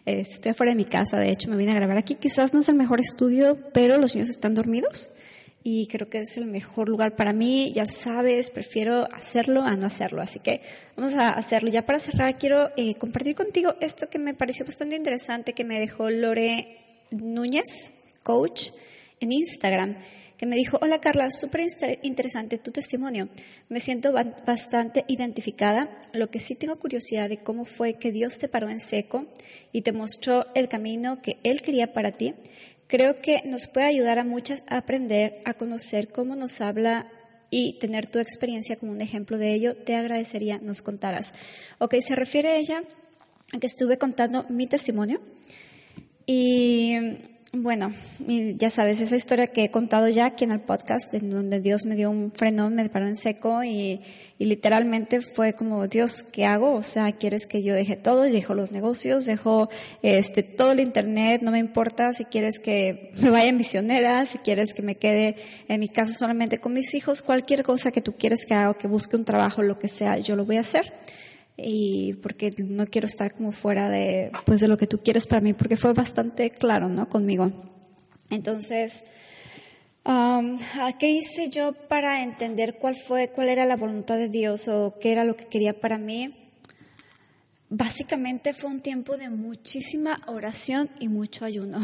Este, 0.07 0.35
estoy 0.35 0.51
afuera 0.51 0.73
de 0.73 0.77
mi 0.77 0.85
casa, 0.85 1.16
de 1.16 1.31
hecho 1.31 1.49
me 1.49 1.57
vine 1.57 1.73
a 1.73 1.77
grabar 1.77 1.97
aquí. 1.97 2.14
Quizás 2.14 2.53
no 2.53 2.61
es 2.61 2.68
el 2.68 2.75
mejor 2.75 3.01
estudio, 3.01 3.57
pero 3.73 3.97
los 3.97 4.14
niños 4.14 4.29
están 4.29 4.55
dormidos 4.55 5.12
y 5.66 5.87
creo 5.87 6.09
que 6.11 6.18
es 6.20 6.37
el 6.37 6.44
mejor 6.44 6.90
lugar 6.90 7.16
para 7.16 7.33
mí. 7.33 7.72
Ya 7.74 7.87
sabes, 7.87 8.50
prefiero 8.50 9.09
hacerlo 9.12 9.62
a 9.62 9.74
no 9.77 9.87
hacerlo, 9.87 10.20
así 10.20 10.38
que 10.38 10.61
vamos 10.94 11.14
a 11.14 11.31
hacerlo. 11.31 11.70
Ya 11.70 11.87
para 11.87 11.98
cerrar, 11.98 12.38
quiero 12.38 12.70
eh, 12.77 12.94
compartir 12.96 13.35
contigo 13.35 13.74
esto 13.81 14.11
que 14.11 14.18
me 14.18 14.35
pareció 14.35 14.66
bastante 14.66 14.94
interesante 14.94 15.55
que 15.55 15.64
me 15.64 15.81
dejó 15.81 16.11
Lore 16.11 16.77
Núñez, 17.11 17.92
coach, 18.22 18.68
en 19.20 19.33
Instagram 19.33 19.96
que 20.37 20.46
me 20.46 20.57
dijo, 20.57 20.79
hola 20.83 21.00
Carla, 21.00 21.31
súper 21.31 21.64
interesante 22.03 22.59
tu 22.59 22.72
testimonio. 22.72 23.29
Me 23.68 23.81
siento 23.81 24.12
bastante 24.12 25.05
identificada. 25.07 25.88
Lo 26.12 26.29
que 26.29 26.40
sí 26.40 26.57
tengo 26.57 26.77
curiosidad 26.77 27.29
de 27.29 27.38
cómo 27.38 27.64
fue 27.64 27.94
que 27.94 28.11
Dios 28.11 28.38
te 28.38 28.48
paró 28.48 28.68
en 28.68 28.81
seco 28.81 29.27
y 29.72 29.83
te 29.83 29.92
mostró 29.92 30.46
el 30.55 30.68
camino 30.68 31.22
que 31.22 31.38
Él 31.44 31.62
quería 31.62 31.92
para 31.92 32.11
ti. 32.11 32.35
Creo 32.94 33.20
que 33.20 33.42
nos 33.44 33.66
puede 33.66 33.87
ayudar 33.87 34.20
a 34.20 34.24
muchas 34.24 34.62
a 34.68 34.76
aprender, 34.76 35.42
a 35.44 35.54
conocer 35.54 36.12
cómo 36.12 36.37
nos 36.37 36.61
habla 36.61 37.09
y 37.50 37.72
tener 37.80 38.07
tu 38.07 38.20
experiencia 38.20 38.76
como 38.76 38.92
un 38.92 39.00
ejemplo 39.00 39.37
de 39.37 39.52
ello. 39.52 39.74
Te 39.74 39.96
agradecería 39.96 40.61
nos 40.62 40.80
contaras. 40.80 41.33
Ok, 41.78 41.96
se 42.07 42.14
refiere 42.14 42.57
ella 42.57 42.85
a 43.52 43.59
que 43.59 43.66
estuve 43.66 43.98
contando 43.98 44.46
mi 44.48 44.68
testimonio 44.68 45.20
y 46.24 46.94
bueno, 47.57 47.93
ya 48.59 48.69
sabes, 48.69 49.01
esa 49.01 49.17
historia 49.17 49.47
que 49.47 49.64
he 49.64 49.71
contado 49.71 50.09
ya 50.09 50.27
aquí 50.27 50.45
en 50.45 50.51
el 50.51 50.61
podcast, 50.61 51.14
en 51.14 51.31
donde 51.31 51.61
Dios 51.61 51.85
me 51.85 51.95
dio 51.95 52.11
un 52.11 52.33
freno, 52.33 52.69
me 52.71 52.88
paró 52.88 53.07
en 53.07 53.17
seco 53.17 53.62
y, 53.62 54.01
literalmente 54.38 55.23
fue 55.23 55.55
como, 55.55 55.87
Dios, 55.87 56.23
¿qué 56.23 56.45
hago? 56.45 56.75
O 56.75 56.83
sea, 56.83 57.12
¿quieres 57.12 57.47
que 57.47 57.62
yo 57.62 57.75
deje 57.75 57.97
todo? 57.97 58.27
Y 58.27 58.33
dejo 58.33 58.53
los 58.53 58.73
negocios, 58.73 59.25
dejo 59.25 59.71
este, 60.03 60.43
todo 60.43 60.73
el 60.73 60.81
internet, 60.81 61.40
no 61.43 61.51
me 61.51 61.59
importa 61.59 62.12
si 62.12 62.25
quieres 62.25 62.59
que 62.59 63.12
me 63.21 63.31
vaya 63.31 63.53
misionera, 63.53 64.27
si 64.27 64.38
quieres 64.38 64.75
que 64.75 64.83
me 64.83 64.97
quede 64.97 65.37
en 65.69 65.81
mi 65.81 65.88
casa 65.88 66.12
solamente 66.12 66.59
con 66.59 66.75
mis 66.75 66.93
hijos, 66.95 67.23
cualquier 67.23 67.62
cosa 67.62 67.90
que 67.90 68.03
tú 68.03 68.14
quieres 68.19 68.45
que 68.45 68.55
haga, 68.55 68.75
que 68.75 68.88
busque 68.88 69.17
un 69.17 69.25
trabajo, 69.25 69.62
lo 69.62 69.79
que 69.79 69.88
sea, 69.88 70.19
yo 70.19 70.37
lo 70.37 70.45
voy 70.45 70.57
a 70.57 70.61
hacer 70.61 70.93
y 71.57 72.14
porque 72.14 72.53
no 72.59 72.87
quiero 72.87 73.07
estar 73.07 73.33
como 73.33 73.53
fuera 73.53 73.88
de, 73.88 74.31
pues, 74.45 74.61
de 74.61 74.69
lo 74.69 74.77
que 74.77 74.87
tú 74.87 74.99
quieres 74.99 75.27
para 75.27 75.40
mí, 75.40 75.53
porque 75.53 75.77
fue 75.77 75.93
bastante 75.93 76.51
claro, 76.51 76.88
¿no? 76.88 77.09
Conmigo. 77.09 77.53
Entonces, 78.31 79.05
um, 80.05 80.59
¿qué 80.99 81.11
hice 81.11 81.49
yo 81.51 81.73
para 81.73 82.23
entender 82.23 82.77
cuál 82.81 82.97
fue, 82.97 83.29
cuál 83.29 83.49
era 83.49 83.67
la 83.67 83.77
voluntad 83.77 84.17
de 84.17 84.29
Dios 84.29 84.67
o 84.67 84.95
qué 85.01 85.12
era 85.12 85.25
lo 85.25 85.37
que 85.37 85.47
quería 85.47 85.75
para 85.75 85.99
mí? 85.99 86.35
Básicamente 87.71 88.53
fue 88.53 88.71
un 88.71 88.81
tiempo 88.81 89.17
de 89.17 89.31
muchísima 89.31 90.21
oración 90.27 90.88
y 90.99 91.09
mucho 91.09 91.45
ayuno. 91.45 91.79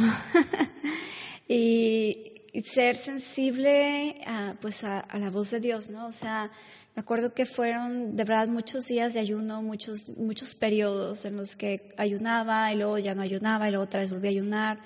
y, 1.49 2.27
ser 2.65 2.97
sensible 2.97 4.17
pues 4.61 4.83
a, 4.83 4.99
a 5.01 5.19
la 5.19 5.31
voz 5.31 5.53
de 5.53 5.61
Dios, 5.61 5.89
¿no? 5.89 6.09
O 6.09 6.13
sea, 6.13 6.51
me 6.97 7.01
acuerdo 7.01 7.33
que 7.33 7.47
fueron 7.47 8.17
de 8.17 8.25
verdad 8.25 8.49
muchos 8.49 8.87
días 8.87 9.15
de 9.15 9.21
ayuno, 9.21 9.63
muchos, 9.63 10.11
muchos 10.17 10.55
periodos 10.55 11.25
en 11.25 11.37
los 11.37 11.55
que 11.55 11.95
ayunaba 11.97 12.73
y 12.73 12.77
luego 12.77 12.99
ya 12.99 13.15
no 13.15 13.23
ayunaba 13.23 13.69
y 13.69 13.71
luego 13.71 13.85
otra 13.85 14.01
vez 14.01 14.11
volví 14.11 14.27
a 14.27 14.31
ayunar. 14.31 14.79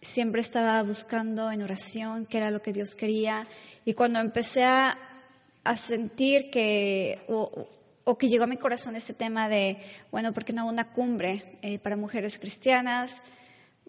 Siempre 0.00 0.40
estaba 0.40 0.80
buscando 0.84 1.50
en 1.50 1.62
oración 1.62 2.26
qué 2.26 2.38
era 2.38 2.52
lo 2.52 2.62
que 2.62 2.72
Dios 2.72 2.94
quería. 2.94 3.48
Y 3.84 3.94
cuando 3.94 4.20
empecé 4.20 4.64
a, 4.64 4.96
sentir 5.76 6.50
que, 6.50 7.20
o, 7.28 8.16
que 8.16 8.28
llegó 8.28 8.44
a 8.44 8.46
mi 8.46 8.56
corazón 8.56 8.96
este 8.96 9.12
tema 9.12 9.48
de, 9.48 9.76
bueno, 10.12 10.32
¿por 10.32 10.44
qué 10.44 10.52
no 10.52 10.66
una 10.66 10.92
cumbre 10.92 11.42
eh, 11.62 11.78
para 11.78 11.96
mujeres 11.96 12.38
cristianas? 12.38 13.22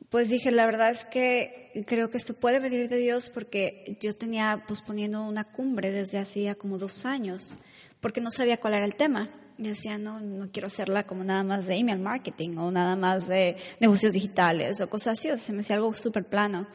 Pues 0.10 0.30
dije, 0.30 0.52
la 0.52 0.66
verdad 0.66 0.90
es 0.90 1.06
que 1.06 1.72
creo 1.86 2.10
que 2.10 2.18
esto 2.18 2.34
puede 2.34 2.60
venir 2.60 2.90
de 2.90 2.98
Dios 2.98 3.30
porque 3.30 3.96
yo 4.02 4.16
tenía 4.16 4.64
posponiendo 4.68 5.24
una 5.24 5.44
cumbre 5.44 5.92
desde 5.92 6.18
hacía 6.18 6.56
como 6.56 6.80
dos 6.80 7.06
años, 7.06 7.58
porque 8.02 8.20
no 8.20 8.32
sabía 8.32 8.58
cuál 8.58 8.74
era 8.74 8.86
el 8.86 8.96
tema. 8.96 9.30
Y 9.60 9.64
decía, 9.64 9.98
no, 9.98 10.20
no 10.20 10.48
quiero 10.52 10.68
hacerla 10.68 11.04
como 11.04 11.24
nada 11.24 11.44
más 11.44 11.68
de 11.68 11.76
email 11.76 12.00
marketing 12.00 12.58
o 12.58 12.72
nada 12.72 12.96
más 12.96 13.28
de 13.28 13.58
negocios 13.80 14.14
digitales 14.14 14.80
o 14.82 14.90
cosas 14.90 15.20
así, 15.20 15.28
o 15.30 15.38
sea, 15.38 15.46
se 15.46 15.54
me 15.54 15.60
hacía 15.60 15.76
algo 15.76 15.94
súper 15.94 16.24
plano. 16.24 16.66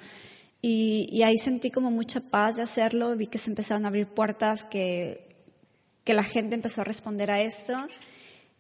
Y, 0.60 1.22
ahí 1.22 1.36
sentí 1.36 1.70
como 1.70 1.90
mucha 1.90 2.20
paz 2.20 2.56
de 2.56 2.62
hacerlo, 2.62 3.16
vi 3.16 3.26
que 3.26 3.38
se 3.38 3.50
empezaron 3.50 3.84
a 3.84 3.88
abrir 3.88 4.06
puertas, 4.06 4.64
que, 4.64 5.20
que 6.04 6.14
la 6.14 6.24
gente 6.24 6.54
empezó 6.54 6.82
a 6.82 6.84
responder 6.84 7.30
a 7.30 7.42
esto 7.42 7.74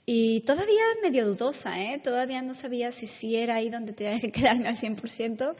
y 0.06 0.40
todavía 0.40 0.82
medio 1.02 1.26
dudosa, 1.26 1.80
¿eh? 1.80 1.98
Todavía 2.02 2.42
no 2.42 2.54
sabía 2.54 2.92
si 2.92 3.06
sí 3.06 3.36
era 3.36 3.56
ahí 3.56 3.70
donde 3.70 3.92
tenía 3.92 4.20
que 4.20 4.32
quedarme 4.32 4.68
al 4.68 4.76
100%. 4.76 5.54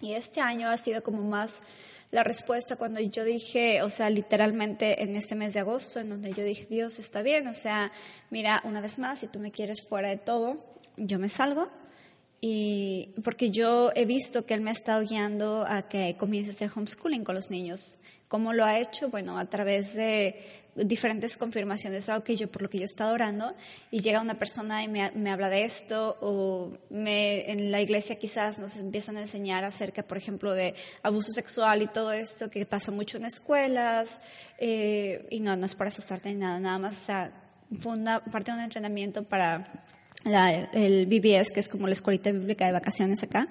Y 0.00 0.14
este 0.14 0.40
año 0.40 0.68
ha 0.68 0.76
sido 0.76 1.02
como 1.02 1.22
más 1.22 1.60
la 2.10 2.24
respuesta 2.24 2.76
cuando 2.76 3.00
yo 3.00 3.24
dije, 3.24 3.82
o 3.82 3.90
sea, 3.90 4.10
literalmente 4.10 5.02
en 5.02 5.14
este 5.14 5.34
mes 5.34 5.54
de 5.54 5.60
agosto, 5.60 6.00
en 6.00 6.08
donde 6.08 6.32
yo 6.32 6.42
dije, 6.42 6.66
Dios 6.70 6.98
está 6.98 7.22
bien, 7.22 7.46
o 7.48 7.54
sea, 7.54 7.92
mira, 8.30 8.62
una 8.64 8.80
vez 8.80 8.98
más, 8.98 9.20
si 9.20 9.26
tú 9.26 9.38
me 9.38 9.50
quieres 9.50 9.82
fuera 9.82 10.08
de 10.08 10.16
todo, 10.16 10.56
yo 10.96 11.18
me 11.18 11.28
salgo. 11.28 11.68
Y 12.40 13.10
porque 13.24 13.50
yo 13.50 13.90
he 13.94 14.06
visto 14.06 14.46
que 14.46 14.54
Él 14.54 14.60
me 14.60 14.70
ha 14.70 14.72
estado 14.72 15.02
guiando 15.02 15.66
a 15.68 15.82
que 15.82 16.16
comience 16.16 16.50
a 16.50 16.54
hacer 16.54 16.70
homeschooling 16.74 17.24
con 17.24 17.34
los 17.34 17.50
niños. 17.50 17.96
¿Cómo 18.28 18.52
lo 18.52 18.64
ha 18.64 18.78
hecho? 18.78 19.08
Bueno, 19.08 19.38
a 19.38 19.46
través 19.46 19.94
de 19.94 20.36
diferentes 20.84 21.36
confirmaciones, 21.36 22.08
algo 22.08 22.24
que 22.24 22.36
yo, 22.36 22.48
por 22.48 22.62
lo 22.62 22.70
que 22.70 22.78
yo 22.78 22.82
he 22.82 22.86
estado 22.86 23.12
orando, 23.12 23.54
y 23.90 24.00
llega 24.00 24.20
una 24.20 24.34
persona 24.34 24.82
y 24.82 24.88
me, 24.88 25.10
me 25.12 25.30
habla 25.30 25.48
de 25.48 25.64
esto, 25.64 26.16
o 26.20 26.70
me, 26.90 27.50
en 27.50 27.70
la 27.70 27.80
iglesia 27.80 28.16
quizás 28.16 28.58
nos 28.58 28.76
empiezan 28.76 29.16
a 29.16 29.22
enseñar 29.22 29.64
acerca, 29.64 30.02
por 30.02 30.16
ejemplo, 30.16 30.54
de 30.54 30.74
abuso 31.02 31.32
sexual 31.32 31.82
y 31.82 31.86
todo 31.86 32.12
esto 32.12 32.50
que 32.50 32.64
pasa 32.66 32.90
mucho 32.90 33.16
en 33.18 33.24
escuelas, 33.24 34.20
eh, 34.58 35.26
y 35.30 35.40
no, 35.40 35.56
no 35.56 35.66
es 35.66 35.74
para 35.74 35.88
asustarte 35.88 36.30
ni 36.32 36.40
nada, 36.40 36.58
nada 36.60 36.78
más, 36.78 37.02
o 37.02 37.04
sea, 37.04 37.30
fue 37.80 37.92
una 37.92 38.20
parte 38.20 38.50
de 38.50 38.58
un 38.58 38.64
entrenamiento 38.64 39.22
para 39.22 39.66
la, 40.24 40.52
el 40.72 41.06
BBS, 41.06 41.50
que 41.52 41.60
es 41.60 41.68
como 41.68 41.86
la 41.86 41.92
escuelita 41.92 42.30
bíblica 42.32 42.66
de 42.66 42.72
vacaciones 42.72 43.22
acá, 43.22 43.48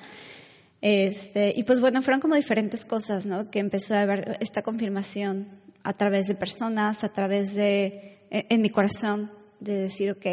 este, 0.81 1.53
y 1.55 1.63
pues 1.63 1.79
bueno, 1.79 2.01
fueron 2.01 2.21
como 2.21 2.35
diferentes 2.35 2.85
cosas, 2.85 3.25
¿no? 3.25 3.49
Que 3.49 3.59
empezó 3.59 3.95
a 3.95 4.01
haber 4.01 4.37
esta 4.41 4.61
confirmación 4.61 5.47
a 5.87 5.93
través 5.93 6.27
de 6.27 6.35
personas, 6.35 7.05
a 7.05 7.09
través 7.13 7.55
de, 7.55 8.17
eh, 8.29 8.45
en 8.49 8.61
mi 8.61 8.69
corazón, 8.69 9.31
de 9.61 9.73
decir, 9.83 10.11
ok, 10.11 10.25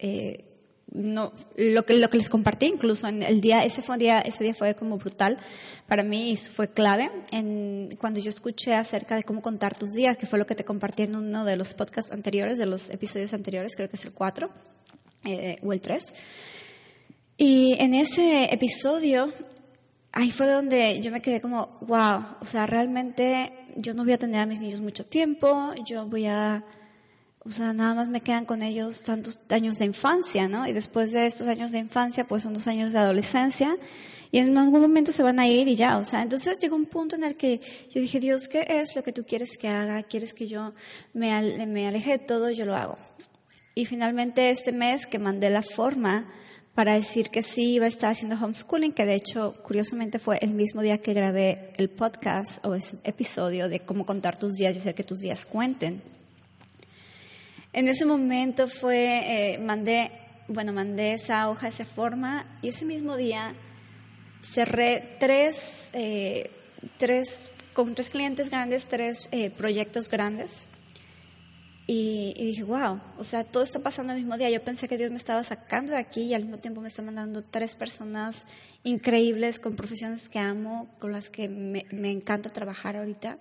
eh, 0.00 0.44
no, 0.92 1.30
lo 1.56 1.84
que, 1.84 1.94
lo 1.94 2.10
que 2.10 2.16
les 2.16 2.28
compartí 2.28 2.66
incluso 2.66 3.06
en 3.06 3.22
el 3.22 3.40
día, 3.40 3.62
ese 3.62 3.80
fue 3.80 3.94
un 3.94 4.00
día, 4.00 4.18
ese 4.18 4.42
día 4.42 4.54
fue 4.54 4.74
como 4.74 4.98
brutal 4.98 5.38
para 5.86 6.02
mí 6.02 6.32
y 6.32 6.36
fue 6.36 6.66
clave 6.66 7.10
en, 7.30 7.96
cuando 8.00 8.18
yo 8.18 8.28
escuché 8.28 8.74
acerca 8.74 9.14
de 9.14 9.22
cómo 9.22 9.40
contar 9.40 9.78
tus 9.78 9.92
días, 9.92 10.18
que 10.18 10.26
fue 10.26 10.36
lo 10.36 10.46
que 10.46 10.56
te 10.56 10.64
compartí 10.64 11.04
en 11.04 11.14
uno 11.14 11.44
de 11.44 11.54
los 11.54 11.74
podcasts 11.74 12.10
anteriores, 12.10 12.58
de 12.58 12.66
los 12.66 12.90
episodios 12.90 13.32
anteriores, 13.34 13.76
creo 13.76 13.88
que 13.88 13.94
es 13.94 14.04
el 14.04 14.10
4 14.10 14.50
eh, 15.26 15.58
o 15.62 15.72
el 15.72 15.80
3. 15.80 16.06
Y 17.36 17.76
en 17.78 17.94
ese 17.94 18.52
episodio, 18.52 19.30
ahí 20.10 20.32
fue 20.32 20.48
donde 20.48 21.00
yo 21.00 21.12
me 21.12 21.22
quedé 21.22 21.40
como, 21.40 21.68
wow, 21.82 22.24
o 22.40 22.46
sea, 22.46 22.66
realmente 22.66 23.52
yo 23.80 23.94
no 23.94 24.04
voy 24.04 24.12
a 24.12 24.18
tener 24.18 24.40
a 24.40 24.46
mis 24.46 24.60
niños 24.60 24.80
mucho 24.80 25.06
tiempo, 25.06 25.72
yo 25.86 26.04
voy 26.06 26.26
a, 26.26 26.64
o 27.44 27.50
sea, 27.50 27.72
nada 27.72 27.94
más 27.94 28.08
me 28.08 28.20
quedan 28.20 28.44
con 28.44 28.62
ellos 28.62 29.04
tantos 29.04 29.38
años 29.50 29.78
de 29.78 29.84
infancia, 29.84 30.48
¿no? 30.48 30.66
Y 30.66 30.72
después 30.72 31.12
de 31.12 31.26
estos 31.26 31.46
años 31.46 31.70
de 31.70 31.78
infancia, 31.78 32.24
pues 32.24 32.42
son 32.42 32.54
dos 32.54 32.66
años 32.66 32.92
de 32.92 32.98
adolescencia 32.98 33.76
y 34.32 34.38
en 34.38 34.58
algún 34.58 34.80
momento 34.80 35.12
se 35.12 35.22
van 35.22 35.38
a 35.38 35.46
ir 35.46 35.68
y 35.68 35.76
ya, 35.76 35.98
o 35.98 36.04
sea, 36.04 36.22
entonces 36.22 36.58
llegó 36.58 36.74
un 36.74 36.86
punto 36.86 37.14
en 37.14 37.22
el 37.22 37.36
que 37.36 37.60
yo 37.94 38.00
dije, 38.00 38.18
Dios, 38.18 38.48
¿qué 38.48 38.66
es 38.68 38.96
lo 38.96 39.04
que 39.04 39.12
tú 39.12 39.24
quieres 39.24 39.56
que 39.56 39.68
haga? 39.68 40.02
¿Quieres 40.02 40.34
que 40.34 40.48
yo 40.48 40.72
me, 41.14 41.66
me 41.66 41.86
aleje 41.86 42.10
de 42.10 42.18
todo? 42.18 42.50
Yo 42.50 42.66
lo 42.66 42.74
hago. 42.74 42.98
Y 43.76 43.86
finalmente 43.86 44.50
este 44.50 44.72
mes 44.72 45.06
que 45.06 45.20
mandé 45.20 45.50
la 45.50 45.62
forma 45.62 46.24
para 46.78 46.94
decir 46.94 47.30
que 47.30 47.42
sí 47.42 47.72
iba 47.72 47.86
a 47.86 47.88
estar 47.88 48.08
haciendo 48.08 48.36
homeschooling, 48.36 48.92
que 48.92 49.04
de 49.04 49.16
hecho, 49.16 49.52
curiosamente, 49.64 50.20
fue 50.20 50.38
el 50.42 50.50
mismo 50.50 50.80
día 50.80 50.98
que 50.98 51.12
grabé 51.12 51.70
el 51.76 51.88
podcast 51.88 52.64
o 52.64 52.76
ese 52.76 52.96
episodio 53.02 53.68
de 53.68 53.80
cómo 53.80 54.06
contar 54.06 54.38
tus 54.38 54.54
días 54.54 54.76
y 54.76 54.78
hacer 54.78 54.94
que 54.94 55.02
tus 55.02 55.18
días 55.18 55.44
cuenten. 55.44 56.00
En 57.72 57.88
ese 57.88 58.06
momento 58.06 58.68
fue, 58.68 59.54
eh, 59.54 59.58
mandé, 59.58 60.12
bueno, 60.46 60.72
mandé 60.72 61.14
esa 61.14 61.50
hoja, 61.50 61.66
esa 61.66 61.84
forma, 61.84 62.46
y 62.62 62.68
ese 62.68 62.84
mismo 62.84 63.16
día 63.16 63.54
cerré 64.44 65.16
tres, 65.18 65.90
eh, 65.94 66.48
tres 66.96 67.48
con 67.72 67.96
tres 67.96 68.08
clientes 68.08 68.50
grandes, 68.50 68.86
tres 68.86 69.28
eh, 69.32 69.50
proyectos 69.50 70.08
grandes 70.08 70.68
y, 71.90 72.34
dije, 72.34 72.64
wow, 72.64 73.00
o 73.16 73.24
sea, 73.24 73.44
todo 73.44 73.62
está 73.62 73.78
pasando 73.78 74.12
el 74.12 74.18
mismo 74.18 74.36
día. 74.36 74.50
Yo 74.50 74.62
pensé 74.62 74.88
que 74.88 74.98
Dios 74.98 75.10
me 75.10 75.16
estaba 75.16 75.42
sacando 75.42 75.92
de 75.92 75.98
aquí 75.98 76.20
y 76.20 76.34
al 76.34 76.42
mismo 76.42 76.58
tiempo 76.58 76.82
me 76.82 76.88
está 76.88 77.00
mandando 77.00 77.42
tres 77.42 77.74
personas 77.74 78.44
increíbles 78.84 79.58
con 79.58 79.74
profesiones 79.74 80.28
que 80.28 80.38
amo, 80.38 80.86
con 80.98 81.12
las 81.12 81.30
que 81.30 81.48
me, 81.48 81.86
me 81.90 82.10
encanta 82.10 82.50
trabajar 82.50 82.98
ahorita 82.98 83.38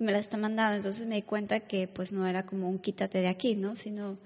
y 0.00 0.02
me 0.02 0.10
las 0.10 0.22
está 0.22 0.36
mandando. 0.36 0.74
Entonces 0.74 1.06
me 1.06 1.14
di 1.14 1.22
cuenta 1.22 1.60
que 1.60 1.86
pues 1.86 2.10
no 2.10 2.26
era 2.26 2.42
como 2.42 2.68
un 2.68 2.80
quítate 2.80 3.20
de 3.20 3.28
aquí, 3.28 3.54
¿no? 3.54 3.76
Sino 3.76 4.18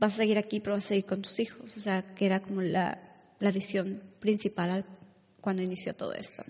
vas 0.00 0.14
a 0.14 0.16
seguir 0.16 0.36
aquí, 0.36 0.58
pero 0.58 0.74
vas 0.74 0.86
a 0.86 0.88
seguir 0.88 1.04
con 1.04 1.22
tus 1.22 1.38
hijos. 1.38 1.76
O 1.76 1.80
sea, 1.80 2.02
que 2.02 2.26
era 2.26 2.40
como 2.40 2.60
la, 2.60 2.98
la 3.38 3.52
visión 3.52 4.00
principal 4.18 4.84
cuando 5.40 5.62
inició 5.62 5.94
todo 5.94 6.12
esto 6.12 6.42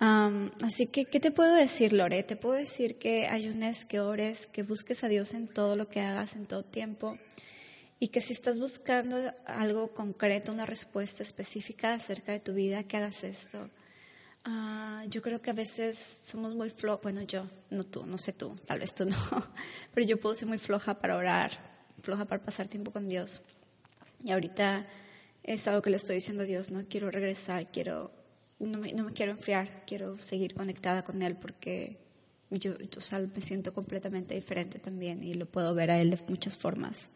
así 0.00 0.86
que, 0.86 1.04
¿qué 1.04 1.20
te 1.20 1.30
puedo 1.30 1.54
decir, 1.54 1.92
Lore? 1.92 2.22
Te 2.22 2.36
puedo 2.36 2.54
decir 2.54 2.96
que 2.96 3.26
ayunes, 3.26 3.84
que 3.84 4.00
ores, 4.00 4.46
que 4.46 4.62
busques 4.62 5.04
a 5.04 5.08
Dios 5.08 5.34
en 5.34 5.46
todo 5.46 5.76
lo 5.76 5.86
que 5.88 6.00
hagas, 6.00 6.36
en 6.36 6.46
todo 6.46 6.62
tiempo. 6.62 7.18
Y 7.98 8.08
que 8.08 8.22
si 8.22 8.32
estás 8.32 8.58
buscando 8.58 9.16
algo 9.44 9.88
concreto, 9.88 10.52
una 10.52 10.64
respuesta 10.64 11.22
específica 11.22 11.92
acerca 11.92 12.32
de 12.32 12.40
tu 12.40 12.54
vida, 12.54 12.82
que 12.82 12.96
hagas 12.96 13.24
esto. 13.24 13.68
Ah, 14.44 15.04
yo 15.10 15.20
creo 15.20 15.42
que 15.42 15.50
a 15.50 15.54
veces 15.54 15.98
somos 16.24 16.54
muy 16.54 16.70
flojos, 16.70 17.02
bueno 17.02 17.20
yo, 17.22 17.46
no 17.68 17.84
tú, 17.84 18.06
no 18.06 18.16
sé 18.16 18.32
tú, 18.32 18.56
tal 18.66 18.78
vez 18.78 18.94
tú 18.94 19.04
no, 19.04 19.16
pero 19.94 20.06
yo 20.06 20.18
puedo 20.18 20.34
ser 20.34 20.48
muy 20.48 20.56
floja 20.56 20.94
para 20.94 21.16
orar, 21.16 21.50
floja 22.02 22.24
para 22.24 22.42
pasar 22.42 22.66
tiempo 22.66 22.90
con 22.90 23.06
Dios. 23.06 23.42
Y 24.24 24.30
ahorita 24.30 24.86
es 25.42 25.68
algo 25.68 25.82
que 25.82 25.90
le 25.90 25.98
estoy 25.98 26.16
diciendo 26.16 26.44
a 26.44 26.46
Dios, 26.46 26.70
no 26.70 26.82
quiero 26.88 27.10
regresar, 27.10 27.66
quiero 27.66 28.10
no 28.60 28.78
me, 28.78 28.92
no 28.92 29.04
me 29.04 29.12
quiero 29.12 29.32
enfriar, 29.32 29.68
quiero 29.86 30.18
seguir 30.18 30.54
conectada 30.54 31.02
con 31.02 31.22
Él 31.22 31.34
porque 31.40 31.96
yo, 32.50 32.72
me 33.34 33.42
siento 33.42 33.72
completamente 33.72 34.34
diferente 34.34 34.78
también 34.78 35.22
y 35.22 35.34
lo 35.34 35.46
puedo 35.46 35.74
ver 35.74 35.90
a 35.90 36.00
Él 36.00 36.10
de 36.10 36.18
muchas 36.28 36.56
formas. 36.56 37.08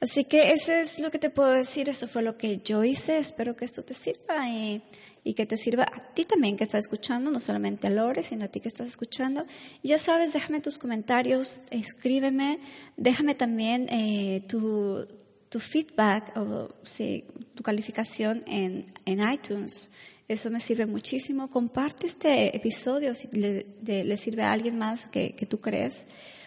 Así 0.00 0.24
que 0.24 0.52
eso 0.52 0.72
es 0.72 0.98
lo 0.98 1.10
que 1.10 1.18
te 1.18 1.30
puedo 1.30 1.50
decir, 1.50 1.88
eso 1.88 2.06
fue 2.06 2.22
lo 2.22 2.36
que 2.36 2.58
yo 2.58 2.84
hice, 2.84 3.18
espero 3.18 3.56
que 3.56 3.64
esto 3.64 3.82
te 3.82 3.94
sirva 3.94 4.48
y, 4.48 4.82
y 5.24 5.34
que 5.34 5.46
te 5.46 5.56
sirva 5.56 5.84
a 5.84 6.00
ti 6.14 6.24
también 6.24 6.56
que 6.56 6.64
estás 6.64 6.80
escuchando, 6.80 7.30
no 7.30 7.40
solamente 7.40 7.86
a 7.86 7.90
Lore, 7.90 8.22
sino 8.22 8.44
a 8.44 8.48
ti 8.48 8.60
que 8.60 8.68
estás 8.68 8.88
escuchando. 8.88 9.46
Ya 9.82 9.96
sabes, 9.96 10.34
déjame 10.34 10.60
tus 10.60 10.78
comentarios, 10.78 11.62
escríbeme, 11.70 12.58
déjame 12.98 13.34
también 13.34 13.88
eh, 13.88 14.42
tu, 14.48 15.06
tu 15.48 15.60
feedback 15.60 16.36
o 16.36 16.68
sí, 16.84 17.24
tu 17.54 17.62
calificación 17.62 18.44
en, 18.46 18.84
en 19.06 19.32
iTunes. 19.32 19.90
Eso 20.28 20.50
me 20.50 20.58
sirve 20.58 20.86
muchísimo. 20.86 21.48
Comparte 21.48 22.08
este 22.08 22.56
episodio 22.56 23.14
si 23.14 23.28
le, 23.28 24.16
sirve 24.16 24.42
a 24.42 24.50
alguien 24.50 24.76
más 24.76 25.06
que, 25.06 25.46
tú 25.48 25.60
crees 25.60 26.06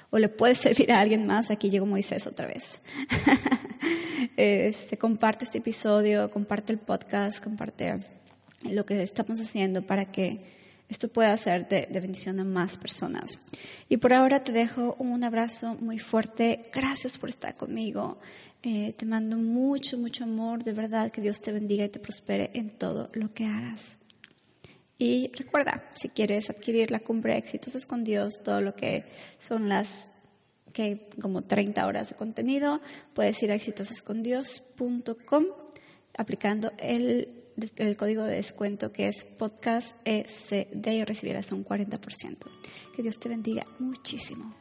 o 0.09 0.19
le 0.19 0.27
puede 0.27 0.55
servir 0.65 0.91
a 0.91 0.99
alguien 0.99 1.25
más. 1.25 1.49
Aquí 1.49 1.69
llegó 1.69 1.85
Moisés 1.85 2.27
otra 2.27 2.47
vez. 2.47 2.79
este, 4.37 4.97
comparte 4.97 5.45
este 5.45 5.59
episodio, 5.59 6.29
comparte 6.29 6.73
el 6.73 6.79
podcast, 6.79 7.41
comparte 7.41 7.99
lo 8.69 8.85
que 8.85 9.01
estamos 9.01 9.39
haciendo 9.39 9.81
para 9.81 10.03
que 10.03 10.41
esto 10.89 11.07
pueda 11.07 11.37
ser 11.37 11.69
de, 11.69 11.85
de, 11.85 11.99
bendición 12.01 12.37
a 12.41 12.43
más 12.43 12.75
personas. 12.75 13.39
Y 13.87 13.97
por 13.97 14.11
ahora 14.11 14.43
te 14.43 14.51
dejo 14.51 14.95
un 14.99 15.23
abrazo 15.23 15.77
muy 15.79 15.99
fuerte. 15.99 16.63
Gracias 16.73 17.17
por 17.17 17.29
estar 17.29 17.55
conmigo. 17.55 18.17
Eh, 18.63 18.93
te 18.97 19.05
mando 19.05 19.37
mucho, 19.37 19.97
mucho 19.97 20.25
amor, 20.25 20.63
de 20.63 20.73
verdad, 20.73 21.11
que 21.11 21.21
Dios 21.21 21.41
te 21.41 21.51
bendiga 21.51 21.85
y 21.85 21.89
te 21.89 21.99
prospere 21.99 22.51
en 22.53 22.69
todo 22.69 23.09
lo 23.13 23.33
que 23.33 23.45
hagas. 23.45 23.79
Y 24.97 25.31
recuerda, 25.33 25.81
si 25.95 26.09
quieres 26.09 26.49
adquirir 26.49 26.91
la 26.91 26.99
cumbre 26.99 27.37
Exitosos 27.37 27.85
con 27.85 28.03
Dios, 28.03 28.43
todo 28.43 28.59
lo 28.59 28.75
que 28.75 29.05
son 29.39 29.69
las 29.69 30.09
que 30.73 31.07
como 31.21 31.41
30 31.41 31.87
horas 31.87 32.09
de 32.09 32.15
contenido, 32.15 32.81
puedes 33.13 33.41
ir 33.41 33.51
a 33.51 33.55
exitosescondios.com 33.55 35.45
aplicando 36.17 36.71
el, 36.79 37.29
el 37.77 37.95
código 37.95 38.23
de 38.23 38.35
descuento 38.35 38.91
que 38.91 39.07
es 39.07 39.23
podcast 39.23 39.95
ECD 40.05 40.87
y 40.87 41.03
recibirás 41.05 41.53
un 41.53 41.65
40%. 41.65 42.37
Que 42.93 43.01
Dios 43.01 43.19
te 43.19 43.29
bendiga 43.29 43.65
muchísimo. 43.79 44.58